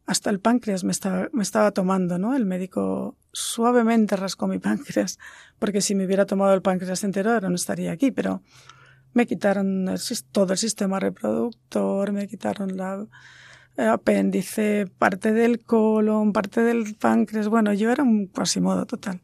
hasta 0.05 0.29
el 0.29 0.39
páncreas 0.39 0.83
me 0.83 0.91
estaba, 0.91 1.71
tomando, 1.71 2.19
¿no? 2.19 2.35
El 2.35 2.45
médico 2.45 3.17
suavemente 3.31 4.15
rascó 4.15 4.47
mi 4.47 4.59
páncreas, 4.59 5.19
porque 5.59 5.81
si 5.81 5.95
me 5.95 6.05
hubiera 6.05 6.25
tomado 6.25 6.53
el 6.53 6.61
páncreas 6.61 7.03
entero 7.03 7.31
ahora 7.31 7.49
no 7.49 7.55
estaría 7.55 7.91
aquí, 7.91 8.11
pero 8.11 8.41
me 9.15 9.25
quitaron 9.25 9.89
todo 10.33 10.51
el 10.51 10.59
sistema 10.59 10.99
reproductor, 10.99 12.11
me 12.11 12.27
quitaron 12.27 12.75
la 12.75 13.07
apéndice, 13.77 14.87
parte 14.87 15.31
del 15.31 15.63
colon, 15.63 16.33
parte 16.33 16.61
del 16.61 16.95
páncreas. 16.95 17.47
Bueno, 17.47 17.73
yo 17.73 17.91
era 17.91 18.03
un 18.03 18.27
cuasimodo 18.27 18.85
total. 18.85 19.21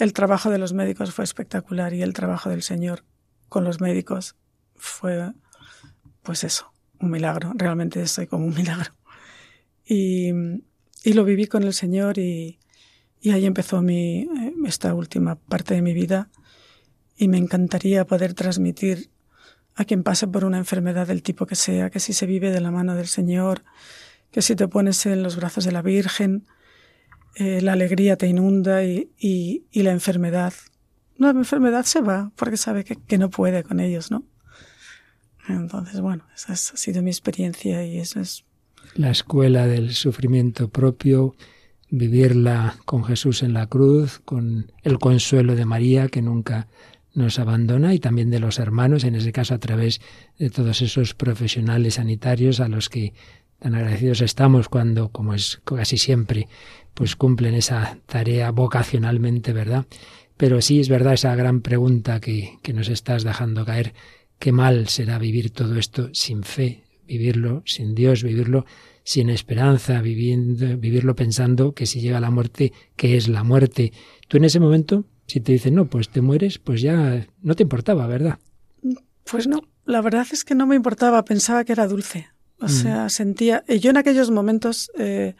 El 0.00 0.12
trabajo 0.12 0.50
de 0.50 0.58
los 0.58 0.72
médicos 0.72 1.14
fue 1.14 1.22
espectacular 1.22 1.94
y 1.94 2.02
el 2.02 2.12
trabajo 2.12 2.50
del 2.50 2.62
Señor 2.62 3.04
con 3.48 3.62
los 3.62 3.80
médicos 3.80 4.34
fue, 4.74 5.30
pues 6.24 6.42
eso, 6.42 6.72
un 6.98 7.12
milagro. 7.12 7.52
Realmente 7.54 8.02
estoy 8.02 8.26
como 8.26 8.46
un 8.46 8.54
milagro. 8.54 8.92
Y, 9.86 10.32
lo 11.04 11.24
viví 11.24 11.46
con 11.46 11.62
el 11.62 11.72
Señor 11.72 12.18
y, 12.18 12.58
y 13.20 13.30
ahí 13.30 13.46
empezó 13.46 13.80
mi, 13.80 14.22
eh, 14.22 14.54
esta 14.66 14.92
última 14.92 15.36
parte 15.36 15.74
de 15.74 15.82
mi 15.82 15.94
vida 15.94 16.30
y 17.16 17.28
me 17.28 17.38
encantaría 17.38 18.06
poder 18.06 18.34
transmitir 18.34 19.10
a 19.74 19.84
quien 19.84 20.02
pase 20.02 20.26
por 20.26 20.44
una 20.44 20.58
enfermedad 20.58 21.06
del 21.06 21.22
tipo 21.22 21.46
que 21.46 21.56
sea, 21.56 21.90
que 21.90 22.00
si 22.00 22.12
se 22.12 22.26
vive 22.26 22.50
de 22.50 22.60
la 22.60 22.70
mano 22.70 22.94
del 22.94 23.06
Señor, 23.06 23.64
que 24.30 24.42
si 24.42 24.56
te 24.56 24.68
pones 24.68 25.04
en 25.06 25.22
los 25.22 25.36
brazos 25.36 25.64
de 25.64 25.72
la 25.72 25.82
Virgen, 25.82 26.46
eh, 27.36 27.60
la 27.60 27.72
alegría 27.72 28.16
te 28.16 28.28
inunda 28.28 28.84
y, 28.84 29.10
y, 29.18 29.82
la 29.82 29.90
enfermedad, 29.90 30.52
la 31.16 31.30
enfermedad 31.30 31.84
se 31.84 32.00
va 32.00 32.30
porque 32.36 32.56
sabe 32.56 32.84
que, 32.84 32.96
que, 32.96 33.18
no 33.18 33.30
puede 33.30 33.64
con 33.64 33.80
ellos, 33.80 34.10
¿no? 34.10 34.24
Entonces, 35.48 36.00
bueno, 36.00 36.24
esa 36.34 36.52
ha 36.52 36.56
sido 36.56 37.02
mi 37.02 37.10
experiencia 37.10 37.84
y 37.84 37.98
eso 37.98 38.20
es 38.20 38.44
la 38.94 39.10
escuela 39.10 39.66
del 39.66 39.92
sufrimiento 39.92 40.68
propio, 40.68 41.34
vivirla 41.90 42.76
con 42.84 43.04
Jesús 43.04 43.42
en 43.42 43.52
la 43.52 43.66
cruz, 43.66 44.20
con 44.24 44.72
el 44.82 44.98
consuelo 44.98 45.56
de 45.56 45.64
María 45.64 46.08
que 46.08 46.22
nunca 46.22 46.68
nos 47.14 47.38
abandona 47.38 47.94
y 47.94 48.00
también 48.00 48.30
de 48.30 48.40
los 48.40 48.58
hermanos, 48.58 49.04
en 49.04 49.14
ese 49.14 49.32
caso 49.32 49.54
a 49.54 49.58
través 49.58 50.00
de 50.38 50.50
todos 50.50 50.82
esos 50.82 51.14
profesionales 51.14 51.94
sanitarios 51.94 52.60
a 52.60 52.68
los 52.68 52.88
que 52.88 53.14
tan 53.58 53.74
agradecidos 53.74 54.20
estamos 54.20 54.68
cuando, 54.68 55.08
como 55.10 55.32
es 55.32 55.60
casi 55.64 55.96
siempre, 55.96 56.48
pues 56.92 57.16
cumplen 57.16 57.54
esa 57.54 57.98
tarea 58.06 58.50
vocacionalmente, 58.50 59.52
¿verdad? 59.52 59.86
Pero 60.36 60.60
sí 60.60 60.80
es 60.80 60.88
verdad 60.88 61.14
esa 61.14 61.34
gran 61.34 61.60
pregunta 61.60 62.20
que, 62.20 62.58
que 62.62 62.72
nos 62.72 62.88
estás 62.88 63.24
dejando 63.24 63.64
caer, 63.64 63.94
qué 64.38 64.52
mal 64.52 64.88
será 64.88 65.18
vivir 65.18 65.50
todo 65.50 65.76
esto 65.78 66.10
sin 66.12 66.42
fe, 66.42 66.84
vivirlo 67.06 67.62
sin 67.64 67.94
Dios, 67.94 68.22
vivirlo 68.22 68.66
sin 69.04 69.30
esperanza, 69.30 70.00
viviendo, 70.00 70.76
vivirlo 70.76 71.14
pensando 71.14 71.72
que 71.72 71.86
si 71.86 72.00
llega 72.00 72.20
la 72.20 72.30
muerte, 72.30 72.72
¿qué 72.96 73.16
es 73.16 73.28
la 73.28 73.44
muerte? 73.44 73.92
Tú 74.28 74.38
en 74.38 74.44
ese 74.44 74.60
momento, 74.60 75.04
si 75.26 75.40
te 75.40 75.52
dicen, 75.52 75.74
no, 75.74 75.86
pues 75.86 76.08
te 76.08 76.20
mueres, 76.20 76.58
pues 76.58 76.82
ya 76.82 77.26
no 77.42 77.54
te 77.54 77.62
importaba, 77.62 78.06
¿verdad? 78.06 78.38
Pues 79.24 79.46
no, 79.46 79.62
la 79.86 80.00
verdad 80.00 80.26
es 80.32 80.44
que 80.44 80.54
no 80.54 80.66
me 80.66 80.76
importaba, 80.76 81.24
pensaba 81.24 81.64
que 81.64 81.72
era 81.72 81.86
dulce. 81.86 82.28
O 82.60 82.66
mm. 82.66 82.68
sea, 82.68 83.08
sentía. 83.08 83.64
Yo 83.66 83.90
en 83.90 83.96
aquellos 83.96 84.30
momentos, 84.30 84.90
eh, 84.98 85.34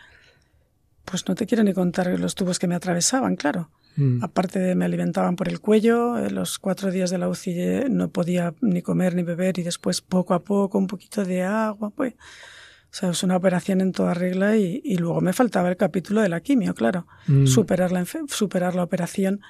pues 1.05 1.29
no 1.29 1.35
te 1.35 1.47
quiero 1.47 1.63
ni 1.65 1.73
contar 1.73 2.19
los 2.19 2.35
tubos 2.35 2.59
que 2.59 2.67
me 2.67 2.75
atravesaban, 2.75 3.37
claro. 3.37 3.71
Mm. 3.97 4.25
Aparte 4.25 4.59
de 4.59 4.75
me 4.75 4.85
alimentaban 4.85 5.37
por 5.37 5.49
el 5.49 5.61
cuello, 5.61 6.19
eh, 6.19 6.31
los 6.31 6.59
cuatro 6.59 6.91
días 6.91 7.11
de 7.11 7.19
la 7.19 7.29
UCI 7.29 7.53
eh, 7.61 7.87
no 7.89 8.09
podía 8.09 8.55
ni 8.61 8.83
comer 8.83 9.15
ni 9.15 9.23
beber 9.23 9.59
y 9.59 9.63
después 9.63 10.01
poco 10.01 10.35
a 10.35 10.43
poco 10.43 10.79
un 10.79 10.87
poquito 10.87 11.25
de 11.25 11.43
agua, 11.43 11.91
pues. 11.91 12.15
O 12.15 12.97
sea, 12.97 13.11
es 13.11 13.25
una 13.25 13.37
operación 13.37 13.81
en 13.81 13.91
toda 13.91 14.15
regla 14.15 14.57
y, 14.57 14.97
luego 14.99 15.21
me 15.21 15.33
faltaba 15.33 15.69
el 15.69 15.77
capítulo 15.77 16.21
de 16.21 16.29
la 16.29 16.41
quimio, 16.41 16.75
claro. 16.75 17.09
Mm. 17.27 17.47
Superar, 17.47 17.91
la, 17.91 18.05
superar 18.29 18.77
la 18.77 18.85
operación. 18.85 19.41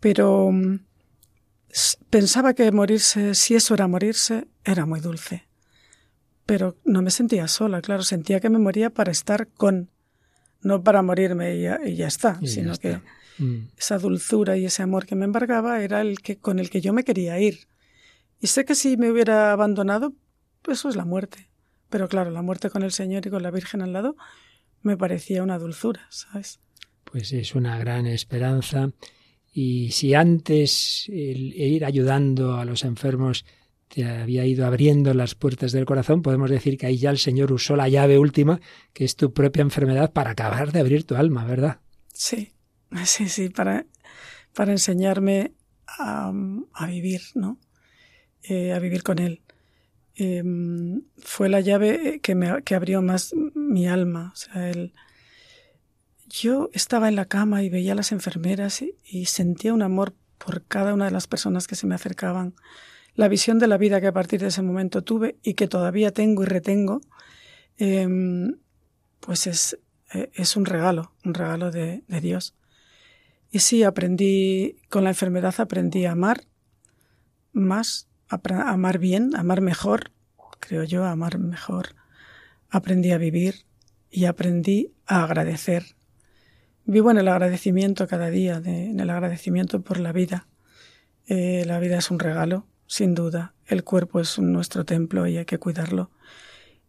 Pero 0.00 0.52
pensaba 2.10 2.54
que 2.54 2.70
morirse, 2.72 3.34
si 3.34 3.54
eso 3.54 3.74
era 3.74 3.86
morirse, 3.88 4.48
era 4.64 4.86
muy 4.86 5.00
dulce. 5.00 5.46
Pero 6.46 6.76
no 6.84 7.02
me 7.02 7.10
sentía 7.10 7.46
sola, 7.48 7.82
claro, 7.82 8.02
sentía 8.02 8.40
que 8.40 8.48
me 8.48 8.58
moría 8.58 8.90
para 8.90 9.12
estar 9.12 9.48
con, 9.48 9.90
no 10.62 10.82
para 10.82 11.02
morirme 11.02 11.56
y 11.56 11.96
ya, 11.96 12.06
está, 12.06 12.40
sino 12.44 12.74
que 12.76 13.00
mm. 13.38 13.68
esa 13.76 13.98
dulzura 13.98 14.56
y 14.56 14.64
ese 14.64 14.82
amor 14.82 15.04
que 15.04 15.14
me 15.14 15.26
embargaba 15.26 15.82
era 15.82 16.00
el 16.00 16.20
que 16.20 16.38
con 16.38 16.58
el 16.58 16.70
que 16.70 16.80
yo 16.80 16.92
me 16.92 17.04
quería 17.04 17.38
ir. 17.38 17.68
Y 18.40 18.46
sé 18.46 18.64
que 18.64 18.74
si 18.74 18.96
me 18.96 19.10
hubiera 19.10 19.52
abandonado, 19.52 20.14
pues 20.62 20.78
eso 20.78 20.88
es 20.88 20.96
la 20.96 21.04
muerte. 21.04 21.50
Pero 21.90 22.08
claro, 22.08 22.30
la 22.30 22.42
muerte 22.42 22.70
con 22.70 22.82
el 22.82 22.92
Señor 22.92 23.26
y 23.26 23.30
con 23.30 23.42
la 23.42 23.50
Virgen 23.50 23.82
al 23.82 23.92
lado 23.92 24.16
me 24.82 24.96
parecía 24.96 25.42
una 25.42 25.58
dulzura, 25.58 26.06
¿sabes? 26.10 26.60
Pues 27.04 27.32
es 27.32 27.54
una 27.54 27.78
gran 27.78 28.06
esperanza 28.06 28.90
y 29.52 29.90
si 29.92 30.14
antes 30.14 31.06
el 31.08 31.54
ir 31.54 31.84
ayudando 31.84 32.56
a 32.56 32.64
los 32.64 32.84
enfermos 32.84 33.44
te 33.88 34.04
había 34.04 34.44
ido 34.44 34.66
abriendo 34.66 35.14
las 35.14 35.34
puertas 35.34 35.72
del 35.72 35.86
corazón, 35.86 36.22
podemos 36.22 36.50
decir 36.50 36.76
que 36.76 36.86
ahí 36.86 36.98
ya 36.98 37.10
el 37.10 37.18
Señor 37.18 37.52
usó 37.52 37.74
la 37.74 37.88
llave 37.88 38.18
última, 38.18 38.60
que 38.92 39.04
es 39.04 39.16
tu 39.16 39.32
propia 39.32 39.62
enfermedad, 39.62 40.12
para 40.12 40.32
acabar 40.32 40.72
de 40.72 40.80
abrir 40.80 41.04
tu 41.04 41.16
alma, 41.16 41.44
¿verdad? 41.44 41.80
Sí, 42.12 42.52
sí, 43.04 43.28
sí, 43.28 43.48
para, 43.48 43.86
para 44.54 44.72
enseñarme 44.72 45.52
a, 45.86 46.30
vivir, 46.86 47.22
¿no? 47.34 47.58
Eh, 48.42 48.72
a 48.72 48.78
vivir 48.78 49.02
con 49.02 49.18
Él. 49.18 49.42
Em, 50.14 51.02
fue 51.16 51.48
la 51.48 51.60
llave 51.60 52.20
que, 52.20 52.34
me, 52.34 52.62
que 52.62 52.74
abrió 52.74 53.00
más 53.00 53.34
mi 53.54 53.86
alma, 53.86 54.32
o 54.32 54.36
sea, 54.36 54.68
el 54.68 54.92
yo 56.28 56.70
estaba 56.72 57.08
en 57.08 57.16
la 57.16 57.24
cama 57.24 57.62
y 57.62 57.70
veía 57.70 57.92
a 57.92 57.96
las 57.96 58.12
enfermeras 58.12 58.82
y, 58.82 59.24
sentía 59.26 59.72
un 59.72 59.82
amor 59.82 60.14
por 60.38 60.64
cada 60.64 60.94
una 60.94 61.06
de 61.06 61.10
las 61.10 61.26
personas 61.26 61.66
que 61.66 61.74
se 61.74 61.86
me 61.86 61.94
acercaban. 61.94 62.54
La 63.14 63.28
visión 63.28 63.58
de 63.58 63.66
la 63.66 63.78
vida 63.78 64.00
que 64.00 64.06
a 64.06 64.12
partir 64.12 64.40
de 64.40 64.48
ese 64.48 64.62
momento 64.62 65.02
tuve 65.02 65.36
y 65.42 65.54
que 65.54 65.66
todavía 65.66 66.12
tengo 66.12 66.42
y 66.42 66.46
retengo, 66.46 67.00
em, 67.78 68.58
pues 69.20 69.46
es, 69.46 69.78
eh, 70.14 70.30
es, 70.34 70.56
un 70.56 70.64
regalo, 70.64 71.12
un 71.24 71.34
regalo 71.34 71.70
de, 71.70 72.02
Dios. 72.22 72.54
Y 73.50 73.60
sí, 73.60 73.82
aprendí, 73.82 74.76
con 74.88 75.04
la 75.04 75.10
enfermedad 75.10 75.54
aprendí 75.58 76.04
a 76.04 76.12
amar 76.12 76.44
más, 77.52 78.08
a 78.28 78.38
amar 78.70 78.98
bien, 78.98 79.34
a 79.34 79.40
amar 79.40 79.60
mejor, 79.62 80.12
creo 80.60 80.84
yo, 80.84 81.04
a 81.04 81.10
amar 81.10 81.38
mejor. 81.38 81.96
Aprendí 82.68 83.10
a 83.12 83.18
vivir 83.18 83.64
y 84.10 84.26
aprendí 84.26 84.92
a 85.06 85.24
agradecer 85.24 85.97
Vivo 86.90 87.10
en 87.10 87.18
el 87.18 87.28
agradecimiento 87.28 88.08
cada 88.08 88.30
día, 88.30 88.62
en 88.64 88.98
el 88.98 89.10
agradecimiento 89.10 89.82
por 89.82 90.00
la 90.00 90.10
vida. 90.10 90.48
Eh, 91.26 91.64
la 91.66 91.78
vida 91.80 91.98
es 91.98 92.10
un 92.10 92.18
regalo, 92.18 92.66
sin 92.86 93.14
duda. 93.14 93.52
El 93.66 93.84
cuerpo 93.84 94.20
es 94.20 94.38
nuestro 94.38 94.86
templo 94.86 95.26
y 95.26 95.36
hay 95.36 95.44
que 95.44 95.58
cuidarlo. 95.58 96.10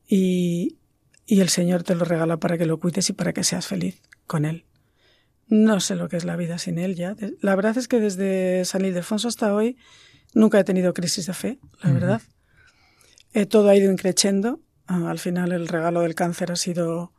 Y, 0.07 0.77
y 1.25 1.41
el 1.41 1.49
Señor 1.49 1.83
te 1.83 1.95
lo 1.95 2.05
regala 2.05 2.37
para 2.37 2.57
que 2.57 2.65
lo 2.65 2.79
cuides 2.79 3.09
y 3.09 3.13
para 3.13 3.33
que 3.33 3.43
seas 3.43 3.67
feliz 3.67 4.01
con 4.25 4.45
Él. 4.45 4.63
No 5.47 5.81
sé 5.81 5.95
lo 5.95 6.07
que 6.07 6.15
es 6.15 6.23
la 6.23 6.37
vida 6.37 6.59
sin 6.59 6.79
Él 6.79 6.95
ya. 6.95 7.17
La 7.41 7.53
verdad 7.57 7.77
es 7.77 7.89
que 7.89 7.99
desde 7.99 8.63
San 8.63 8.85
Ildefonso 8.85 9.27
hasta 9.27 9.53
hoy 9.53 9.75
nunca 10.33 10.61
he 10.61 10.63
tenido 10.63 10.93
crisis 10.93 11.25
de 11.25 11.33
fe, 11.33 11.59
la 11.83 11.91
verdad. 11.91 12.21
Eh, 13.33 13.45
todo 13.45 13.67
ha 13.67 13.75
ido 13.75 13.91
increciendo. 13.91 14.61
Ah, 14.87 15.09
al 15.09 15.19
final 15.19 15.51
el 15.51 15.67
regalo 15.67 15.99
del 15.99 16.15
cáncer 16.15 16.53
ha 16.53 16.55
sido, 16.55 17.11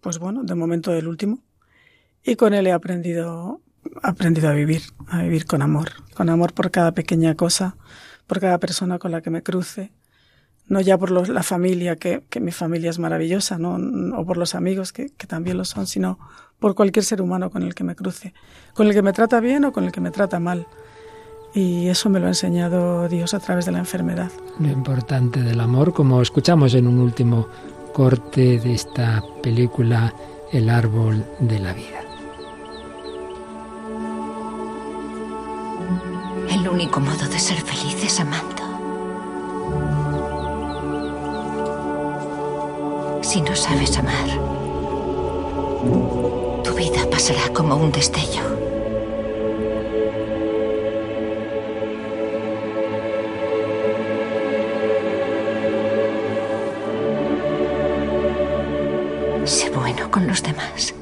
pues 0.00 0.20
bueno, 0.20 0.44
de 0.44 0.54
momento 0.54 0.94
el 0.94 1.08
último 1.08 1.42
y 2.26 2.34
con 2.34 2.52
él 2.52 2.66
he 2.66 2.72
aprendido, 2.72 3.60
aprendido 4.02 4.48
a 4.48 4.52
vivir, 4.52 4.82
a 5.06 5.22
vivir 5.22 5.46
con 5.46 5.62
amor, 5.62 5.90
con 6.14 6.28
amor 6.28 6.52
por 6.52 6.70
cada 6.72 6.92
pequeña 6.92 7.36
cosa, 7.36 7.76
por 8.26 8.40
cada 8.40 8.58
persona 8.58 8.98
con 8.98 9.12
la 9.12 9.22
que 9.22 9.30
me 9.30 9.44
cruce, 9.44 9.92
no 10.66 10.80
ya 10.80 10.98
por 10.98 11.12
la 11.12 11.42
familia, 11.44 11.94
que, 11.94 12.24
que, 12.28 12.40
mi 12.40 12.50
familia 12.50 12.90
es 12.90 12.98
maravillosa, 12.98 13.58
¿no? 13.58 13.76
o 14.18 14.26
por 14.26 14.36
los 14.36 14.56
amigos, 14.56 14.92
que, 14.92 15.10
que, 15.16 15.28
también 15.28 15.56
lo 15.56 15.64
son, 15.64 15.86
sino 15.86 16.18
por 16.58 16.74
cualquier 16.74 17.04
ser 17.04 17.22
humano 17.22 17.50
con 17.50 17.62
el 17.62 17.74
que 17.74 17.84
me 17.84 17.94
cruce, 17.94 18.34
con 18.74 18.88
el 18.88 18.92
que 18.92 19.02
me 19.02 19.12
trata 19.12 19.38
bien 19.38 19.64
o 19.64 19.72
con 19.72 19.84
el 19.84 19.92
que 19.92 20.00
me 20.00 20.10
trata 20.10 20.40
mal. 20.40 20.66
Y 21.54 21.88
eso 21.88 22.10
me 22.10 22.18
lo 22.18 22.26
ha 22.26 22.30
enseñado 22.30 23.08
Dios 23.08 23.32
a 23.32 23.38
través 23.38 23.64
de 23.64 23.72
la 23.72 23.78
enfermedad. 23.78 24.32
Lo 24.58 24.68
importante 24.68 25.42
del 25.42 25.60
amor, 25.60 25.94
como 25.94 26.20
escuchamos 26.20 26.74
en 26.74 26.88
un 26.88 26.98
último 26.98 27.48
corte 27.94 28.58
de 28.58 28.74
esta 28.74 29.22
película, 29.42 30.12
El 30.52 30.68
árbol 30.68 31.24
de 31.40 31.58
la 31.58 31.72
vida. 31.72 32.05
El 36.66 36.72
único 36.72 36.98
modo 36.98 37.28
de 37.28 37.38
ser 37.38 37.60
feliz 37.60 38.02
es 38.02 38.18
amando. 38.18 38.64
Si 43.22 43.40
no 43.40 43.54
sabes 43.54 43.96
amar, 43.96 44.26
tu 46.64 46.74
vida 46.74 47.08
pasará 47.08 47.52
como 47.54 47.76
un 47.76 47.92
destello. 47.92 48.42
Sé 59.44 59.70
bueno 59.70 60.10
con 60.10 60.26
los 60.26 60.42
demás. 60.42 60.92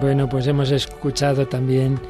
Bueno, 0.00 0.30
pues 0.30 0.46
hemos 0.46 0.70
escuchado 0.70 1.46
también, 1.46 2.00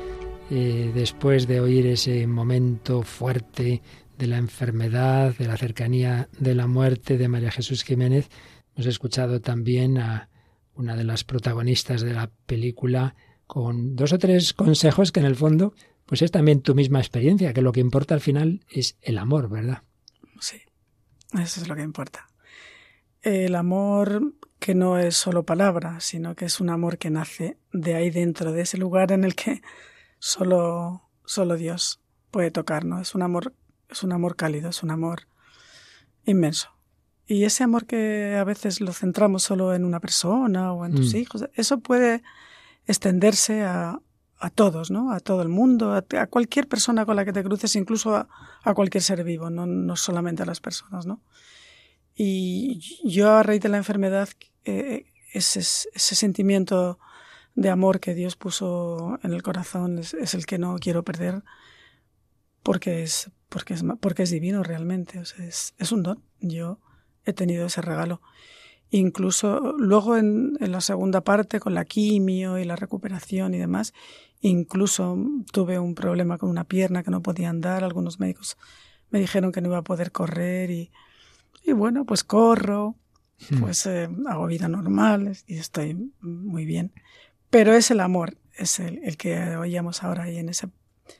eh, 0.48 0.92
después 0.94 1.48
de 1.48 1.60
oír 1.60 1.88
ese 1.88 2.24
momento 2.28 3.02
fuerte 3.02 3.82
de 4.16 4.26
la 4.28 4.38
enfermedad, 4.38 5.34
de 5.36 5.48
la 5.48 5.56
cercanía 5.56 6.28
de 6.38 6.54
la 6.54 6.68
muerte 6.68 7.18
de 7.18 7.26
María 7.26 7.50
Jesús 7.50 7.82
Jiménez, 7.82 8.28
hemos 8.76 8.86
escuchado 8.86 9.40
también 9.40 9.98
a 9.98 10.28
una 10.74 10.94
de 10.94 11.02
las 11.02 11.24
protagonistas 11.24 12.02
de 12.02 12.14
la 12.14 12.30
película 12.46 13.16
con 13.48 13.96
dos 13.96 14.12
o 14.12 14.18
tres 14.18 14.54
consejos 14.54 15.10
que 15.10 15.18
en 15.18 15.26
el 15.26 15.34
fondo 15.34 15.74
pues 16.06 16.22
es 16.22 16.30
también 16.30 16.62
tu 16.62 16.76
misma 16.76 17.00
experiencia, 17.00 17.52
que 17.52 17.62
lo 17.62 17.72
que 17.72 17.80
importa 17.80 18.14
al 18.14 18.20
final 18.20 18.64
es 18.70 18.96
el 19.02 19.18
amor, 19.18 19.48
¿verdad? 19.48 19.82
Sí, 20.38 20.58
eso 21.34 21.60
es 21.60 21.66
lo 21.66 21.74
que 21.74 21.82
importa. 21.82 22.28
El 23.20 23.56
amor 23.56 24.34
que 24.60 24.74
no 24.74 24.98
es 24.98 25.16
solo 25.16 25.44
palabra, 25.44 25.98
sino 26.00 26.36
que 26.36 26.44
es 26.44 26.60
un 26.60 26.68
amor 26.68 26.98
que 26.98 27.10
nace 27.10 27.56
de 27.72 27.94
ahí 27.94 28.10
dentro, 28.10 28.52
de 28.52 28.60
ese 28.60 28.76
lugar 28.76 29.10
en 29.10 29.24
el 29.24 29.34
que 29.34 29.62
solo, 30.18 31.02
solo 31.24 31.56
Dios 31.56 32.00
puede 32.30 32.50
tocarnos. 32.50 33.00
Es 33.00 33.14
un 33.14 33.22
amor, 33.22 33.54
es 33.88 34.02
un 34.02 34.12
amor 34.12 34.36
cálido, 34.36 34.68
es 34.68 34.82
un 34.82 34.90
amor 34.90 35.22
inmenso. 36.26 36.68
Y 37.26 37.44
ese 37.44 37.64
amor 37.64 37.86
que 37.86 38.36
a 38.36 38.44
veces 38.44 38.80
lo 38.80 38.92
centramos 38.92 39.42
solo 39.42 39.74
en 39.74 39.84
una 39.84 39.98
persona 39.98 40.72
o 40.72 40.84
en 40.84 40.94
tus 40.94 41.14
mm. 41.14 41.16
hijos, 41.16 41.48
eso 41.54 41.80
puede 41.80 42.22
extenderse 42.86 43.62
a, 43.62 44.00
a, 44.38 44.50
todos, 44.50 44.90
¿no? 44.90 45.12
A 45.12 45.20
todo 45.20 45.40
el 45.40 45.48
mundo, 45.48 45.94
a, 45.94 46.26
cualquier 46.26 46.68
persona 46.68 47.06
con 47.06 47.16
la 47.16 47.24
que 47.24 47.32
te 47.32 47.44
cruces, 47.44 47.76
incluso 47.76 48.14
a, 48.14 48.28
a 48.62 48.74
cualquier 48.74 49.02
ser 49.02 49.24
vivo, 49.24 49.48
no, 49.48 49.64
no 49.64 49.96
solamente 49.96 50.42
a 50.42 50.46
las 50.46 50.60
personas, 50.60 51.06
¿no? 51.06 51.22
Y 52.14 52.80
yo 53.04 53.30
a 53.30 53.42
raíz 53.42 53.62
de 53.62 53.68
la 53.70 53.78
enfermedad, 53.78 54.28
eh, 54.64 55.06
ese, 55.32 55.62
sentimiento 55.62 56.98
de 57.54 57.70
amor 57.70 58.00
que 58.00 58.14
Dios 58.14 58.36
puso 58.36 59.18
en 59.22 59.32
el 59.32 59.42
corazón 59.42 59.98
es, 59.98 60.34
el 60.34 60.46
que 60.46 60.58
no 60.58 60.76
quiero 60.78 61.04
perder 61.04 61.42
porque 62.62 63.02
es, 63.02 63.30
porque 63.48 63.74
es, 63.74 63.84
porque 64.00 64.22
es 64.22 64.30
divino 64.30 64.62
realmente, 64.62 65.20
es, 65.20 65.74
es 65.76 65.92
un 65.92 66.02
don. 66.02 66.22
Yo 66.40 66.78
he 67.24 67.32
tenido 67.32 67.66
ese 67.66 67.82
regalo. 67.82 68.20
Incluso 68.90 69.74
luego 69.78 70.16
en, 70.16 70.56
en, 70.60 70.72
la 70.72 70.80
segunda 70.80 71.22
parte, 71.22 71.60
con 71.60 71.74
la 71.74 71.84
quimio 71.84 72.58
y 72.58 72.64
la 72.64 72.76
recuperación 72.76 73.54
y 73.54 73.58
demás, 73.58 73.94
incluso 74.40 75.16
tuve 75.52 75.78
un 75.78 75.94
problema 75.94 76.38
con 76.38 76.50
una 76.50 76.64
pierna 76.64 77.02
que 77.04 77.10
no 77.10 77.22
podía 77.22 77.50
andar. 77.50 77.84
Algunos 77.84 78.18
médicos 78.18 78.56
me 79.10 79.20
dijeron 79.20 79.52
que 79.52 79.60
no 79.60 79.68
iba 79.68 79.78
a 79.78 79.84
poder 79.84 80.10
correr 80.10 80.70
y, 80.70 80.90
y 81.62 81.72
bueno, 81.72 82.04
pues 82.04 82.24
corro. 82.24 82.96
Pues 83.60 83.86
eh, 83.86 84.08
hago 84.26 84.46
vida 84.46 84.68
normal 84.68 85.36
y 85.46 85.56
estoy 85.56 86.12
muy 86.20 86.64
bien. 86.64 86.92
Pero 87.50 87.74
es 87.74 87.90
el 87.90 88.00
amor, 88.00 88.36
es 88.56 88.78
el, 88.78 89.00
el 89.02 89.16
que 89.16 89.56
oíamos 89.56 90.02
ahora 90.02 90.24
ahí 90.24 90.38
en 90.38 90.48
ese 90.48 90.68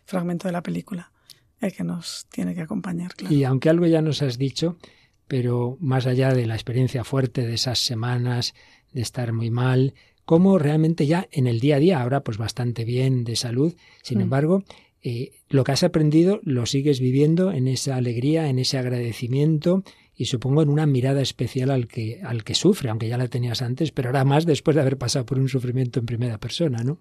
fragmento 0.05 0.49
de 0.49 0.53
la 0.53 0.63
película, 0.63 1.13
el 1.61 1.73
que 1.73 1.85
nos 1.85 2.27
tiene 2.31 2.55
que 2.55 2.63
acompañar. 2.63 3.15
Claro. 3.15 3.35
Y 3.35 3.45
aunque 3.45 3.69
algo 3.69 3.87
ya 3.87 4.03
nos 4.03 4.23
has 4.23 4.39
dicho, 4.39 4.79
pero 5.27 5.77
más 5.81 6.07
allá 6.07 6.33
de 6.33 6.47
la 6.47 6.55
experiencia 6.55 7.05
fuerte 7.05 7.47
de 7.47 7.55
esas 7.55 7.79
semanas 7.79 8.55
de 8.93 9.01
estar 9.01 9.33
muy 9.33 9.51
mal, 9.51 9.95
como 10.25 10.59
realmente 10.59 11.07
ya 11.07 11.29
en 11.33 11.47
el 11.47 11.61
día 11.61 11.77
a 11.77 11.81
día, 11.81 12.01
ahora 12.01 12.23
pues 12.23 12.39
bastante 12.39 12.85
bien 12.85 13.25
de 13.25 13.37
salud, 13.37 13.75
sin 14.03 14.19
mm. 14.19 14.23
embargo, 14.23 14.65
eh, 15.03 15.33
lo 15.49 15.65
que 15.65 15.73
has 15.73 15.83
aprendido 15.83 16.41
lo 16.43 16.67
sigues 16.67 17.01
viviendo 17.01 17.53
en 17.53 17.69
esa 17.69 17.97
alegría, 17.97 18.49
en 18.49 18.59
ese 18.59 18.79
agradecimiento 18.79 19.83
y 20.21 20.27
supongo 20.27 20.61
en 20.61 20.69
una 20.69 20.85
mirada 20.85 21.23
especial 21.23 21.71
al 21.71 21.89
que, 21.89 22.21
al 22.23 22.45
que 22.45 22.55
sufre, 22.55 22.91
aunque 22.91 23.09
ya 23.09 23.17
la 23.17 23.29
tenías 23.29 23.63
antes, 23.63 23.91
pero 23.91 24.11
ahora 24.11 24.23
más 24.23 24.45
después 24.45 24.75
de 24.75 24.83
haber 24.83 24.99
pasado 24.99 25.25
por 25.25 25.39
un 25.39 25.49
sufrimiento 25.49 25.99
en 25.99 26.05
primera 26.05 26.37
persona, 26.37 26.83
¿no? 26.85 26.99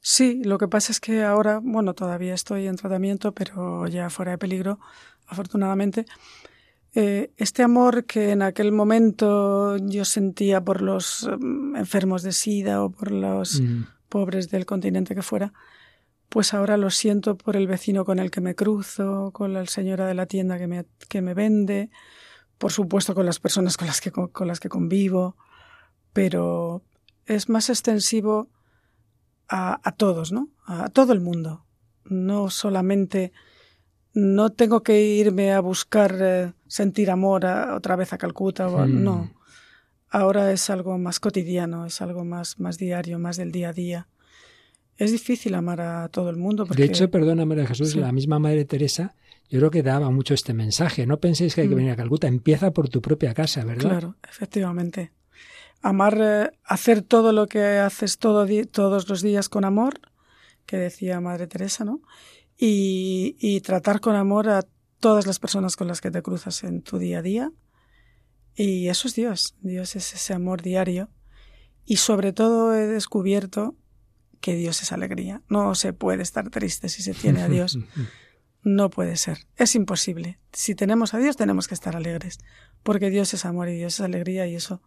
Sí, 0.00 0.40
lo 0.44 0.56
que 0.56 0.68
pasa 0.68 0.92
es 0.92 1.00
que 1.00 1.24
ahora, 1.24 1.58
bueno, 1.60 1.94
todavía 1.94 2.32
estoy 2.32 2.68
en 2.68 2.76
tratamiento, 2.76 3.32
pero 3.32 3.88
ya 3.88 4.08
fuera 4.08 4.30
de 4.30 4.38
peligro, 4.38 4.78
afortunadamente, 5.26 6.06
eh, 6.94 7.32
este 7.38 7.64
amor 7.64 8.04
que 8.04 8.30
en 8.30 8.42
aquel 8.42 8.70
momento 8.70 9.76
yo 9.78 10.04
sentía 10.04 10.60
por 10.60 10.80
los 10.80 11.28
mm, 11.40 11.74
enfermos 11.74 12.22
de 12.22 12.30
SIDA 12.30 12.84
o 12.84 12.90
por 12.90 13.10
los 13.10 13.60
mm. 13.60 13.82
pobres 14.08 14.48
del 14.48 14.64
continente 14.64 15.16
que 15.16 15.22
fuera, 15.22 15.52
pues 16.28 16.54
ahora 16.54 16.76
lo 16.76 16.90
siento 16.90 17.36
por 17.36 17.56
el 17.56 17.66
vecino 17.66 18.04
con 18.04 18.20
el 18.20 18.30
que 18.30 18.40
me 18.40 18.54
cruzo, 18.54 19.32
con 19.32 19.54
la 19.54 19.66
señora 19.66 20.06
de 20.06 20.14
la 20.14 20.26
tienda 20.26 20.56
que 20.56 20.68
me, 20.68 20.84
que 21.08 21.20
me 21.20 21.34
vende, 21.34 21.90
por 22.60 22.72
supuesto 22.72 23.14
con 23.14 23.24
las 23.24 23.40
personas 23.40 23.78
con 23.78 23.86
las 23.86 24.02
que, 24.02 24.12
con 24.12 24.46
las 24.46 24.60
que 24.60 24.68
convivo, 24.68 25.34
pero 26.12 26.82
es 27.24 27.48
más 27.48 27.70
extensivo 27.70 28.50
a, 29.48 29.80
a 29.82 29.92
todos, 29.92 30.30
¿no? 30.30 30.50
A 30.66 30.90
todo 30.90 31.14
el 31.14 31.20
mundo. 31.22 31.64
No 32.04 32.50
solamente 32.50 33.32
no 34.12 34.50
tengo 34.50 34.82
que 34.82 35.00
irme 35.00 35.54
a 35.54 35.60
buscar 35.60 36.14
eh, 36.20 36.52
sentir 36.66 37.10
amor 37.10 37.46
otra 37.46 37.96
vez 37.96 38.12
a 38.12 38.18
Calcuta, 38.18 38.68
o, 38.68 38.86
hmm. 38.86 39.04
no. 39.04 39.32
Ahora 40.10 40.52
es 40.52 40.68
algo 40.68 40.98
más 40.98 41.18
cotidiano, 41.18 41.86
es 41.86 42.02
algo 42.02 42.26
más, 42.26 42.60
más 42.60 42.76
diario, 42.76 43.18
más 43.18 43.38
del 43.38 43.52
día 43.52 43.70
a 43.70 43.72
día. 43.72 44.08
Es 45.00 45.12
difícil 45.12 45.54
amar 45.54 45.80
a 45.80 46.08
todo 46.08 46.30
el 46.30 46.36
mundo. 46.36 46.64
De 46.66 46.84
hecho, 46.84 47.10
perdona, 47.10 47.46
María 47.46 47.66
Jesús, 47.66 47.96
la 47.96 48.12
misma 48.12 48.38
Madre 48.38 48.64
Teresa, 48.64 49.14
yo 49.48 49.58
creo 49.58 49.70
que 49.70 49.82
daba 49.82 50.10
mucho 50.10 50.34
este 50.34 50.52
mensaje. 50.52 51.06
No 51.06 51.18
penséis 51.18 51.54
que 51.54 51.62
hay 51.62 51.68
que 51.68 51.74
hmm. 51.74 51.78
venir 51.78 51.92
a 51.92 51.96
Calcuta, 51.96 52.28
empieza 52.28 52.70
por 52.72 52.88
tu 52.88 53.00
propia 53.00 53.32
casa, 53.32 53.64
¿verdad? 53.64 53.88
Claro, 53.88 54.16
efectivamente. 54.28 55.12
Amar, 55.80 56.18
eh, 56.20 56.50
hacer 56.64 57.00
todo 57.02 57.32
lo 57.32 57.46
que 57.46 57.78
haces 57.78 58.18
todo, 58.18 58.46
todos 58.70 59.08
los 59.08 59.22
días 59.22 59.48
con 59.48 59.64
amor, 59.64 60.00
que 60.66 60.76
decía 60.76 61.20
Madre 61.20 61.46
Teresa, 61.46 61.84
¿no? 61.84 62.02
y, 62.62 63.60
tratar 63.62 64.00
con 64.00 64.16
amor 64.16 64.48
a 64.48 64.66
todas 65.00 65.26
las 65.26 65.38
personas 65.38 65.76
con 65.76 65.88
las 65.88 66.00
que 66.00 66.10
te 66.10 66.22
cruzas 66.22 66.62
en 66.62 66.82
tu 66.82 66.98
día 66.98 67.20
a 67.20 67.22
día. 67.22 67.52
Y 68.54 68.88
eso 68.88 69.08
es 69.08 69.14
Dios, 69.14 69.54
Dios 69.62 69.96
es 69.96 70.12
ese 70.12 70.34
amor 70.34 70.60
diario. 70.60 71.08
Y 71.86 71.96
sobre 71.96 72.32
todo 72.32 72.74
he 72.74 72.86
descubierto 72.86 73.76
que 74.40 74.54
Dios 74.54 74.82
es 74.82 74.92
alegría. 74.92 75.42
No 75.48 75.74
se 75.74 75.92
puede 75.92 76.22
estar 76.22 76.50
triste 76.50 76.88
si 76.88 77.02
se 77.02 77.14
tiene 77.14 77.42
a 77.42 77.48
Dios. 77.48 77.78
No 78.62 78.90
puede 78.90 79.16
ser. 79.16 79.46
Es 79.56 79.74
imposible. 79.74 80.38
Si 80.52 80.74
tenemos 80.74 81.14
a 81.14 81.18
Dios 81.18 81.36
tenemos 81.36 81.66
que 81.66 81.74
estar 81.74 81.96
alegres. 81.96 82.40
Porque 82.82 83.08
Dios 83.08 83.32
es 83.32 83.46
amor 83.46 83.70
y 83.70 83.76
Dios 83.78 83.94
es 83.94 84.00
alegría 84.00 84.46
y 84.46 84.54
eso 84.54 84.82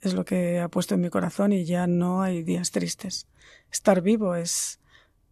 es 0.00 0.14
lo 0.14 0.24
que 0.24 0.58
ha 0.58 0.68
puesto 0.68 0.94
en 0.94 1.02
mi 1.02 1.10
corazón 1.10 1.52
y 1.52 1.64
ya 1.64 1.86
no 1.86 2.22
hay 2.22 2.42
días 2.42 2.70
tristes. 2.70 3.26
Estar 3.70 4.00
vivo 4.00 4.34
es, 4.34 4.80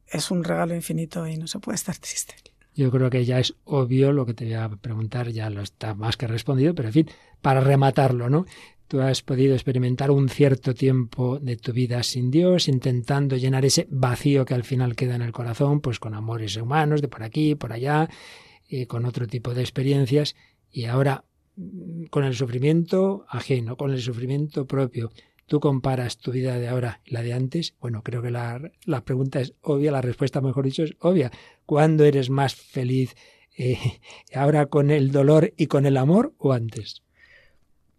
es 0.07 0.31
un 0.31 0.45
regalo 0.45 0.75
infinito 0.75 1.27
y 1.27 1.39
no 1.39 1.47
se 1.47 1.61
puede 1.61 1.77
estar 1.77 1.97
triste. 1.97 2.35
Yo 2.75 2.91
creo 2.91 3.11
que 3.11 3.25
ya 3.25 3.41
es 3.41 3.55
obvio 3.65 4.13
lo 4.13 4.25
que 4.27 4.35
te 4.35 4.45
voy 4.45 4.55
a 4.55 4.69
preguntar, 4.69 5.31
ya 5.31 5.51
lo 5.51 5.63
está 5.63 5.95
más 5.95 6.17
que 6.17 6.27
respondido, 6.27 6.75
pero 6.75 6.89
en 6.89 6.95
fin, 6.95 7.11
para 7.41 7.61
rematarlo, 7.61 8.31
¿no? 8.31 8.47
Tú 8.89 9.03
has 9.03 9.23
podido 9.23 9.53
experimentar 9.53 10.11
un 10.11 10.31
cierto 10.31 10.73
tiempo 10.73 11.39
de 11.39 11.57
tu 11.59 11.75
vida 11.75 12.03
sin 12.03 12.31
Dios, 12.31 12.69
intentando 12.69 13.37
llenar 13.37 13.67
ese 13.67 13.87
vacío 13.91 14.47
que 14.47 14.55
al 14.55 14.65
final 14.65 14.97
queda 14.97 15.15
en 15.15 15.21
el 15.21 15.33
corazón, 15.33 15.83
pues 15.83 16.01
con 16.01 16.15
amores 16.15 16.57
humanos 16.57 17.03
de 17.03 17.09
por 17.09 17.23
aquí, 17.23 17.55
por 17.55 17.75
allá, 17.75 18.09
y 18.67 18.87
con 18.87 19.05
otro 19.05 19.27
tipo 19.27 19.53
de 19.53 19.61
experiencias, 19.61 20.37
y 20.73 20.87
ahora 20.87 21.25
mm, 21.57 22.05
con 22.05 22.25
el 22.25 22.35
sufrimiento 22.35 23.27
ajeno, 23.29 23.77
con 23.77 23.91
el 23.91 24.01
sufrimiento 24.01 24.67
propio, 24.67 25.11
tú 25.45 25.61
comparas 25.61 26.17
tu 26.17 26.33
vida 26.33 26.59
de 26.59 26.69
ahora 26.69 27.03
y 27.05 27.13
la 27.13 27.23
de 27.23 27.35
antes, 27.35 27.75
bueno, 27.81 28.03
creo 28.03 28.23
que 28.23 28.31
la, 28.31 28.71
pregunta 29.05 29.41
es 29.41 29.53
obvia, 29.61 29.93
la 29.93 30.01
respuesta, 30.01 30.41
mejor 30.41 30.65
dicho, 30.65 30.83
es 30.85 30.95
obvia. 31.01 31.31
¿Cuándo 31.67 32.05
eres 32.05 32.31
más 32.31 32.55
feliz? 32.55 33.15
Eh, 33.59 34.01
¿Ahora 34.35 34.65
con 34.65 34.91
el 34.91 35.11
dolor 35.11 35.53
y 35.59 35.67
con 35.67 35.85
el 35.85 35.99
amor 35.99 36.33
o 36.39 36.55
antes? 36.55 37.03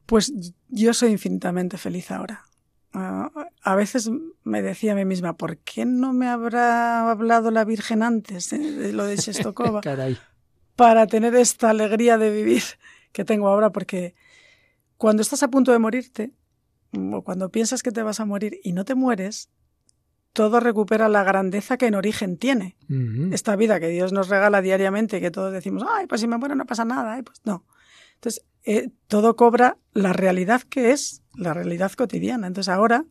Pues 0.07 0.53
yo 0.69 0.93
soy 0.93 1.11
infinitamente 1.11 1.77
feliz 1.77 2.11
ahora. 2.11 2.45
Ah, 2.93 3.29
a 3.61 3.75
veces 3.75 4.09
me 4.43 4.61
decía 4.61 4.93
a 4.93 4.95
mí 4.95 5.05
misma, 5.05 5.37
¿por 5.37 5.57
qué 5.57 5.85
no 5.85 6.13
me 6.13 6.27
habrá 6.27 7.11
hablado 7.11 7.51
la 7.51 7.63
Virgen 7.65 8.01
antes 8.01 8.49
de, 8.49 8.93
lo 8.93 9.05
de 9.05 9.17
Shestokova? 9.17 9.81
para 10.75 11.07
tener 11.07 11.35
esta 11.35 11.71
alegría 11.71 12.17
de 12.17 12.31
vivir 12.31 12.63
que 13.11 13.25
tengo 13.25 13.49
ahora, 13.49 13.71
porque 13.71 14.15
cuando 14.97 15.21
estás 15.21 15.43
a 15.43 15.49
punto 15.49 15.71
de 15.73 15.79
morirte, 15.79 16.31
o 16.93 17.21
cuando 17.21 17.49
piensas 17.49 17.83
que 17.83 17.91
te 17.91 18.01
vas 18.01 18.19
a 18.19 18.25
morir 18.25 18.59
y 18.63 18.71
no 18.71 18.85
te 18.85 18.95
mueres, 18.95 19.49
todo 20.33 20.59
recupera 20.59 21.09
la 21.09 21.23
grandeza 21.23 21.77
que 21.77 21.87
en 21.87 21.95
origen 21.95 22.37
tiene. 22.37 22.77
Esta 23.31 23.55
vida 23.55 23.79
que 23.79 23.89
Dios 23.89 24.13
nos 24.13 24.29
regala 24.29 24.61
diariamente, 24.61 25.19
que 25.19 25.31
todos 25.31 25.51
decimos, 25.51 25.83
ay, 25.87 26.07
pues 26.07 26.21
si 26.21 26.27
me 26.27 26.37
muero 26.37 26.55
no 26.55 26.65
pasa 26.65 26.85
nada, 26.85 27.21
pues 27.23 27.41
no. 27.43 27.65
Entonces, 28.15 28.45
eh, 28.71 28.91
todo 29.07 29.35
cobra 29.35 29.77
la 29.93 30.13
realidad 30.13 30.61
que 30.61 30.91
es, 30.91 31.23
la 31.33 31.55
realidad 31.55 31.91
cotidiana. 31.93 32.45
Entonces, 32.45 32.71
ahora 32.71 33.05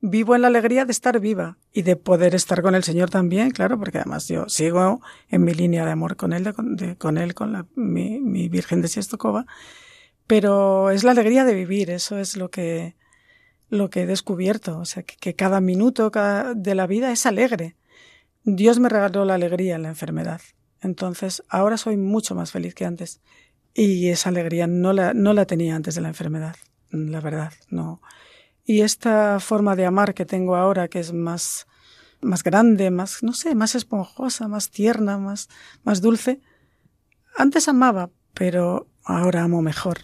vivo 0.00 0.34
en 0.34 0.40
la 0.40 0.48
alegría 0.48 0.86
de 0.86 0.92
estar 0.92 1.20
viva 1.20 1.58
y 1.74 1.82
de 1.82 1.96
poder 1.96 2.34
estar 2.34 2.62
con 2.62 2.74
el 2.74 2.84
Señor 2.84 3.10
también, 3.10 3.50
claro, 3.50 3.78
porque 3.78 3.98
además 3.98 4.28
yo 4.28 4.48
sigo 4.48 5.02
en 5.28 5.44
mi 5.44 5.52
línea 5.52 5.84
de 5.84 5.90
amor 5.90 6.16
con 6.16 6.32
Él, 6.32 6.54
con 6.96 7.18
Él, 7.18 7.34
con 7.34 7.68
mi, 7.74 8.48
Virgen 8.48 8.80
de 8.80 8.88
Siestokova, 8.88 9.44
pero 10.26 10.90
es 10.90 11.04
la 11.04 11.10
alegría 11.10 11.44
de 11.44 11.52
vivir, 11.52 11.90
eso 11.90 12.16
es 12.16 12.38
lo 12.38 12.50
que, 12.50 12.96
lo 13.68 13.90
que 13.90 14.04
he 14.04 14.06
descubierto, 14.06 14.78
o 14.78 14.86
sea, 14.86 15.02
que, 15.02 15.34
cada 15.34 15.60
minuto 15.60 16.10
de 16.56 16.74
la 16.74 16.86
vida 16.86 17.12
es 17.12 17.26
alegre. 17.26 17.76
Dios 18.42 18.78
me 18.78 18.88
regaló 18.88 19.26
la 19.26 19.34
alegría 19.34 19.74
en 19.74 19.82
la 19.82 19.90
enfermedad. 19.90 20.40
Entonces, 20.80 21.42
ahora 21.50 21.76
soy 21.76 21.98
mucho 21.98 22.34
más 22.34 22.52
feliz 22.52 22.74
que 22.74 22.86
antes. 22.86 23.20
Y 23.74 24.08
esa 24.08 24.28
alegría 24.28 24.66
no 24.66 24.92
la, 24.92 25.14
no 25.14 25.32
la 25.32 25.46
tenía 25.46 25.74
antes 25.74 25.96
de 25.96 26.00
la 26.00 26.08
enfermedad, 26.08 26.56
la 26.90 27.20
verdad, 27.20 27.52
no. 27.68 28.00
Y 28.64 28.82
esta 28.82 29.40
forma 29.40 29.74
de 29.76 29.84
amar 29.84 30.14
que 30.14 30.24
tengo 30.24 30.56
ahora, 30.56 30.88
que 30.88 31.00
es 31.00 31.12
más, 31.12 31.66
más 32.20 32.42
grande, 32.42 32.90
más, 32.90 33.22
no 33.22 33.32
sé, 33.32 33.54
más 33.54 33.74
esponjosa, 33.74 34.48
más 34.48 34.70
tierna, 34.70 35.18
más, 35.18 35.48
más 35.82 36.00
dulce, 36.00 36.40
antes 37.36 37.68
amaba, 37.68 38.10
pero 38.32 38.86
ahora 39.04 39.42
amo 39.42 39.60
mejor. 39.60 39.98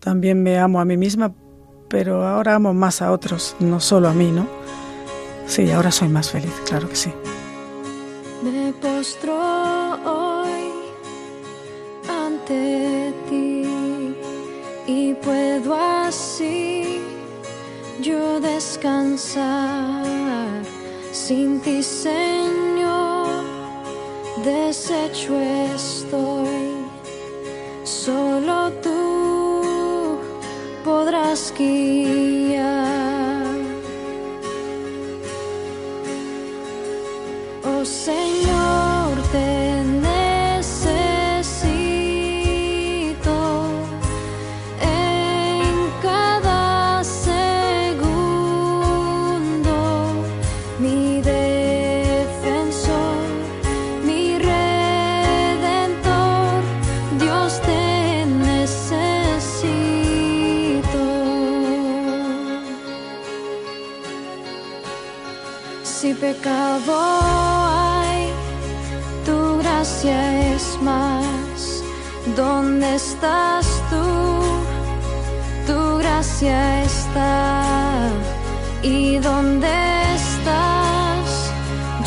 También 0.00 0.42
me 0.42 0.58
amo 0.58 0.80
a 0.80 0.84
mí 0.84 0.96
misma 0.96 1.32
pero 1.90 2.24
ahora 2.26 2.54
amo 2.54 2.72
más 2.72 3.02
a 3.02 3.10
otros, 3.10 3.56
no 3.58 3.80
solo 3.80 4.08
a 4.08 4.14
mí, 4.14 4.30
¿no? 4.30 4.46
Sí, 5.46 5.70
ahora 5.72 5.90
soy 5.90 6.08
más 6.08 6.30
feliz, 6.30 6.54
claro 6.64 6.88
que 6.88 6.94
sí. 6.94 7.12
Me 8.42 8.72
ante 12.50 13.14
ti 13.28 13.64
y 14.86 15.14
puedo 15.14 15.74
así 15.74 17.00
yo 18.00 18.40
descansar 18.40 20.04
sin 21.12 21.60
ti, 21.60 21.82
Señor, 21.82 23.44
deshecho 24.44 25.38
estoy, 25.74 26.74
solo 27.84 28.72
tú 28.82 30.18
podrás 30.84 31.52
guiar. 31.56 32.19
Pecado 66.32 66.94
hay, 67.22 68.28
tu 69.26 69.58
gracia 69.58 70.18
es 70.54 70.78
más. 70.80 71.82
¿Dónde 72.36 72.94
estás 72.94 73.66
tú? 73.90 74.06
Tu 75.66 75.98
gracia 75.98 76.82
está. 76.82 78.08
¿Y 78.82 79.18
dónde 79.18 79.72
estás? 80.20 81.26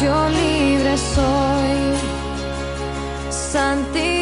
Yo 0.01 0.15
libre 0.30 0.95
soy. 1.15 1.78
Santidad 3.30 4.12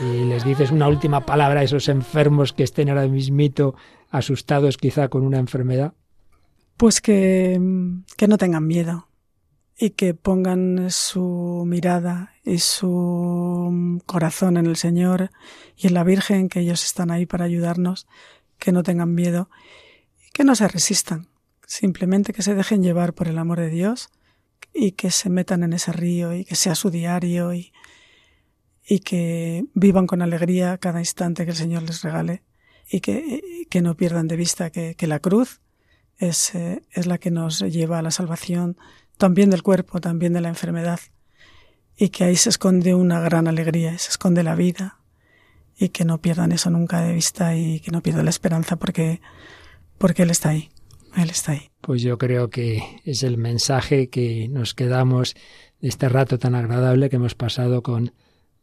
Y 0.00 0.24
les 0.24 0.44
dices 0.44 0.70
una 0.70 0.88
última 0.88 1.26
palabra 1.26 1.60
a 1.60 1.62
esos 1.62 1.88
enfermos 1.88 2.54
que 2.54 2.62
estén 2.62 2.88
ahora 2.88 3.06
mismito 3.06 3.74
asustados 4.10 4.78
quizá 4.78 5.08
con 5.08 5.22
una 5.22 5.38
enfermedad. 5.38 5.92
Pues 6.78 7.02
que, 7.02 7.60
que 8.16 8.28
no 8.28 8.38
tengan 8.38 8.66
miedo 8.66 9.08
y 9.78 9.90
que 9.90 10.14
pongan 10.14 10.90
su 10.90 11.64
mirada 11.66 12.32
y 12.44 12.58
su 12.58 14.00
corazón 14.06 14.56
en 14.56 14.66
el 14.66 14.76
Señor 14.76 15.30
y 15.76 15.88
en 15.88 15.94
la 15.94 16.04
Virgen, 16.04 16.48
que 16.48 16.60
ellos 16.60 16.82
están 16.84 17.10
ahí 17.10 17.26
para 17.26 17.44
ayudarnos, 17.44 18.06
que 18.58 18.72
no 18.72 18.82
tengan 18.82 19.14
miedo 19.14 19.50
y 20.26 20.30
que 20.30 20.44
no 20.44 20.54
se 20.54 20.66
resistan, 20.66 21.28
simplemente 21.66 22.32
que 22.32 22.42
se 22.42 22.54
dejen 22.54 22.82
llevar 22.82 23.12
por 23.12 23.28
el 23.28 23.36
amor 23.36 23.60
de 23.60 23.68
Dios 23.68 24.08
y 24.72 24.92
que 24.92 25.10
se 25.10 25.28
metan 25.28 25.62
en 25.62 25.74
ese 25.74 25.92
río 25.92 26.34
y 26.34 26.46
que 26.46 26.54
sea 26.54 26.74
su 26.74 26.90
diario 26.90 27.52
y, 27.52 27.72
y 28.92 28.98
que 28.98 29.66
vivan 29.72 30.08
con 30.08 30.20
alegría 30.20 30.76
cada 30.76 30.98
instante 30.98 31.44
que 31.44 31.52
el 31.52 31.56
Señor 31.56 31.84
les 31.84 32.02
regale 32.02 32.42
y 32.90 32.98
que, 32.98 33.68
que 33.70 33.82
no 33.82 33.96
pierdan 33.96 34.26
de 34.26 34.34
vista 34.34 34.70
que, 34.70 34.96
que 34.96 35.06
la 35.06 35.20
cruz 35.20 35.60
es, 36.18 36.56
eh, 36.56 36.82
es 36.90 37.06
la 37.06 37.18
que 37.18 37.30
nos 37.30 37.60
lleva 37.60 38.00
a 38.00 38.02
la 38.02 38.10
salvación 38.10 38.76
también 39.16 39.48
del 39.48 39.62
cuerpo, 39.62 40.00
también 40.00 40.32
de 40.32 40.40
la 40.40 40.48
enfermedad, 40.48 40.98
y 41.96 42.08
que 42.08 42.24
ahí 42.24 42.34
se 42.34 42.48
esconde 42.48 42.96
una 42.96 43.20
gran 43.20 43.46
alegría, 43.46 43.96
se 43.96 44.10
esconde 44.10 44.42
la 44.42 44.56
vida, 44.56 44.98
y 45.78 45.90
que 45.90 46.04
no 46.04 46.20
pierdan 46.20 46.50
eso 46.50 46.68
nunca 46.68 47.00
de 47.00 47.12
vista 47.12 47.54
y 47.54 47.78
que 47.78 47.92
no 47.92 48.02
pierdan 48.02 48.24
la 48.24 48.30
esperanza 48.30 48.74
porque, 48.74 49.20
porque 49.98 50.24
Él 50.24 50.30
está 50.30 50.48
ahí, 50.48 50.70
Él 51.16 51.30
está 51.30 51.52
ahí. 51.52 51.70
Pues 51.80 52.02
yo 52.02 52.18
creo 52.18 52.50
que 52.50 52.82
es 53.04 53.22
el 53.22 53.38
mensaje 53.38 54.08
que 54.08 54.48
nos 54.48 54.74
quedamos 54.74 55.36
de 55.80 55.88
este 55.88 56.08
rato 56.08 56.40
tan 56.40 56.56
agradable 56.56 57.08
que 57.08 57.16
hemos 57.16 57.36
pasado 57.36 57.84
con 57.84 58.12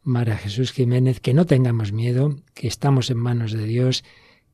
María 0.02 0.36
Jesús 0.36 0.72
Jiménez, 0.72 1.20
que 1.20 1.34
no 1.34 1.46
tengamos 1.46 1.92
miedo, 1.92 2.36
que 2.54 2.68
estamos 2.68 3.10
en 3.10 3.18
manos 3.18 3.52
de 3.52 3.64
Dios, 3.64 4.04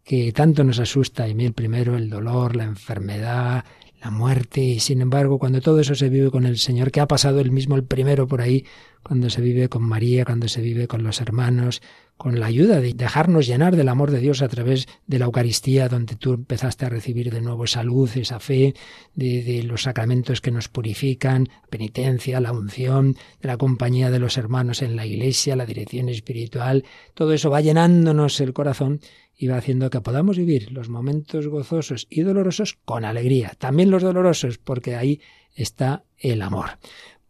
que 0.05 0.33
tanto 0.33 0.65
nos 0.65 0.79
asusta, 0.79 1.29
y 1.29 1.35
mí 1.35 1.47
el 1.47 1.53
primero, 1.53 1.97
el 1.97 2.11
dolor, 2.11 2.57
la 2.57 2.65
enfermedad, 2.65 3.65
la 4.03 4.11
muerte, 4.11 4.61
y 4.61 4.81
sin 4.81 5.01
embargo, 5.01 5.39
cuando 5.39 5.61
todo 5.61 5.81
eso 5.81 5.95
se 5.95 6.11
vive 6.11 6.31
con 6.31 6.45
el 6.45 6.59
Señor, 6.59 6.91
que 6.91 7.01
ha 7.01 7.09
pasado 7.09 7.41
él 7.41 7.51
mismo 7.51 7.75
el 7.77 7.85
primero 7.85 8.29
por 8.29 8.43
ahí, 8.43 8.67
cuando 9.03 9.31
se 9.31 9.41
vive 9.41 9.69
con 9.69 9.83
María, 9.83 10.25
cuando 10.25 10.49
se 10.49 10.61
vive 10.61 10.87
con 10.87 11.03
los 11.03 11.21
hermanos, 11.21 11.81
con 12.17 12.39
la 12.39 12.47
ayuda 12.47 12.81
de 12.81 12.95
dejarnos 12.95 13.47
llenar 13.47 13.77
del 13.77 13.89
amor 13.89 14.11
de 14.11 14.21
Dios 14.21 14.43
a 14.43 14.49
través 14.49 14.87
de 15.07 15.19
la 15.19 15.25
Eucaristía, 15.25 15.89
donde 15.89 16.17
tú 16.17 16.33
empezaste 16.35 16.87
a 16.87 16.89
recibir 16.89 17.33
de 17.33 17.41
nuevo 17.41 17.65
esa 17.65 17.83
luz, 17.83 18.17
esa 18.17 18.41
fe, 18.41 18.75
de, 19.15 19.43
de, 19.43 19.63
los 19.65 19.83
sacramentos 19.83 20.41
que 20.41 20.51
nos 20.51 20.69
purifican, 20.69 21.49
penitencia, 21.71 22.41
la 22.41 22.53
unción, 22.53 23.17
de 23.41 23.49
la 23.49 23.57
compañía 23.57 24.11
de 24.11 24.21
los 24.21 24.39
hermanos 24.39 24.83
en 24.83 24.97
la 24.97 25.07
iglesia, 25.07 25.57
la 25.57 25.67
dirección 25.67 26.09
espiritual, 26.09 26.85
todo 27.15 27.33
eso 27.33 27.51
va 27.51 27.61
llenándonos 27.61 28.41
el 28.41 28.53
corazón 28.53 29.01
y 29.37 29.49
va 29.49 29.57
haciendo 29.57 29.91
que 29.91 30.01
podamos 30.01 30.39
vivir 30.39 30.71
los 30.73 30.89
momentos 30.89 31.49
gozosos 31.49 32.07
y 32.09 32.23
dolorosos 32.23 32.79
con 32.85 33.05
alegría, 33.05 33.53
también 33.59 33.91
los 33.91 34.03
dolorosos, 34.03 34.59
porque 34.59 34.95
ahí 34.95 35.21
está 35.55 36.05
el 36.19 36.43
amor. 36.43 36.79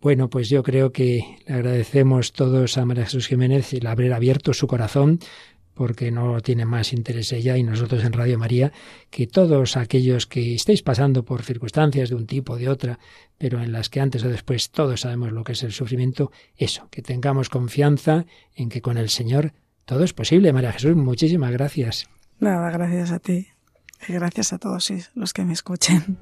Bueno, 0.04 0.28
pues 0.28 0.50
yo 0.50 0.62
creo 0.62 0.92
que 0.92 1.38
le 1.46 1.54
agradecemos 1.54 2.34
todos 2.34 2.76
a 2.76 2.84
María 2.84 3.04
Jesús 3.04 3.26
Jiménez 3.26 3.72
el 3.72 3.86
haber 3.86 4.12
abierto 4.12 4.52
su 4.52 4.66
corazón, 4.66 5.18
porque 5.72 6.10
no 6.10 6.42
tiene 6.42 6.66
más 6.66 6.92
interés 6.92 7.32
ella 7.32 7.56
y 7.56 7.62
nosotros 7.62 8.04
en 8.04 8.12
Radio 8.12 8.38
María, 8.38 8.70
que 9.08 9.26
todos 9.26 9.78
aquellos 9.78 10.26
que 10.26 10.56
estéis 10.56 10.82
pasando 10.82 11.24
por 11.24 11.42
circunstancias 11.42 12.10
de 12.10 12.16
un 12.16 12.26
tipo 12.26 12.52
o 12.52 12.56
de 12.58 12.68
otra, 12.68 12.98
pero 13.38 13.62
en 13.62 13.72
las 13.72 13.88
que 13.88 14.00
antes 14.00 14.22
o 14.24 14.28
después 14.28 14.70
todos 14.70 15.00
sabemos 15.00 15.32
lo 15.32 15.42
que 15.42 15.52
es 15.52 15.62
el 15.62 15.72
sufrimiento, 15.72 16.30
eso, 16.54 16.86
que 16.90 17.00
tengamos 17.00 17.48
confianza 17.48 18.26
en 18.54 18.68
que 18.68 18.82
con 18.82 18.98
el 18.98 19.08
Señor 19.08 19.54
todo 19.86 20.04
es 20.04 20.12
posible. 20.12 20.52
María 20.52 20.72
Jesús, 20.72 20.94
muchísimas 20.96 21.50
gracias. 21.50 22.10
Nada, 22.40 22.70
gracias 22.70 23.10
a 23.10 23.20
ti 23.20 23.46
y 24.06 24.12
gracias 24.12 24.52
a 24.52 24.58
todos 24.58 24.92
los 25.14 25.32
que 25.32 25.46
me 25.46 25.54
escuchen. 25.54 26.18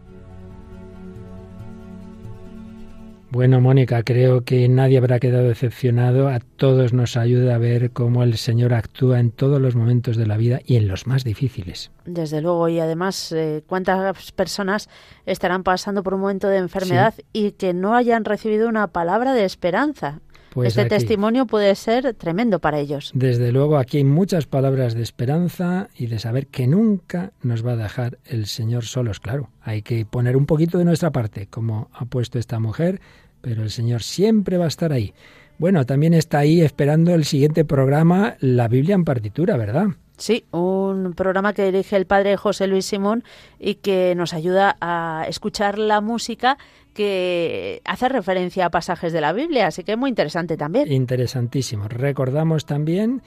Bueno, 3.33 3.63
Mónica, 3.63 4.03
creo 4.03 4.45
que 4.45 4.69
nadie 4.69 4.99
habrá 4.99 5.19
quedado 5.19 5.49
decepcionado. 5.49 6.29
A 6.29 6.39
todos 6.39 6.93
nos 6.93 7.17
ayuda 7.17 7.55
a 7.55 7.59
ver 7.59 7.91
cómo 7.91 8.25
el 8.25 8.37
Señor 8.37 8.75
actúa 8.75 9.21
en 9.21 9.31
todos 9.31 9.59
los 9.59 9.75
momentos 9.75 10.19
de 10.19 10.27
la 10.27 10.37
vida 10.37 10.61
y 10.67 10.77
en 10.77 10.87
los 10.87 11.07
más 11.07 11.25
difíciles. 11.25 11.91
Desde 12.05 12.43
luego, 12.43 12.69
y 12.69 12.79
además, 12.79 13.33
eh, 13.33 13.63
¿cuántas 13.67 14.33
personas 14.33 14.91
estarán 15.25 15.63
pasando 15.63 16.03
por 16.03 16.13
un 16.13 16.21
momento 16.21 16.49
de 16.49 16.59
enfermedad 16.59 17.15
sí. 17.17 17.25
y 17.33 17.53
que 17.53 17.73
no 17.73 17.95
hayan 17.95 18.27
recibido 18.27 18.69
una 18.69 18.89
palabra 18.89 19.33
de 19.33 19.47
esperanza? 19.47 20.21
Pues 20.53 20.69
este 20.69 20.83
aquí, 20.83 20.91
testimonio 20.91 21.47
puede 21.47 21.75
ser 21.75 22.13
tremendo 22.15 22.59
para 22.59 22.79
ellos. 22.79 23.11
Desde 23.15 23.53
luego, 23.53 23.79
aquí 23.79 23.99
hay 23.99 24.05
muchas 24.05 24.47
palabras 24.47 24.95
de 24.95 25.03
esperanza 25.03 25.89
y 25.97 26.09
de 26.09 26.19
saber 26.19 26.49
que 26.49 26.67
nunca 26.67 27.33
nos 27.41 27.67
va 27.67 27.73
a 27.73 27.77
dejar 27.77 28.19
el 28.27 28.47
Señor 28.47 28.85
solos. 28.85 29.19
Claro, 29.19 29.49
hay 29.63 29.81
que 29.81 30.05
poner 30.05 30.37
un 30.37 30.45
poquito 30.45 30.77
de 30.77 30.85
nuestra 30.85 31.11
parte, 31.11 31.47
como 31.47 31.89
ha 31.95 32.05
puesto 32.05 32.39
esta 32.39 32.61
mujer, 32.61 33.01
pero 33.43 33.63
el 33.63 33.71
Señor 33.71 34.03
siempre 34.03 34.57
va 34.57 34.65
a 34.65 34.69
estar 34.69 34.93
ahí. 34.93 35.13
Bueno, 35.59 35.85
también 35.85 36.15
está 36.15 36.39
ahí 36.39 36.63
esperando 36.63 37.15
el 37.15 37.25
siguiente 37.25 37.65
programa, 37.65 38.37
la 38.41 38.69
Biblia 38.69 38.95
en 38.95 39.05
partitura, 39.05 39.57
¿verdad? 39.59 39.89
Sí, 40.17 40.45
un 40.51 41.15
programa 41.15 41.53
que 41.53 41.65
dirige 41.65 41.97
el 41.97 42.07
padre 42.07 42.37
José 42.37 42.67
Luis 42.67 42.87
Simón 42.87 43.25
y 43.59 43.75
que 43.77 44.15
nos 44.15 44.35
ayuda 44.35 44.77
a 44.81 45.25
escuchar 45.29 45.79
la 45.79 46.01
música 46.01 46.59
que 46.95 47.81
hace 47.85 48.09
referencia 48.09 48.67
a 48.67 48.71
pasajes 48.71 49.13
de 49.13 49.21
la 49.21 49.33
Biblia, 49.33 49.67
así 49.67 49.83
que 49.83 49.93
es 49.93 49.99
muy 49.99 50.11
interesante 50.11 50.57
también. 50.57 50.93
Interesantísimo. 50.93 51.89
Recordamos 51.89 52.67
también 52.67 53.23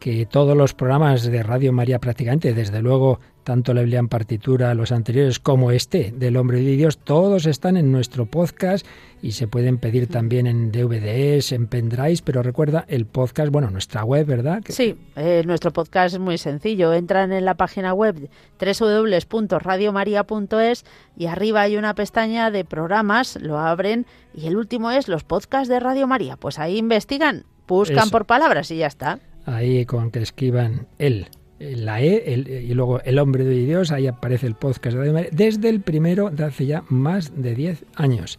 que 0.00 0.26
todos 0.26 0.56
los 0.56 0.74
programas 0.74 1.22
de 1.22 1.42
Radio 1.42 1.72
María 1.72 2.00
prácticamente, 2.00 2.54
desde 2.54 2.82
luego 2.82 3.20
tanto 3.44 3.72
la 3.74 3.82
Biblia 3.82 3.98
en 3.98 4.08
partitura, 4.08 4.72
los 4.74 4.92
anteriores, 4.92 5.38
como 5.38 5.72
este 5.72 6.12
del 6.16 6.36
Hombre 6.36 6.62
de 6.62 6.76
Dios, 6.76 6.98
todos 6.98 7.46
están 7.46 7.76
en 7.76 7.92
nuestro 7.92 8.26
podcast 8.26 8.86
y 9.22 9.32
se 9.32 9.48
pueden 9.48 9.78
pedir 9.78 10.08
también 10.08 10.46
en 10.46 10.72
DVDs, 10.72 11.52
en 11.52 11.66
pendrives, 11.66 12.22
pero 12.22 12.42
recuerda 12.42 12.84
el 12.88 13.04
podcast, 13.06 13.52
bueno, 13.52 13.70
nuestra 13.70 14.04
web, 14.04 14.26
¿verdad? 14.26 14.62
Sí, 14.68 14.96
eh, 15.16 15.42
nuestro 15.46 15.72
podcast 15.72 16.14
es 16.14 16.20
muy 16.20 16.38
sencillo. 16.38 16.94
Entran 16.94 17.32
en 17.32 17.44
la 17.44 17.54
página 17.54 17.92
web 17.92 18.30
www.radiomaria.es 18.58 20.84
y 21.16 21.26
arriba 21.26 21.60
hay 21.62 21.76
una 21.76 21.94
pestaña 21.94 22.50
de 22.50 22.64
programas, 22.64 23.36
lo 23.36 23.58
abren 23.58 24.06
y 24.32 24.46
el 24.46 24.56
último 24.56 24.90
es 24.90 25.08
los 25.08 25.24
podcasts 25.24 25.68
de 25.68 25.80
Radio 25.80 26.06
María. 26.06 26.36
Pues 26.36 26.58
ahí 26.58 26.78
investigan, 26.78 27.44
buscan 27.66 28.04
Eso. 28.04 28.10
por 28.10 28.24
palabras 28.26 28.70
y 28.70 28.78
ya 28.78 28.86
está. 28.86 29.18
Ahí 29.46 29.86
con 29.86 30.10
que 30.10 30.20
escriban 30.20 30.86
él 30.98 31.28
la 31.60 32.00
E 32.00 32.32
el, 32.32 32.48
y 32.48 32.72
luego 32.74 33.00
El 33.02 33.18
hombre 33.18 33.44
de 33.44 33.64
Dios, 33.64 33.92
ahí 33.92 34.06
aparece 34.06 34.46
el 34.46 34.54
podcast 34.54 34.96
de 34.96 35.28
desde 35.30 35.68
el 35.68 35.82
primero 35.82 36.30
de 36.30 36.44
hace 36.44 36.66
ya 36.66 36.84
más 36.88 37.42
de 37.42 37.54
10 37.54 37.84
años 37.96 38.38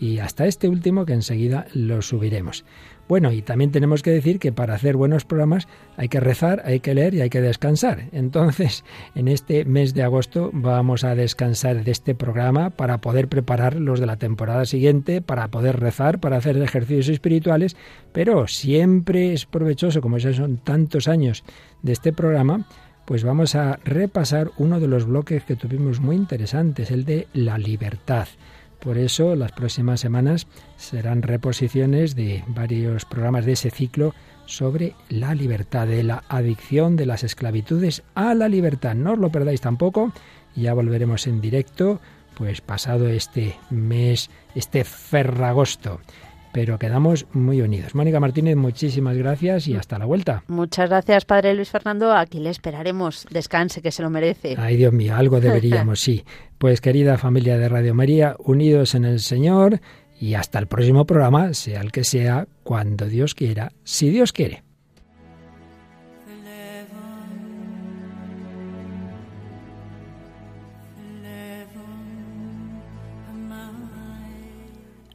y 0.00 0.18
hasta 0.18 0.46
este 0.46 0.68
último 0.68 1.06
que 1.06 1.12
enseguida 1.12 1.66
lo 1.72 2.02
subiremos. 2.02 2.64
Bueno, 3.08 3.32
y 3.32 3.40
también 3.40 3.72
tenemos 3.72 4.02
que 4.02 4.10
decir 4.10 4.38
que 4.38 4.52
para 4.52 4.74
hacer 4.74 4.94
buenos 4.94 5.24
programas 5.24 5.66
hay 5.96 6.08
que 6.08 6.20
rezar, 6.20 6.62
hay 6.66 6.80
que 6.80 6.94
leer 6.94 7.14
y 7.14 7.22
hay 7.22 7.30
que 7.30 7.40
descansar. 7.40 8.04
Entonces, 8.12 8.84
en 9.14 9.28
este 9.28 9.64
mes 9.64 9.94
de 9.94 10.02
agosto 10.02 10.50
vamos 10.52 11.04
a 11.04 11.14
descansar 11.14 11.84
de 11.84 11.90
este 11.90 12.14
programa 12.14 12.68
para 12.68 12.98
poder 12.98 13.28
preparar 13.28 13.76
los 13.76 13.98
de 13.98 14.06
la 14.06 14.16
temporada 14.16 14.66
siguiente, 14.66 15.22
para 15.22 15.48
poder 15.48 15.80
rezar, 15.80 16.20
para 16.20 16.36
hacer 16.36 16.58
ejercicios 16.58 17.08
espirituales, 17.08 17.76
pero 18.12 18.46
siempre 18.46 19.32
es 19.32 19.46
provechoso, 19.46 20.02
como 20.02 20.18
ya 20.18 20.34
son 20.34 20.58
tantos 20.58 21.08
años 21.08 21.44
de 21.82 21.92
este 21.92 22.12
programa, 22.12 22.66
pues 23.06 23.24
vamos 23.24 23.54
a 23.54 23.80
repasar 23.84 24.50
uno 24.58 24.80
de 24.80 24.86
los 24.86 25.06
bloques 25.06 25.44
que 25.44 25.56
tuvimos 25.56 25.98
muy 25.98 26.14
interesantes, 26.14 26.90
el 26.90 27.06
de 27.06 27.26
la 27.32 27.56
libertad. 27.56 28.28
Por 28.80 28.96
eso 28.98 29.34
las 29.34 29.52
próximas 29.52 30.00
semanas 30.00 30.46
serán 30.76 31.22
reposiciones 31.22 32.14
de 32.14 32.44
varios 32.46 33.04
programas 33.04 33.44
de 33.44 33.52
ese 33.52 33.70
ciclo 33.70 34.14
sobre 34.46 34.94
la 35.08 35.34
libertad, 35.34 35.86
de 35.86 36.02
la 36.02 36.24
adicción 36.28 36.96
de 36.96 37.06
las 37.06 37.24
esclavitudes 37.24 38.02
a 38.14 38.34
la 38.34 38.48
libertad. 38.48 38.94
No 38.94 39.12
os 39.12 39.18
lo 39.18 39.30
perdáis 39.30 39.60
tampoco. 39.60 40.12
Ya 40.54 40.74
volveremos 40.74 41.26
en 41.26 41.40
directo, 41.40 42.00
pues 42.34 42.60
pasado 42.60 43.08
este 43.08 43.56
mes, 43.70 44.30
este 44.54 44.84
ferragosto 44.84 46.00
pero 46.52 46.78
quedamos 46.78 47.26
muy 47.32 47.60
unidos. 47.60 47.94
Mónica 47.94 48.20
Martínez, 48.20 48.56
muchísimas 48.56 49.16
gracias 49.16 49.68
y 49.68 49.74
hasta 49.74 49.98
la 49.98 50.06
vuelta. 50.06 50.44
Muchas 50.48 50.88
gracias, 50.88 51.24
Padre 51.24 51.54
Luis 51.54 51.70
Fernando. 51.70 52.12
Aquí 52.12 52.40
le 52.40 52.50
esperaremos. 52.50 53.26
Descanse, 53.30 53.82
que 53.82 53.92
se 53.92 54.02
lo 54.02 54.10
merece. 54.10 54.54
Ay, 54.58 54.76
Dios 54.76 54.92
mío, 54.92 55.14
algo 55.16 55.40
deberíamos, 55.40 56.00
sí. 56.00 56.24
Pues 56.58 56.80
querida 56.80 57.18
familia 57.18 57.58
de 57.58 57.68
Radio 57.68 57.94
María, 57.94 58.36
unidos 58.38 58.94
en 58.94 59.04
el 59.04 59.20
Señor 59.20 59.80
y 60.20 60.34
hasta 60.34 60.58
el 60.58 60.66
próximo 60.66 61.06
programa, 61.06 61.54
sea 61.54 61.80
el 61.80 61.92
que 61.92 62.04
sea, 62.04 62.48
cuando 62.64 63.06
Dios 63.06 63.34
quiera, 63.34 63.72
si 63.84 64.10
Dios 64.10 64.32
quiere. 64.32 64.64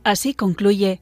Así 0.06 0.34
concluye 0.34 1.02